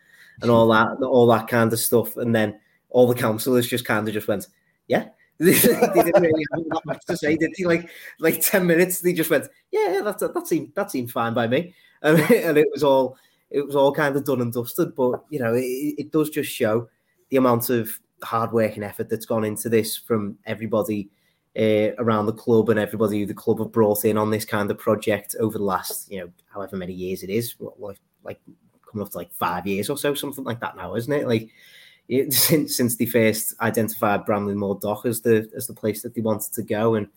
and 0.41 0.50
all 0.50 0.67
that 0.70 0.98
all 1.04 1.28
that 1.28 1.48
kind 1.48 1.72
of 1.72 1.80
stuff. 1.80 2.17
And 2.17 2.34
then 2.34 2.60
all 2.89 3.08
the 3.08 3.15
councillors 3.15 3.67
just 3.67 3.86
kind 3.86 4.08
of 4.08 4.13
just 4.13 4.28
went, 4.28 4.48
yeah, 4.88 5.10
they 5.39 5.54
didn't 5.54 6.22
really 6.22 6.46
have 6.54 6.63
that 6.70 6.82
much 6.86 7.06
to 7.08 7.17
say, 7.17 7.36
did 7.36 7.52
he? 7.56 7.65
Like, 7.65 7.89
like 8.20 8.41
ten 8.41 8.67
minutes, 8.67 9.02
they 9.02 9.13
just 9.13 9.30
went, 9.30 9.48
"Yeah, 9.72 10.02
that 10.04 10.20
that 10.20 10.48
seemed 10.48 10.74
that 10.76 10.91
seemed 10.91 11.12
fine 11.12 11.34
by 11.34 11.48
me," 11.48 11.74
um, 12.04 12.17
and 12.32 12.58
it 12.58 12.67
was 12.72 12.84
all 12.84 13.17
it 13.50 13.65
was 13.65 13.76
all 13.76 13.91
kind 13.91 14.15
of 14.15 14.24
done 14.24 14.41
and 14.41 14.54
dusted. 14.54 14.96
But 14.96 15.24
you 15.30 15.39
know, 15.39 15.56
it, 15.56 15.96
it 15.98 16.12
does 16.12 16.30
just 16.30 16.52
show 16.52 16.89
the 17.30 17.38
amount 17.38 17.72
of 17.72 18.00
hard 18.23 18.51
work 18.51 18.75
and 18.75 18.84
effort 18.84 19.10
that's 19.10 19.25
gone 19.25 19.43
into 19.43 19.69
this 19.69 19.97
from 19.97 20.38
everybody 20.45 21.10
uh, 21.57 21.91
around 21.97 22.25
the 22.25 22.34
club 22.34 22.69
and 22.69 22.79
everybody 22.79 23.25
the 23.25 23.34
club 23.34 23.60
have 23.60 23.71
brought 23.71 24.05
in 24.05 24.17
on 24.17 24.31
this 24.31 24.45
kind 24.45 24.71
of 24.71 24.77
project 24.77 25.36
over 25.39 25.57
the 25.57 25.63
last, 25.63 26.10
you 26.12 26.19
know, 26.19 26.29
however 26.53 26.77
many 26.77 26.93
years 26.93 27.23
it 27.23 27.29
is, 27.29 27.55
like 27.77 27.99
like 28.23 28.39
coming 28.89 29.05
up 29.05 29.12
to 29.12 29.17
like 29.17 29.34
five 29.34 29.67
years 29.67 29.89
or 29.89 29.97
so, 29.97 30.13
something 30.13 30.43
like 30.43 30.60
that 30.60 30.77
now, 30.77 30.95
isn't 30.95 31.12
it? 31.12 31.27
Like 31.27 31.49
it, 32.07 32.34
since 32.34 32.77
since 32.77 32.95
they 32.95 33.05
first 33.05 33.53
identified 33.62 34.25
Bramley-Moore 34.25 34.79
Dock 34.81 35.05
as 35.05 35.21
the 35.21 35.49
as 35.55 35.67
the 35.67 35.73
place 35.73 36.01
that 36.03 36.13
they 36.13 36.21
wanted 36.21 36.53
to 36.53 36.63
go, 36.63 36.95
and 36.95 37.07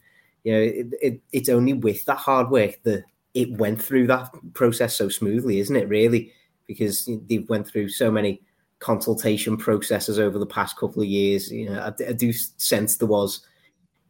you 0.43 0.53
know 0.53 0.61
it, 0.61 0.87
it, 1.01 1.21
it's 1.33 1.49
only 1.49 1.75
with 1.75 2.05
that 2.07 2.19
hard 2.19 2.51
work 2.51 2.83
that 2.85 3.05
it 3.35 3.51
went 3.53 3.83
through 3.83 4.07
that 4.07 4.31
process 4.55 4.97
so 4.97 5.09
smoothly, 5.09 5.59
isn't 5.59 5.77
it? 5.77 5.89
Really, 5.89 6.33
because 6.67 7.09
they 7.29 7.39
went 7.39 7.67
through 7.67 7.89
so 7.89 8.11
many 8.11 8.41
consultation 8.85 9.57
processes 9.57 10.19
over 10.19 10.39
the 10.39 10.47
past 10.47 10.77
couple 10.77 11.03
of 11.03 11.09
years. 11.09 11.51
You 11.51 11.71
know, 11.71 11.81
I, 11.81 12.09
I 12.09 12.13
do 12.13 12.33
sense 12.33 12.97
there 12.97 13.09
was 13.09 13.41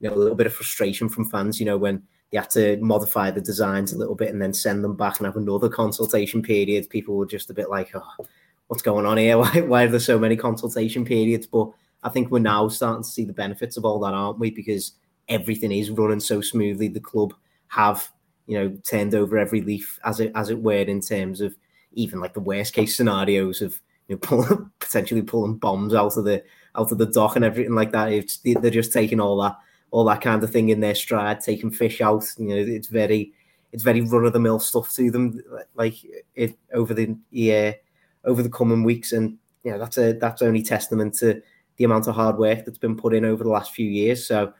you 0.01 0.09
know 0.09 0.17
a 0.17 0.19
little 0.19 0.35
bit 0.35 0.47
of 0.47 0.55
frustration 0.55 1.09
from 1.09 1.31
fans. 1.31 1.61
You 1.61 1.67
know 1.67 1.79
when 1.79 2.03
they 2.31 2.39
had 2.39 2.51
to 2.51 2.77
modify 2.79 3.31
the 3.31 3.41
designs 3.41 3.93
a 3.93 3.99
little 3.99 4.17
bit 4.17 4.31
and 4.31 4.43
then 4.43 4.53
send 4.53 4.83
them 4.83 4.97
back 4.97 5.19
and 5.19 5.27
have 5.27 5.37
another 5.37 5.69
consultation 5.69 6.43
period. 6.43 6.91
People 6.91 7.17
were 7.17 7.27
just 7.27 7.51
a 7.51 7.55
bit 7.55 7.71
like, 7.71 7.91
oh 7.95 8.27
what's 8.67 8.83
going 8.83 9.07
on 9.07 9.17
here? 9.17 9.39
Why, 9.39 9.61
why 9.61 9.85
are 9.85 9.89
there 9.89 10.01
so 10.01 10.19
many 10.19 10.37
consultation 10.37 11.05
periods? 11.05 11.47
But 11.47 11.71
I 12.03 12.09
think 12.09 12.31
we're 12.31 12.39
now 12.41 12.69
starting 12.69 13.03
to 13.03 13.09
see 13.09 13.25
the 13.25 13.33
benefits 13.33 13.77
of 13.77 13.85
all 13.85 14.01
that, 14.01 14.15
aren't 14.15 14.39
we? 14.39 14.51
Because 14.51 14.93
everything 15.29 15.73
is 15.73 15.91
running 15.91 16.21
so 16.21 16.41
smoothly. 16.41 16.89
The 16.89 17.01
club 17.01 17.35
have, 17.69 18.11
you 18.47 18.59
know, 18.59 18.77
turned 18.85 19.15
over 19.15 19.39
every 19.39 19.61
leaf 19.61 19.99
as 20.05 20.21
it 20.21 20.33
as 20.35 20.51
it 20.51 20.61
were 20.61 20.83
in 20.83 21.01
terms 21.01 21.41
of 21.41 21.57
even 21.93 22.21
like 22.21 22.35
the 22.35 22.41
worst 22.41 22.75
case 22.75 22.97
scenarios 22.97 23.63
of 23.63 23.81
you 24.09 24.15
know 24.15 24.19
pull, 24.19 24.71
potentially 24.81 25.23
pulling 25.23 25.57
bombs 25.57 25.95
out 25.95 26.17
of 26.17 26.25
the 26.25 26.43
out 26.77 26.91
of 26.93 26.99
the 26.99 27.07
dock 27.07 27.37
and 27.37 27.45
everything 27.45 27.75
like 27.75 27.93
that. 27.93 28.13
It's, 28.13 28.39
they're 28.39 28.71
just 28.71 28.93
taking 28.93 29.21
all 29.21 29.41
that 29.43 29.57
all 29.91 30.05
that 30.05 30.21
kind 30.21 30.43
of 30.43 30.51
thing 30.51 30.71
in 30.71 30.81
their 30.81 30.95
stride, 30.95 31.41
taking 31.41 31.71
fish 31.71 32.01
out. 32.01 32.25
You 32.39 32.49
know, 32.49 32.57
it's 32.57 32.89
very 32.89 33.33
it's 33.73 33.83
very 33.83 34.01
run 34.01 34.25
of 34.25 34.33
the 34.33 34.41
mill 34.41 34.59
stuff 34.59 34.93
to 34.95 35.11
them. 35.11 35.41
Like 35.75 35.95
it 36.35 36.59
over 36.73 36.95
the 36.95 37.17
year 37.31 37.77
over 38.25 38.43
the 38.43 38.51
coming 38.51 38.85
weeks. 38.85 39.13
And 39.13 39.39
you 39.63 39.71
know, 39.71 39.79
that's 39.79 39.99
a 39.99 40.13
that's 40.13 40.43
only 40.43 40.63
testament 40.63 41.15
to 41.15 41.43
the 41.77 41.85
amount 41.85 42.07
of 42.07 42.15
hard 42.15 42.39
work 42.39 42.65
that's 42.65 42.79
been 42.79 42.97
put 42.97 43.15
in 43.15 43.25
over 43.25 43.45
the 43.45 43.51
last 43.51 43.73
few 43.73 43.89
years. 43.89 44.27
So, 44.27 44.53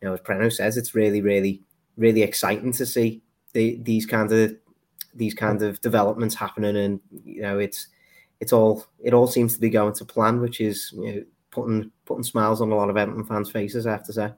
you 0.00 0.08
know, 0.08 0.14
as 0.14 0.20
Preno 0.20 0.52
says, 0.52 0.76
it's 0.76 0.94
really, 0.94 1.20
really, 1.20 1.62
really 1.96 2.22
exciting 2.22 2.72
to 2.72 2.86
see 2.86 3.22
the, 3.52 3.78
these 3.82 4.06
kind 4.06 4.32
of 4.32 4.56
these 5.14 5.34
kind 5.34 5.62
of 5.62 5.80
developments 5.80 6.34
happening, 6.34 6.76
and 6.76 7.00
you 7.24 7.42
know 7.42 7.58
it's 7.58 7.88
it's 8.42 8.52
all 8.52 8.84
it 8.98 9.14
all 9.14 9.28
seems 9.28 9.54
to 9.54 9.60
be 9.60 9.70
going 9.70 9.94
to 9.94 10.04
plan, 10.04 10.40
which 10.40 10.60
is 10.60 10.92
you 10.96 11.14
know, 11.14 11.22
putting 11.52 11.92
putting 12.04 12.24
smiles 12.24 12.60
on 12.60 12.72
a 12.72 12.74
lot 12.74 12.90
of 12.90 12.96
Everton 12.96 13.24
fans' 13.24 13.52
faces. 13.52 13.86
I 13.86 13.92
have 13.92 14.04
to 14.06 14.12
say. 14.12 14.32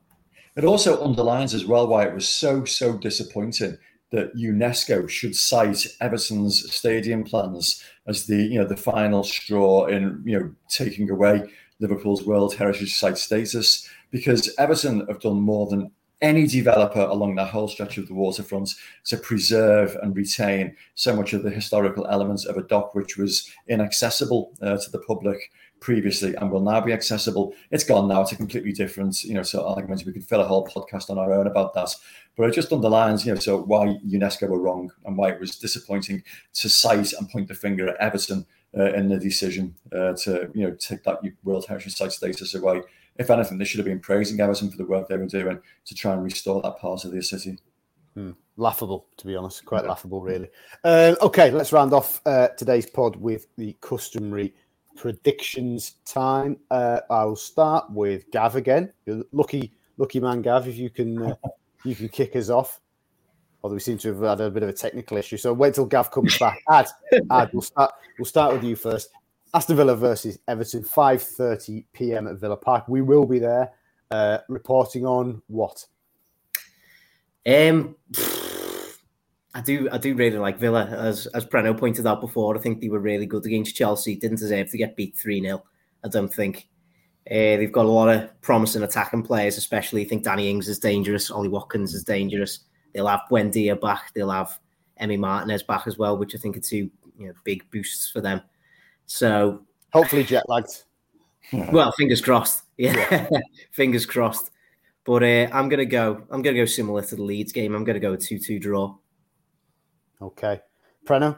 It 0.56 0.64
also 0.64 1.02
underlines 1.02 1.54
as 1.54 1.64
well 1.64 1.88
why 1.88 2.04
it 2.04 2.14
was 2.14 2.28
so 2.28 2.66
so 2.66 2.98
disappointing 2.98 3.78
that 4.12 4.36
UNESCO 4.36 5.08
should 5.08 5.34
cite 5.34 5.86
Everton's 6.02 6.70
stadium 6.72 7.24
plans 7.24 7.82
as 8.06 8.26
the 8.26 8.36
you 8.36 8.58
know 8.58 8.66
the 8.66 8.76
final 8.76 9.24
straw 9.24 9.86
in 9.86 10.22
you 10.26 10.38
know 10.38 10.54
taking 10.68 11.08
away 11.08 11.42
Liverpool's 11.80 12.26
World 12.26 12.54
Heritage 12.54 12.94
Site 12.94 13.16
status 13.16 13.88
because 14.10 14.54
Everton 14.58 15.06
have 15.08 15.20
done 15.20 15.40
more 15.40 15.66
than 15.66 15.90
any 16.24 16.46
developer 16.46 17.02
along 17.02 17.34
that 17.34 17.48
whole 17.48 17.68
stretch 17.68 17.98
of 17.98 18.08
the 18.08 18.14
waterfront 18.14 18.74
to 19.04 19.16
preserve 19.18 19.94
and 20.02 20.16
retain 20.16 20.74
so 20.94 21.14
much 21.14 21.34
of 21.34 21.42
the 21.42 21.50
historical 21.50 22.06
elements 22.06 22.46
of 22.46 22.56
a 22.56 22.62
dock 22.62 22.94
which 22.94 23.18
was 23.18 23.50
inaccessible 23.68 24.54
uh, 24.62 24.78
to 24.78 24.90
the 24.90 25.00
public 25.00 25.50
previously 25.80 26.34
and 26.36 26.50
will 26.50 26.62
now 26.62 26.80
be 26.80 26.94
accessible. 26.94 27.54
It's 27.70 27.84
gone 27.84 28.08
now. 28.08 28.22
It's 28.22 28.32
a 28.32 28.36
completely 28.36 28.72
different, 28.72 29.22
you 29.22 29.34
know, 29.34 29.42
so 29.42 29.68
arguments. 29.68 30.06
We 30.06 30.14
could 30.14 30.24
fill 30.24 30.40
a 30.40 30.46
whole 30.46 30.66
podcast 30.66 31.10
on 31.10 31.18
our 31.18 31.34
own 31.34 31.46
about 31.46 31.74
that. 31.74 31.94
But 32.36 32.48
it 32.48 32.54
just 32.54 32.72
underlines, 32.72 33.26
you 33.26 33.34
know, 33.34 33.38
so 33.38 33.58
why 33.58 33.98
UNESCO 34.08 34.48
were 34.48 34.60
wrong 34.60 34.90
and 35.04 35.18
why 35.18 35.32
it 35.32 35.38
was 35.38 35.58
disappointing 35.58 36.22
to 36.54 36.70
cite 36.70 37.12
and 37.12 37.28
point 37.28 37.48
the 37.48 37.54
finger 37.54 37.86
at 37.90 38.00
Everton 38.00 38.46
uh, 38.76 38.94
in 38.94 39.10
the 39.10 39.18
decision 39.18 39.74
uh, 39.92 40.14
to, 40.22 40.50
you 40.54 40.66
know, 40.66 40.74
take 40.76 41.02
that 41.04 41.20
World 41.44 41.66
Heritage 41.68 41.96
Site 41.96 42.12
status 42.12 42.54
away. 42.54 42.80
If 43.16 43.30
anything, 43.30 43.58
they 43.58 43.64
should 43.64 43.78
have 43.78 43.86
been 43.86 44.00
praising 44.00 44.40
Everton 44.40 44.70
for 44.70 44.76
the 44.76 44.86
work 44.86 45.08
they 45.08 45.16
were 45.16 45.26
doing 45.26 45.60
to 45.84 45.94
try 45.94 46.12
and 46.12 46.24
restore 46.24 46.60
that 46.62 46.78
part 46.78 47.04
of 47.04 47.12
the 47.12 47.22
city. 47.22 47.58
Hmm. 48.14 48.32
Laughable, 48.56 49.06
to 49.16 49.26
be 49.26 49.36
honest, 49.36 49.64
quite 49.64 49.82
yeah. 49.82 49.90
laughable, 49.90 50.20
really. 50.20 50.48
Uh, 50.82 51.14
okay, 51.20 51.50
let's 51.50 51.72
round 51.72 51.92
off 51.92 52.20
uh, 52.26 52.48
today's 52.56 52.86
pod 52.86 53.16
with 53.16 53.46
the 53.56 53.76
customary 53.80 54.54
predictions 54.96 55.94
time. 56.04 56.56
Uh, 56.70 57.00
I'll 57.10 57.36
start 57.36 57.90
with 57.90 58.30
Gav 58.30 58.56
again. 58.56 58.92
You're 59.06 59.24
lucky, 59.32 59.72
lucky 59.96 60.20
man, 60.20 60.42
Gav. 60.42 60.68
If 60.68 60.76
you 60.76 60.90
can, 60.90 61.20
uh, 61.22 61.34
you 61.84 61.94
can 61.94 62.08
kick 62.08 62.36
us 62.36 62.50
off. 62.50 62.80
Although 63.62 63.74
we 63.74 63.80
seem 63.80 63.98
to 63.98 64.08
have 64.08 64.22
had 64.22 64.40
a 64.40 64.50
bit 64.50 64.62
of 64.62 64.68
a 64.68 64.74
technical 64.74 65.16
issue, 65.16 65.38
so 65.38 65.52
wait 65.52 65.74
till 65.74 65.86
Gav 65.86 66.10
comes 66.10 66.38
back. 66.38 66.62
Ad, 66.70 66.86
Ad, 67.30 67.50
we'll 67.52 67.62
start. 67.62 67.92
We'll 68.18 68.26
start 68.26 68.52
with 68.52 68.62
you 68.62 68.76
first. 68.76 69.08
Aston 69.54 69.76
Villa 69.76 69.94
versus 69.94 70.38
Everton, 70.48 70.82
5:30 70.82 71.84
p.m. 71.92 72.26
at 72.26 72.36
Villa 72.36 72.56
Park. 72.56 72.88
We 72.88 73.02
will 73.02 73.24
be 73.24 73.38
there, 73.38 73.70
uh, 74.10 74.38
reporting 74.48 75.06
on 75.06 75.42
what. 75.46 75.86
Um. 77.46 77.96
I 79.56 79.60
do 79.60 79.88
I 79.92 79.98
do 79.98 80.16
really 80.16 80.38
like 80.38 80.58
Villa, 80.58 80.86
as 80.86 81.26
as 81.28 81.46
Preno 81.46 81.78
pointed 81.78 82.08
out 82.08 82.20
before. 82.20 82.56
I 82.56 82.60
think 82.60 82.80
they 82.80 82.88
were 82.88 82.98
really 82.98 83.24
good 83.24 83.46
against 83.46 83.76
Chelsea. 83.76 84.16
Didn't 84.16 84.40
deserve 84.40 84.68
to 84.72 84.78
get 84.78 84.96
beat 84.96 85.16
3 85.16 85.40
0. 85.40 85.62
I 86.04 86.08
don't 86.08 86.32
think. 86.32 86.68
Uh, 87.30 87.56
they've 87.56 87.72
got 87.72 87.86
a 87.86 87.88
lot 87.88 88.08
of 88.08 88.40
promising 88.42 88.82
attacking 88.82 89.22
players, 89.22 89.56
especially. 89.56 90.04
I 90.04 90.08
think 90.08 90.24
Danny 90.24 90.50
Ings 90.50 90.68
is 90.68 90.80
dangerous. 90.80 91.30
Ollie 91.30 91.48
Watkins 91.48 91.94
is 91.94 92.02
dangerous. 92.02 92.60
They'll 92.92 93.06
have 93.06 93.22
Buendia 93.30 93.80
back. 93.80 94.12
They'll 94.12 94.30
have 94.30 94.58
Emi 95.00 95.18
Martinez 95.18 95.62
back 95.62 95.86
as 95.86 95.96
well, 95.96 96.18
which 96.18 96.34
I 96.34 96.38
think 96.38 96.56
are 96.56 96.60
two 96.60 96.90
you 97.16 97.28
know, 97.28 97.32
big 97.44 97.62
boosts 97.70 98.10
for 98.10 98.20
them. 98.20 98.42
So 99.06 99.62
hopefully 99.92 100.24
jet 100.24 100.44
lagged. 100.48 100.84
Well, 101.70 101.92
fingers 101.92 102.22
crossed. 102.22 102.64
Yeah, 102.78 102.96
yeah. 103.30 103.40
fingers 103.70 104.06
crossed. 104.06 104.50
But 105.04 105.22
uh, 105.22 105.48
I'm 105.52 105.68
gonna 105.68 105.84
go. 105.84 106.22
I'm 106.30 106.40
gonna 106.40 106.56
go 106.56 106.64
similar 106.64 107.02
to 107.02 107.16
the 107.16 107.22
Leeds 107.22 107.52
game. 107.52 107.74
I'm 107.74 107.84
gonna 107.84 108.00
go 108.00 108.14
a 108.14 108.16
two-two 108.16 108.58
draw. 108.58 108.96
Okay. 110.22 110.62
Preno? 111.04 111.36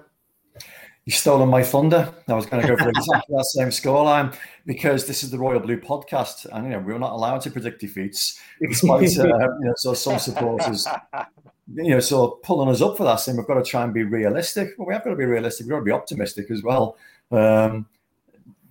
You've 1.07 1.17
stolen 1.17 1.49
my 1.49 1.63
thunder. 1.63 2.13
I 2.29 2.35
was 2.35 2.47
going 2.47 2.63
to 2.63 2.69
go 2.69 2.77
for 2.77 2.89
exactly 2.89 3.37
that 3.37 3.45
same 3.45 3.69
scoreline 3.69 4.37
because 4.65 5.07
this 5.07 5.23
is 5.23 5.31
the 5.31 5.39
Royal 5.39 5.61
Blue 5.61 5.79
podcast, 5.79 6.47
and 6.53 6.65
you 6.65 6.71
know 6.73 6.81
we're 6.81 6.99
not 6.99 7.13
allowed 7.13 7.43
to 7.43 7.51
predict 7.51 7.81
defeats, 7.81 8.41
despite 8.61 9.17
uh, 9.17 9.25
you 9.61 9.67
know 9.67 9.75
so 9.77 9.95
some 9.95 10.19
supporters, 10.19 10.85
you 11.75 11.91
know, 11.91 12.01
so 12.01 12.41
pulling 12.43 12.69
us 12.69 12.83
up 12.83 12.97
for 12.97 13.05
that, 13.05 13.17
saying 13.17 13.37
we've 13.37 13.47
got 13.47 13.55
to 13.55 13.63
try 13.63 13.85
and 13.85 13.95
be 13.95 14.03
realistic. 14.03 14.71
Well, 14.77 14.89
we 14.89 14.95
have 14.95 15.05
got 15.05 15.11
to 15.11 15.17
be 15.17 15.25
realistic. 15.25 15.67
We've 15.67 15.73
got 15.73 15.79
to 15.79 15.85
be 15.85 15.93
optimistic 15.93 16.51
as 16.51 16.65
well. 16.65 16.97
Um, 17.31 17.87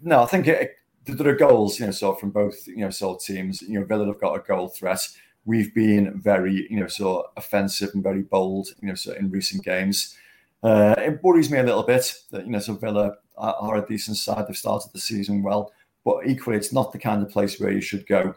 no, 0.02 0.24
I 0.24 0.26
think 0.26 0.48
it, 0.48 0.78
there 1.06 1.28
are 1.28 1.36
goals, 1.36 1.80
you 1.80 1.86
know, 1.86 1.92
so 1.92 2.14
from 2.14 2.32
both 2.32 2.68
you 2.68 2.78
know 2.78 2.90
so 2.90 3.16
teams. 3.16 3.62
You 3.62 3.80
know, 3.80 3.86
Villa 3.86 4.06
have 4.08 4.20
got 4.20 4.36
a 4.36 4.40
goal 4.40 4.70
threat 4.70 5.08
we've 5.46 5.74
been 5.74 6.20
very, 6.20 6.68
you 6.70 6.80
know, 6.80 6.88
so 6.88 7.30
offensive 7.38 7.92
and 7.94 8.04
very 8.04 8.24
bold, 8.24 8.70
you 8.82 8.88
know, 8.88 8.96
so 8.96 9.14
in 9.14 9.30
recent 9.30 9.64
games. 9.64 10.18
Uh, 10.64 10.96
it 10.98 11.24
worries 11.24 11.52
me 11.52 11.60
a 11.60 11.64
little 11.64 11.84
bit 11.84 12.12
that, 12.32 12.46
you 12.46 12.52
know, 12.52 12.60
so 12.60 12.74
Villa 12.74 13.18
are, 13.38 13.56
are 13.56 13.78
a 13.78 13.88
decent 13.88 14.18
side. 14.18 14.48
They've 14.48 14.58
started 14.58 14.92
the 14.92 15.00
season 15.00 15.44
well, 15.44 15.72
but 16.04 16.26
equally, 16.26 16.58
it's 16.58 16.74
not 16.74 16.92
the 16.92 16.98
kind 16.98 17.22
of 17.22 17.30
place 17.30 17.60
where 17.60 17.72
you 17.72 17.82
should 17.82 18.08
go, 18.08 18.34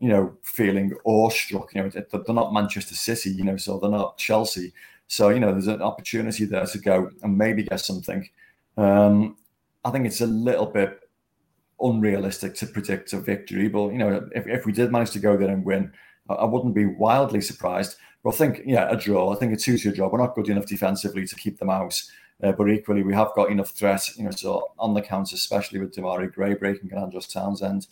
you 0.00 0.08
know, 0.08 0.36
feeling 0.42 0.92
awestruck. 1.04 1.74
You 1.74 1.82
know, 1.82 1.88
they're 1.88 2.34
not 2.34 2.52
Manchester 2.52 2.94
City, 2.94 3.30
you 3.30 3.44
know, 3.44 3.56
so 3.56 3.78
they're 3.78 3.90
not 3.90 4.18
Chelsea. 4.18 4.72
So, 5.08 5.30
you 5.30 5.40
know, 5.40 5.52
there's 5.52 5.66
an 5.66 5.82
opportunity 5.82 6.44
there 6.44 6.66
to 6.66 6.78
go 6.78 7.10
and 7.22 7.36
maybe 7.36 7.64
get 7.64 7.80
something. 7.80 8.28
Um, 8.76 9.36
I 9.84 9.90
think 9.90 10.06
it's 10.06 10.20
a 10.20 10.26
little 10.26 10.66
bit 10.66 11.00
unrealistic 11.80 12.54
to 12.56 12.66
predict 12.66 13.12
a 13.12 13.20
victory, 13.20 13.68
but, 13.68 13.92
you 13.92 13.98
know, 13.98 14.28
if, 14.34 14.46
if 14.46 14.66
we 14.66 14.72
did 14.72 14.92
manage 14.92 15.10
to 15.10 15.18
go 15.18 15.36
there 15.36 15.50
and 15.50 15.64
win, 15.64 15.92
I 16.28 16.44
wouldn't 16.44 16.74
be 16.74 16.86
wildly 16.86 17.40
surprised. 17.40 17.96
But 18.22 18.34
I 18.34 18.36
think, 18.38 18.62
yeah, 18.64 18.90
a 18.90 18.96
draw. 18.96 19.34
I 19.34 19.36
think 19.36 19.52
a 19.52 19.56
two-two 19.56 19.92
draw. 19.92 20.08
We're 20.08 20.18
not 20.18 20.34
good 20.34 20.48
enough 20.48 20.66
defensively 20.66 21.26
to 21.26 21.36
keep 21.36 21.58
them 21.58 21.68
out. 21.68 22.00
Uh, 22.42 22.52
but 22.52 22.68
equally, 22.68 23.02
we 23.02 23.14
have 23.14 23.34
got 23.36 23.50
enough 23.50 23.70
threat, 23.70 24.08
you 24.16 24.24
know, 24.24 24.30
so 24.30 24.72
on 24.78 24.94
the 24.94 25.02
counter, 25.02 25.36
especially 25.36 25.78
with 25.78 25.94
Demarai 25.94 26.32
Gray 26.32 26.54
breaking 26.54 26.90
and 26.90 27.00
Andros 27.00 27.28
Townsend. 27.28 27.86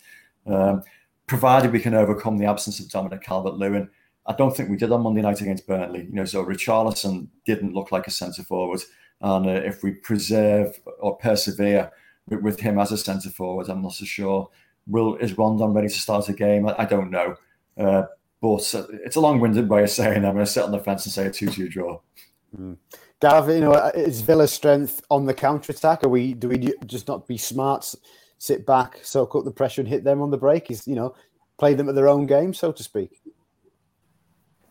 Um, 0.45 0.83
provided 1.27 1.71
we 1.71 1.79
can 1.79 1.93
overcome 1.93 2.37
the 2.37 2.45
absence 2.45 2.79
of 2.79 2.89
Dominic 2.89 3.21
Calvert-Lewin. 3.21 3.89
I 4.25 4.33
don't 4.33 4.55
think 4.55 4.69
we 4.69 4.77
did 4.77 4.91
on 4.91 5.01
Monday 5.01 5.21
night 5.21 5.41
against 5.41 5.67
Burnley. 5.67 6.05
You 6.05 6.15
know, 6.15 6.25
so 6.25 6.43
Richarlison 6.43 7.27
didn't 7.45 7.73
look 7.73 7.91
like 7.91 8.07
a 8.07 8.11
centre 8.11 8.43
forward, 8.43 8.81
and 9.23 9.47
uh, 9.47 9.49
if 9.49 9.81
we 9.81 9.91
preserve 9.91 10.79
or 10.99 11.17
persevere 11.17 11.91
with, 12.29 12.41
with 12.41 12.59
him 12.59 12.77
as 12.77 12.91
a 12.91 12.97
centre 12.97 13.29
forward, 13.29 13.69
I'm 13.69 13.81
not 13.81 13.93
so 13.93 14.05
sure. 14.05 14.49
Will 14.85 15.15
is 15.15 15.37
Rondon 15.37 15.73
ready 15.73 15.87
to 15.87 15.99
start 15.99 16.29
a 16.29 16.33
game? 16.33 16.67
I, 16.67 16.75
I 16.79 16.85
don't 16.85 17.09
know. 17.09 17.35
Uh, 17.77 18.03
but 18.41 18.75
uh, 18.75 18.85
it's 19.05 19.15
a 19.15 19.21
long-winded 19.21 19.69
way 19.69 19.83
of 19.83 19.89
saying 19.89 20.25
I'm 20.25 20.33
going 20.33 20.45
to 20.45 20.45
sit 20.45 20.63
on 20.63 20.71
the 20.71 20.79
fence 20.79 21.05
and 21.05 21.13
say 21.13 21.25
a 21.25 21.31
two-two 21.31 21.69
draw. 21.69 22.01
Mm. 22.55 22.77
Gav, 23.21 23.47
you 23.47 23.61
know, 23.61 23.71
uh, 23.71 23.91
is 23.95 24.19
Villa's 24.19 24.51
strength 24.51 25.01
on 25.09 25.25
the 25.25 25.33
counter 25.33 25.71
attack? 25.71 26.03
Are 26.03 26.09
we 26.09 26.33
do 26.33 26.49
we 26.49 26.73
just 26.85 27.07
not 27.07 27.25
be 27.25 27.37
smart, 27.37 27.95
sit 28.37 28.65
back, 28.65 28.99
soak 29.01 29.33
up 29.35 29.45
the 29.45 29.51
pressure, 29.51 29.79
and 29.79 29.87
hit 29.87 30.03
them 30.03 30.21
on 30.21 30.29
the 30.29 30.37
break? 30.37 30.69
Is 30.69 30.85
you 30.85 30.95
know, 30.95 31.15
play 31.57 31.73
them 31.73 31.87
at 31.87 31.95
their 31.95 32.09
own 32.09 32.25
game, 32.25 32.53
so 32.53 32.73
to 32.73 32.83
speak. 32.83 33.21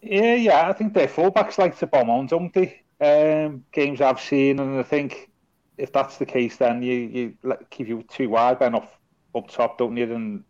Yeah, 0.03 0.35
yeah, 0.35 0.69
I 0.69 0.75
think 0.75 0.93
their 0.93 1.09
fullbacks 1.09 1.57
like 1.57 1.79
to 1.79 1.87
bomb 1.87 2.11
on, 2.11 2.27
don't 2.27 2.53
they? 2.53 2.82
Um, 3.03 3.65
games 3.73 4.01
I've 4.01 4.21
seen, 4.21 4.61
and 4.61 4.79
I 4.79 4.85
think 4.85 5.31
if 5.77 5.93
that's 5.93 6.19
the 6.19 6.27
case, 6.27 6.57
then 6.57 6.83
you 6.83 6.95
you 6.95 7.57
keep 7.71 7.89
you 7.89 8.05
too 8.05 8.29
wide 8.29 8.61
then 8.61 8.75
off 8.75 8.99
up 9.35 9.51
top, 9.51 9.79
don't 9.79 9.97
you? 9.97 10.15
And 10.15 10.45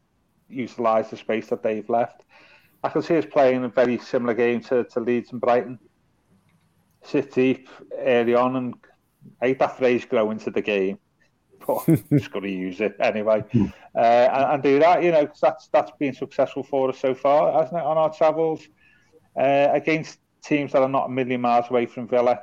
utilise 0.52 1.08
the 1.08 1.16
space 1.16 1.48
that 1.48 1.62
they've 1.62 1.88
left. 1.88 2.22
I 2.84 2.88
can 2.88 3.02
see 3.02 3.16
us 3.16 3.24
playing 3.24 3.64
a 3.64 3.68
very 3.68 3.98
similar 3.98 4.34
game 4.34 4.60
to, 4.64 4.84
to 4.84 5.00
Leeds 5.00 5.32
and 5.32 5.40
Brighton. 5.40 5.78
Sit 7.02 7.32
deep 7.32 7.68
early 7.98 8.34
on 8.34 8.56
and 8.56 8.74
I 9.40 9.48
hate 9.48 9.58
that 9.60 9.78
phrase 9.78 10.04
grow 10.04 10.30
into 10.30 10.50
the 10.50 10.62
game. 10.62 10.98
But 11.64 11.84
I'm 11.86 12.04
just 12.10 12.32
going 12.32 12.42
to 12.42 12.50
use 12.50 12.80
it 12.80 12.96
anyway. 12.98 13.44
Uh, 13.94 13.98
and, 13.98 14.54
and, 14.54 14.62
do 14.64 14.80
that, 14.80 15.04
you 15.04 15.12
know, 15.12 15.20
because 15.26 15.40
that's, 15.40 15.68
that's 15.68 15.92
been 15.92 16.12
successful 16.12 16.64
for 16.64 16.88
us 16.88 16.98
so 16.98 17.14
far, 17.14 17.52
hasn't 17.52 17.78
it, 17.78 17.84
on 17.84 17.96
our 17.96 18.12
travels 18.12 18.66
uh, 19.36 19.68
against 19.72 20.18
teams 20.42 20.72
that 20.72 20.82
are 20.82 20.88
not 20.88 21.06
a 21.06 21.10
million 21.10 21.40
miles 21.40 21.70
away 21.70 21.86
from 21.86 22.08
Villa, 22.08 22.42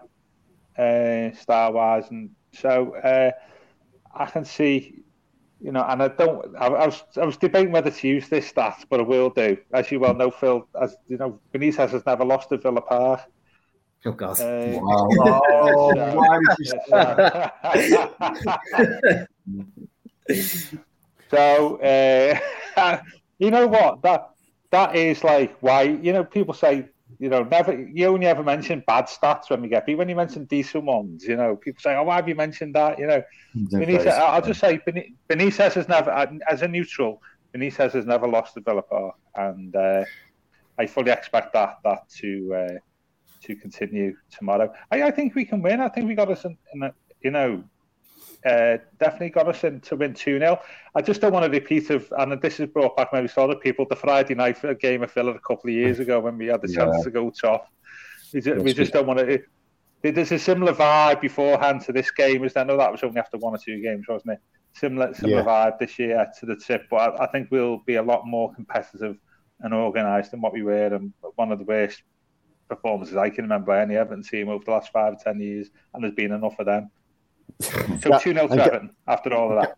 uh, 0.77 1.31
star 1.31 1.71
wise. 1.71 2.09
And 2.09 2.31
so 2.53 2.95
uh, 2.95 3.31
I 4.13 4.25
can 4.25 4.45
see 4.45 5.03
you 5.61 5.73
know, 5.73 5.83
and 5.83 6.01
I 6.01 6.07
don't. 6.07 6.55
I, 6.57 6.67
I, 6.67 6.85
was 6.85 7.03
I 7.17 7.25
was 7.25 7.35
debating 7.37 7.73
whether 7.73 7.91
to 7.91 8.07
use 8.07 8.29
this 8.29 8.47
stat, 8.47 8.85
but 8.89 9.01
I 9.01 9.03
will 9.03 9.29
do. 9.29 9.57
As 9.73 9.91
you 9.91 9.99
well 9.99 10.13
know, 10.13 10.31
Phil, 10.31 10.65
as 10.81 10.95
you 11.07 11.17
know, 11.17 11.37
Benitez 11.53 11.91
has 11.91 12.05
never 12.05 12.23
lost 12.23 12.49
at 12.53 12.63
Villa 12.63 12.79
Park. 12.81 13.19
Oh 14.05 14.13
God! 14.13 14.39
Uh, 14.39 14.79
wow! 14.81 15.09
so 21.29 21.75
uh, 21.81 22.39
you 23.39 23.51
know 23.51 23.67
what 23.67 24.01
that 24.01 24.29
that 24.71 24.95
is 24.95 25.25
like 25.25 25.57
why 25.59 25.81
you 25.81 26.13
know 26.13 26.23
people 26.23 26.53
say 26.53 26.87
you 27.19 27.27
know, 27.27 27.43
never 27.43 27.73
you 27.73 28.07
only 28.07 28.27
ever 28.27 28.43
mention 28.43 28.81
bad 28.87 29.05
stats 29.05 29.49
when 29.49 29.61
we 29.61 29.67
get 29.67 29.85
beat. 29.85 29.95
When 29.95 30.07
you 30.07 30.15
mention 30.15 30.45
decent 30.45 30.85
ones, 30.85 31.25
you 31.25 31.35
know, 31.35 31.57
people 31.57 31.81
say, 31.81 31.93
"Oh, 31.95 32.03
why 32.03 32.15
have 32.15 32.29
you 32.29 32.35
mentioned 32.35 32.75
that?" 32.75 32.97
You 32.97 33.07
know, 33.07 33.23
Benitez, 33.55 34.07
I'll 34.07 34.41
just 34.41 34.61
say 34.61 34.79
Benitez 35.29 35.73
has 35.73 35.87
never, 35.89 36.11
as 36.49 36.61
a 36.61 36.67
neutral, 36.67 37.21
Benitez 37.53 37.91
has 37.91 38.05
never 38.05 38.25
lost 38.25 38.53
to 38.53 38.61
Villa 38.61 38.81
Park, 38.81 39.15
and 39.35 39.75
uh, 39.75 40.05
I 40.77 40.85
fully 40.87 41.11
expect 41.11 41.51
that 41.53 41.79
that 41.83 42.07
to 42.19 42.55
uh, 42.55 42.77
to 43.41 43.55
continue 43.57 44.15
tomorrow. 44.31 44.71
I, 44.89 45.03
I 45.03 45.11
think 45.11 45.35
we 45.35 45.43
can 45.43 45.61
win. 45.61 45.81
I 45.81 45.89
think 45.89 46.07
we 46.07 46.15
got 46.15 46.31
us 46.31 46.45
in, 46.45 46.57
in 46.73 46.83
a, 46.83 46.93
you 47.21 47.31
know, 47.31 47.63
uh, 48.45 48.77
definitely 48.99 49.29
got 49.29 49.47
us 49.47 49.63
in 49.63 49.81
to 49.81 49.95
win 49.95 50.13
2 50.13 50.39
0. 50.39 50.59
I 50.95 51.01
just 51.01 51.21
don't 51.21 51.33
want 51.33 51.45
to 51.45 51.51
repeat 51.51 51.89
of, 51.89 52.11
and 52.17 52.41
this 52.41 52.59
is 52.59 52.69
brought 52.69 52.95
back 52.95 53.09
maybe 53.11 53.27
some 53.27 53.45
other 53.49 53.59
people, 53.59 53.85
the 53.89 53.95
Friday 53.95 54.35
night 54.35 54.57
game 54.79 55.03
of 55.03 55.11
Villa 55.11 55.31
a 55.31 55.39
couple 55.39 55.69
of 55.69 55.75
years 55.75 55.99
ago 55.99 56.19
when 56.19 56.37
we 56.37 56.47
had 56.47 56.61
the 56.61 56.67
chance 56.67 56.95
yeah. 56.97 57.03
to 57.03 57.11
go 57.11 57.29
top. 57.29 57.67
We 58.33 58.41
just, 58.41 58.63
we 58.63 58.73
just 58.73 58.93
don't 58.93 59.07
want 59.07 59.19
to. 59.19 59.41
There's 60.01 60.31
a 60.31 60.39
similar 60.39 60.73
vibe 60.73 61.19
beforehand 61.19 61.81
to 61.81 61.91
this 61.91 62.11
game. 62.11 62.45
Is 62.45 62.55
I 62.55 62.63
know 62.63 62.77
that 62.77 62.91
was 62.91 63.03
only 63.03 63.19
after 63.19 63.37
one 63.37 63.55
or 63.55 63.57
two 63.57 63.81
games, 63.81 64.05
wasn't 64.07 64.33
it? 64.33 64.39
Similar, 64.73 65.13
similar 65.13 65.41
yeah. 65.41 65.45
vibe 65.45 65.79
this 65.79 65.99
year 65.99 66.25
to 66.39 66.45
the 66.45 66.55
tip, 66.55 66.83
but 66.89 67.19
I, 67.19 67.25
I 67.25 67.27
think 67.27 67.49
we'll 67.51 67.79
be 67.79 67.95
a 67.95 68.03
lot 68.03 68.25
more 68.25 68.53
competitive 68.53 69.17
and 69.59 69.73
organised 69.73 70.31
than 70.31 70.39
what 70.39 70.53
we 70.53 70.63
were. 70.63 70.85
And 70.85 71.11
one 71.35 71.51
of 71.51 71.59
the 71.59 71.65
worst 71.65 72.03
performances 72.69 73.17
I 73.17 73.29
can 73.29 73.43
remember 73.43 73.73
any 73.73 73.97
Everton 73.97 74.23
team 74.23 74.47
over 74.47 74.63
the 74.63 74.71
last 74.71 74.91
five 74.93 75.13
or 75.13 75.17
ten 75.21 75.41
years, 75.41 75.69
and 75.93 76.03
there's 76.03 76.13
been 76.13 76.31
enough 76.31 76.57
of 76.59 76.67
them. 76.67 76.91
So 78.01 78.17
2 78.17 78.33
0 78.33 78.47
to 78.47 78.53
Everton 78.53 78.91
after 79.07 79.33
all 79.33 79.51
of 79.51 79.61
that. 79.61 79.77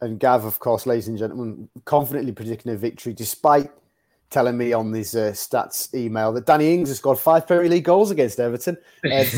And 0.00 0.18
Gav, 0.18 0.44
of 0.44 0.58
course, 0.58 0.86
ladies 0.86 1.08
and 1.08 1.16
gentlemen, 1.16 1.68
confidently 1.84 2.32
predicting 2.32 2.72
a 2.72 2.76
victory 2.76 3.12
despite 3.12 3.70
telling 4.30 4.56
me 4.56 4.72
on 4.72 4.92
his 4.92 5.14
uh, 5.14 5.32
stats 5.32 5.92
email 5.94 6.32
that 6.32 6.46
Danny 6.46 6.72
Ings 6.72 6.88
has 6.88 6.98
scored 6.98 7.18
five 7.18 7.46
Premier 7.46 7.68
League 7.68 7.84
goals 7.84 8.10
against 8.10 8.38
Everton. 8.38 8.76
Uh, 9.04 9.08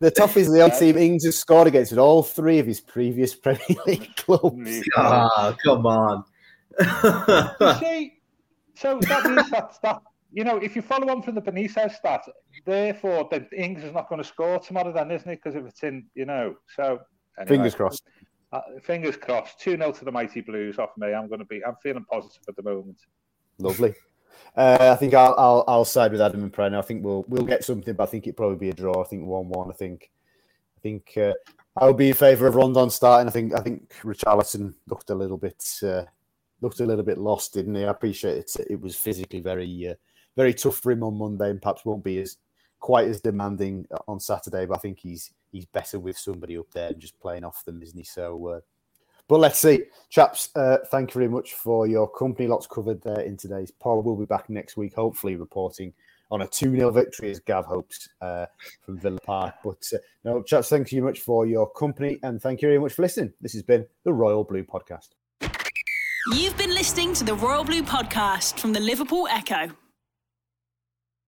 the 0.00 0.12
toughest 0.14 0.48
of 0.48 0.54
the 0.54 0.60
odd 0.60 0.76
team 0.78 0.98
Ings 0.98 1.24
has 1.24 1.38
scored 1.38 1.68
against 1.68 1.92
with 1.92 1.98
all 1.98 2.22
three 2.22 2.58
of 2.58 2.66
his 2.66 2.80
previous 2.80 3.34
Premier 3.36 3.60
League 3.86 4.14
clubs. 4.16 4.82
Oh, 4.96 5.56
come 5.64 5.86
on. 5.86 6.24
see, 7.80 8.18
so 8.74 8.98
that 9.00 9.24
means 9.24 9.50
that, 9.50 9.78
that 9.82 10.02
you 10.32 10.44
know, 10.44 10.56
if 10.58 10.76
you 10.76 10.82
follow 10.82 11.08
on 11.10 11.22
from 11.22 11.34
the 11.34 11.42
Benitez 11.42 11.96
stat, 11.96 12.22
therefore 12.64 13.28
the 13.30 13.46
Ings 13.56 13.82
is 13.82 13.92
not 13.92 14.08
going 14.08 14.22
to 14.22 14.26
score 14.26 14.58
tomorrow, 14.58 14.92
then, 14.92 15.10
isn't 15.10 15.28
it? 15.28 15.40
Because 15.42 15.56
if 15.56 15.66
it's 15.66 15.82
in, 15.82 16.06
you 16.14 16.24
know, 16.24 16.54
so 16.76 17.00
anyway, 17.38 17.56
fingers 17.56 17.74
crossed. 17.74 18.04
Uh, 18.52 18.60
fingers 18.82 19.16
crossed. 19.16 19.60
Two 19.60 19.76
0 19.76 19.92
to 19.92 20.04
the 20.04 20.12
mighty 20.12 20.40
Blues 20.40 20.78
off 20.78 20.90
me. 20.96 21.12
I'm 21.12 21.28
going 21.28 21.40
to 21.40 21.44
be. 21.44 21.64
I'm 21.64 21.76
feeling 21.82 22.04
positive 22.10 22.42
at 22.48 22.56
the 22.56 22.62
moment. 22.62 22.98
Lovely. 23.58 23.94
Uh, 24.56 24.92
I 24.92 24.96
think 24.96 25.14
I'll, 25.14 25.34
I'll, 25.38 25.64
I'll 25.68 25.84
side 25.84 26.12
with 26.12 26.20
Adam 26.20 26.42
and 26.42 26.52
Prem. 26.52 26.74
I 26.74 26.82
think 26.82 27.04
we'll 27.04 27.24
we'll 27.28 27.44
get 27.44 27.64
something, 27.64 27.94
but 27.94 28.04
I 28.04 28.06
think 28.06 28.26
it'll 28.26 28.36
probably 28.36 28.56
be 28.56 28.70
a 28.70 28.74
draw. 28.74 29.02
I 29.02 29.06
think 29.06 29.26
one 29.26 29.48
one. 29.48 29.70
I 29.70 29.74
think 29.74 30.10
I 30.76 30.80
think 30.80 31.12
uh, 31.16 31.34
I'll 31.76 31.92
be 31.92 32.08
in 32.08 32.14
favour 32.14 32.46
of 32.46 32.56
Rondon 32.56 32.90
starting. 32.90 33.28
I 33.28 33.30
think 33.30 33.54
I 33.54 33.60
think 33.60 33.92
Richarlison 34.02 34.74
looked 34.88 35.10
a 35.10 35.14
little 35.14 35.36
bit 35.36 35.64
uh, 35.82 36.04
looked 36.60 36.80
a 36.80 36.86
little 36.86 37.04
bit 37.04 37.18
lost, 37.18 37.54
didn't 37.54 37.74
he? 37.74 37.84
I 37.84 37.90
appreciate 37.90 38.38
it. 38.38 38.66
It 38.68 38.80
was 38.80 38.96
physically 38.96 39.40
very 39.40 39.90
uh, 39.90 39.94
very 40.36 40.54
tough 40.54 40.78
for 40.78 40.92
him 40.92 41.02
on 41.02 41.18
Monday, 41.18 41.50
and 41.50 41.60
perhaps 41.60 41.84
won't 41.84 42.04
be 42.04 42.18
as 42.18 42.36
quite 42.78 43.08
as 43.08 43.20
demanding 43.20 43.86
on 44.08 44.20
Saturday. 44.20 44.66
But 44.66 44.76
I 44.76 44.80
think 44.80 44.98
he's 44.98 45.32
he's 45.52 45.66
better 45.66 45.98
with 45.98 46.18
somebody 46.18 46.56
up 46.56 46.70
there 46.72 46.88
and 46.88 47.00
just 47.00 47.18
playing 47.20 47.44
off 47.44 47.64
them, 47.64 47.82
isn't 47.82 47.98
he? 47.98 48.04
So, 48.04 48.46
uh, 48.46 48.60
but 49.28 49.40
let's 49.40 49.60
see, 49.60 49.84
chaps. 50.08 50.50
Uh, 50.54 50.78
thank 50.90 51.14
you 51.14 51.20
very 51.20 51.30
much 51.30 51.54
for 51.54 51.86
your 51.86 52.08
company. 52.08 52.48
Lots 52.48 52.66
covered 52.66 53.02
there 53.02 53.20
in 53.20 53.36
today's 53.36 53.70
pod. 53.70 54.04
We'll 54.04 54.16
be 54.16 54.24
back 54.24 54.50
next 54.50 54.76
week, 54.76 54.94
hopefully 54.94 55.36
reporting 55.36 55.92
on 56.30 56.42
a 56.42 56.46
2 56.46 56.76
0 56.76 56.90
victory, 56.90 57.30
as 57.30 57.40
Gav 57.40 57.66
hopes, 57.66 58.08
uh, 58.20 58.46
from 58.82 58.98
Villa 58.98 59.20
Park. 59.20 59.54
But 59.64 59.84
uh, 59.92 59.98
no, 60.24 60.42
chaps, 60.42 60.68
thank 60.68 60.92
you 60.92 61.00
very 61.00 61.12
much 61.12 61.20
for 61.20 61.46
your 61.46 61.68
company 61.70 62.18
and 62.22 62.40
thank 62.40 62.62
you 62.62 62.68
very 62.68 62.78
much 62.78 62.92
for 62.92 63.02
listening. 63.02 63.32
This 63.40 63.52
has 63.54 63.62
been 63.62 63.86
the 64.04 64.12
Royal 64.12 64.44
Blue 64.44 64.64
Podcast. 64.64 65.08
You've 66.32 66.56
been 66.56 66.70
listening 66.70 67.14
to 67.14 67.24
the 67.24 67.34
Royal 67.34 67.64
Blue 67.64 67.82
Podcast 67.82 68.60
from 68.60 68.72
the 68.72 68.80
Liverpool 68.80 69.26
Echo. 69.28 69.70